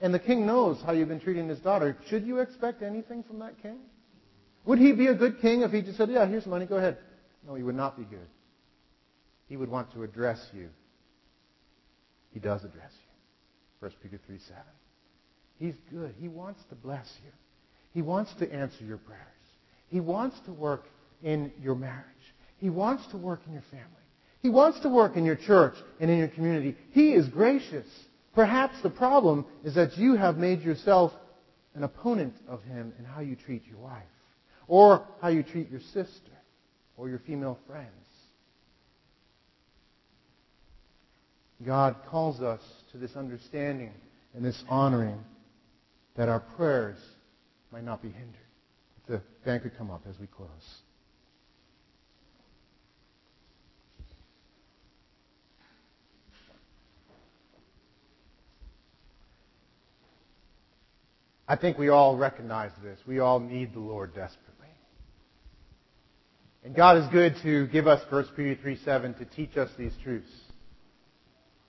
And 0.03 0.13
the 0.13 0.19
king 0.19 0.45
knows 0.45 0.81
how 0.85 0.91
you've 0.91 1.07
been 1.07 1.21
treating 1.21 1.47
his 1.47 1.59
daughter. 1.59 1.97
Should 2.09 2.27
you 2.27 2.39
expect 2.39 2.83
anything 2.83 3.23
from 3.23 3.39
that 3.39 3.59
king? 3.61 3.77
Would 4.65 4.77
he 4.77 4.91
be 4.91 5.07
a 5.07 5.15
good 5.15 5.39
king 5.39 5.61
if 5.61 5.71
he 5.71 5.81
just 5.81 5.97
said, 5.97 6.09
Yeah, 6.09 6.27
here's 6.27 6.45
money, 6.45 6.65
go 6.65 6.75
ahead? 6.75 6.97
No, 7.47 7.55
he 7.55 7.63
would 7.63 7.75
not 7.75 7.97
be 7.97 8.03
good. 8.03 8.27
He 9.47 9.55
would 9.55 9.69
want 9.69 9.93
to 9.93 10.03
address 10.03 10.45
you. 10.53 10.69
He 12.33 12.39
does 12.41 12.65
address 12.65 12.91
you. 12.91 13.87
1 13.87 13.91
Peter 14.03 14.19
3 14.27 14.39
7. 14.39 14.61
He's 15.57 15.75
good. 15.89 16.13
He 16.19 16.27
wants 16.27 16.61
to 16.67 16.75
bless 16.75 17.09
you. 17.23 17.31
He 17.93 18.01
wants 18.01 18.33
to 18.39 18.53
answer 18.53 18.83
your 18.83 18.97
prayers. 18.97 19.21
He 19.87 20.01
wants 20.01 20.37
to 20.47 20.51
work 20.51 20.83
in 21.23 21.49
your 21.61 21.75
marriage. 21.75 22.03
He 22.57 22.69
wants 22.69 23.07
to 23.11 23.17
work 23.17 23.39
in 23.47 23.53
your 23.53 23.63
family. 23.71 23.87
He 24.41 24.49
wants 24.49 24.81
to 24.81 24.89
work 24.89 25.15
in 25.15 25.23
your 25.23 25.37
church 25.37 25.75
and 26.01 26.11
in 26.11 26.17
your 26.17 26.27
community. 26.27 26.75
He 26.91 27.13
is 27.13 27.25
gracious. 27.29 27.87
Perhaps 28.33 28.81
the 28.81 28.89
problem 28.89 29.45
is 29.63 29.75
that 29.75 29.97
you 29.97 30.15
have 30.15 30.37
made 30.37 30.61
yourself 30.61 31.11
an 31.75 31.83
opponent 31.83 32.35
of 32.47 32.63
him 32.63 32.93
in 32.97 33.05
how 33.05 33.21
you 33.21 33.35
treat 33.35 33.63
your 33.67 33.79
wife 33.79 34.03
or 34.67 35.05
how 35.21 35.27
you 35.27 35.43
treat 35.43 35.69
your 35.69 35.81
sister. 35.93 36.31
or 36.97 37.09
your 37.09 37.19
female 37.19 37.57
friends. 37.67 37.89
God 41.65 41.95
calls 42.09 42.41
us 42.41 42.61
to 42.91 42.97
this 42.97 43.15
understanding 43.15 43.91
and 44.35 44.43
this 44.43 44.63
honoring 44.69 45.23
that 46.15 46.29
our 46.29 46.41
prayers 46.55 46.97
might 47.71 47.83
not 47.83 48.01
be 48.01 48.09
hindered. 48.09 48.35
If 48.97 49.07
the 49.07 49.21
band 49.45 49.63
could 49.63 49.77
come 49.77 49.89
up 49.89 50.03
as 50.09 50.19
we 50.19 50.27
close. 50.27 50.49
I 61.47 61.55
think 61.55 61.77
we 61.77 61.89
all 61.89 62.17
recognize 62.17 62.71
this. 62.81 62.99
We 63.05 63.19
all 63.19 63.39
need 63.39 63.73
the 63.73 63.79
Lord 63.79 64.13
desperately. 64.15 64.53
And 66.63 66.73
God 66.73 66.97
is 66.97 67.07
good 67.09 67.35
to 67.43 67.67
give 67.67 67.87
us 67.87 68.01
1 68.09 68.27
Peter 68.35 68.57
3 68.61 68.77
7 68.77 69.13
to 69.15 69.25
teach 69.25 69.57
us 69.57 69.69
these 69.77 69.93
truths. 70.03 70.31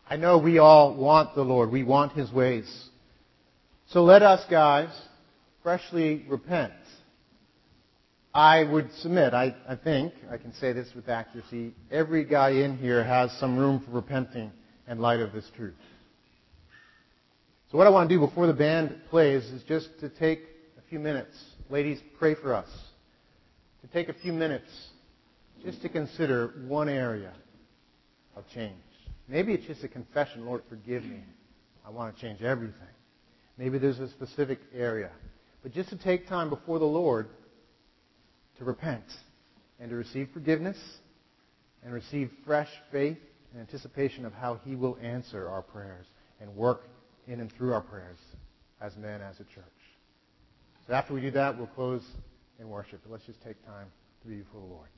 I 0.09 0.17
know 0.17 0.39
we 0.39 0.59
all 0.59 0.95
want 0.95 1.35
the 1.35 1.43
Lord. 1.43 1.71
We 1.71 1.83
want 1.83 2.13
His 2.13 2.31
ways. 2.31 2.89
So 3.89 4.05
let 4.05 4.23
us, 4.23 4.45
guys, 4.49 4.91
freshly 5.63 6.25
repent. 6.29 6.73
I 8.33 8.65
would 8.65 8.93
submit, 8.95 9.33
I, 9.33 9.55
I 9.69 9.77
think, 9.77 10.13
I 10.31 10.39
can 10.39 10.53
say 10.55 10.73
this 10.73 10.89
with 10.95 11.09
accuracy, 11.09 11.73
every 11.91 12.25
guy 12.25 12.51
in 12.51 12.77
here 12.77 13.05
has 13.05 13.33
some 13.39 13.57
room 13.57 13.81
for 13.85 13.93
repenting 13.93 14.51
in 14.89 14.99
light 14.99 15.21
of 15.21 15.33
this 15.33 15.49
truth. 15.57 15.75
So 17.71 17.79
what 17.79 17.87
I 17.87 17.91
want 17.91 18.09
to 18.09 18.15
do 18.15 18.21
before 18.21 18.47
the 18.47 18.53
band 18.53 18.95
plays 19.11 19.45
is 19.45 19.63
just 19.65 19.89
to 20.01 20.09
take 20.09 20.41
a 20.79 20.89
few 20.89 20.99
minutes. 20.99 21.37
Ladies, 21.71 21.99
pray 22.19 22.35
for 22.35 22.55
us. 22.55 22.69
To 23.83 23.89
take 23.89 24.09
a 24.09 24.15
few 24.15 24.33
minutes 24.33 24.71
just 25.65 25.83
to 25.83 25.89
consider 25.89 26.53
one 26.69 26.89
area 26.89 27.33
of 28.37 28.45
change. 28.55 28.75
Maybe 29.29 29.55
it's 29.55 29.67
just 29.67 29.83
a 29.83 29.89
confession, 29.89 30.45
Lord, 30.45 30.63
forgive 30.69 31.05
me. 31.05 31.21
I 31.87 31.91
want 31.91 32.15
to 32.15 32.21
change 32.21 32.43
everything. 32.43 32.75
Maybe 33.57 33.79
there's 33.79 33.99
a 33.99 34.09
specific 34.09 34.59
area. 34.75 35.11
But 35.63 35.73
just 35.73 35.89
to 35.91 35.97
take 35.97 36.29
time 36.29 36.51
before 36.51 36.79
the 36.79 36.85
Lord 36.85 37.29
to 38.59 38.65
repent 38.65 39.05
and 39.81 39.91
to 39.91 39.97
receive 39.97 40.29
forgiveness 40.33 40.77
and 41.83 41.93
receive 41.93 42.31
fresh 42.45 42.69
faith 42.93 43.19
and 43.53 43.61
anticipation 43.61 44.27
of 44.27 44.33
how 44.35 44.61
He 44.65 44.77
will 44.77 44.99
answer 45.01 45.49
our 45.49 45.63
prayers 45.63 46.07
and 46.41 46.55
work 46.55 46.83
in 47.27 47.41
and 47.41 47.51
through 47.53 47.73
our 47.73 47.81
prayers 47.81 48.19
as 48.81 48.97
men, 48.97 49.21
as 49.21 49.41
a 49.41 49.45
church. 49.45 49.65
So 50.87 50.93
after 50.93 51.15
we 51.15 51.21
do 51.21 51.31
that, 51.33 51.57
we'll 51.57 51.67
close 51.69 52.05
in 52.59 52.69
worship. 52.69 53.01
But 53.03 53.13
let's 53.13 53.25
just 53.25 53.43
take 53.43 53.65
time 53.65 53.87
to 54.23 54.29
be 54.29 54.37
before 54.37 54.61
the 54.61 54.67
Lord. 54.67 54.89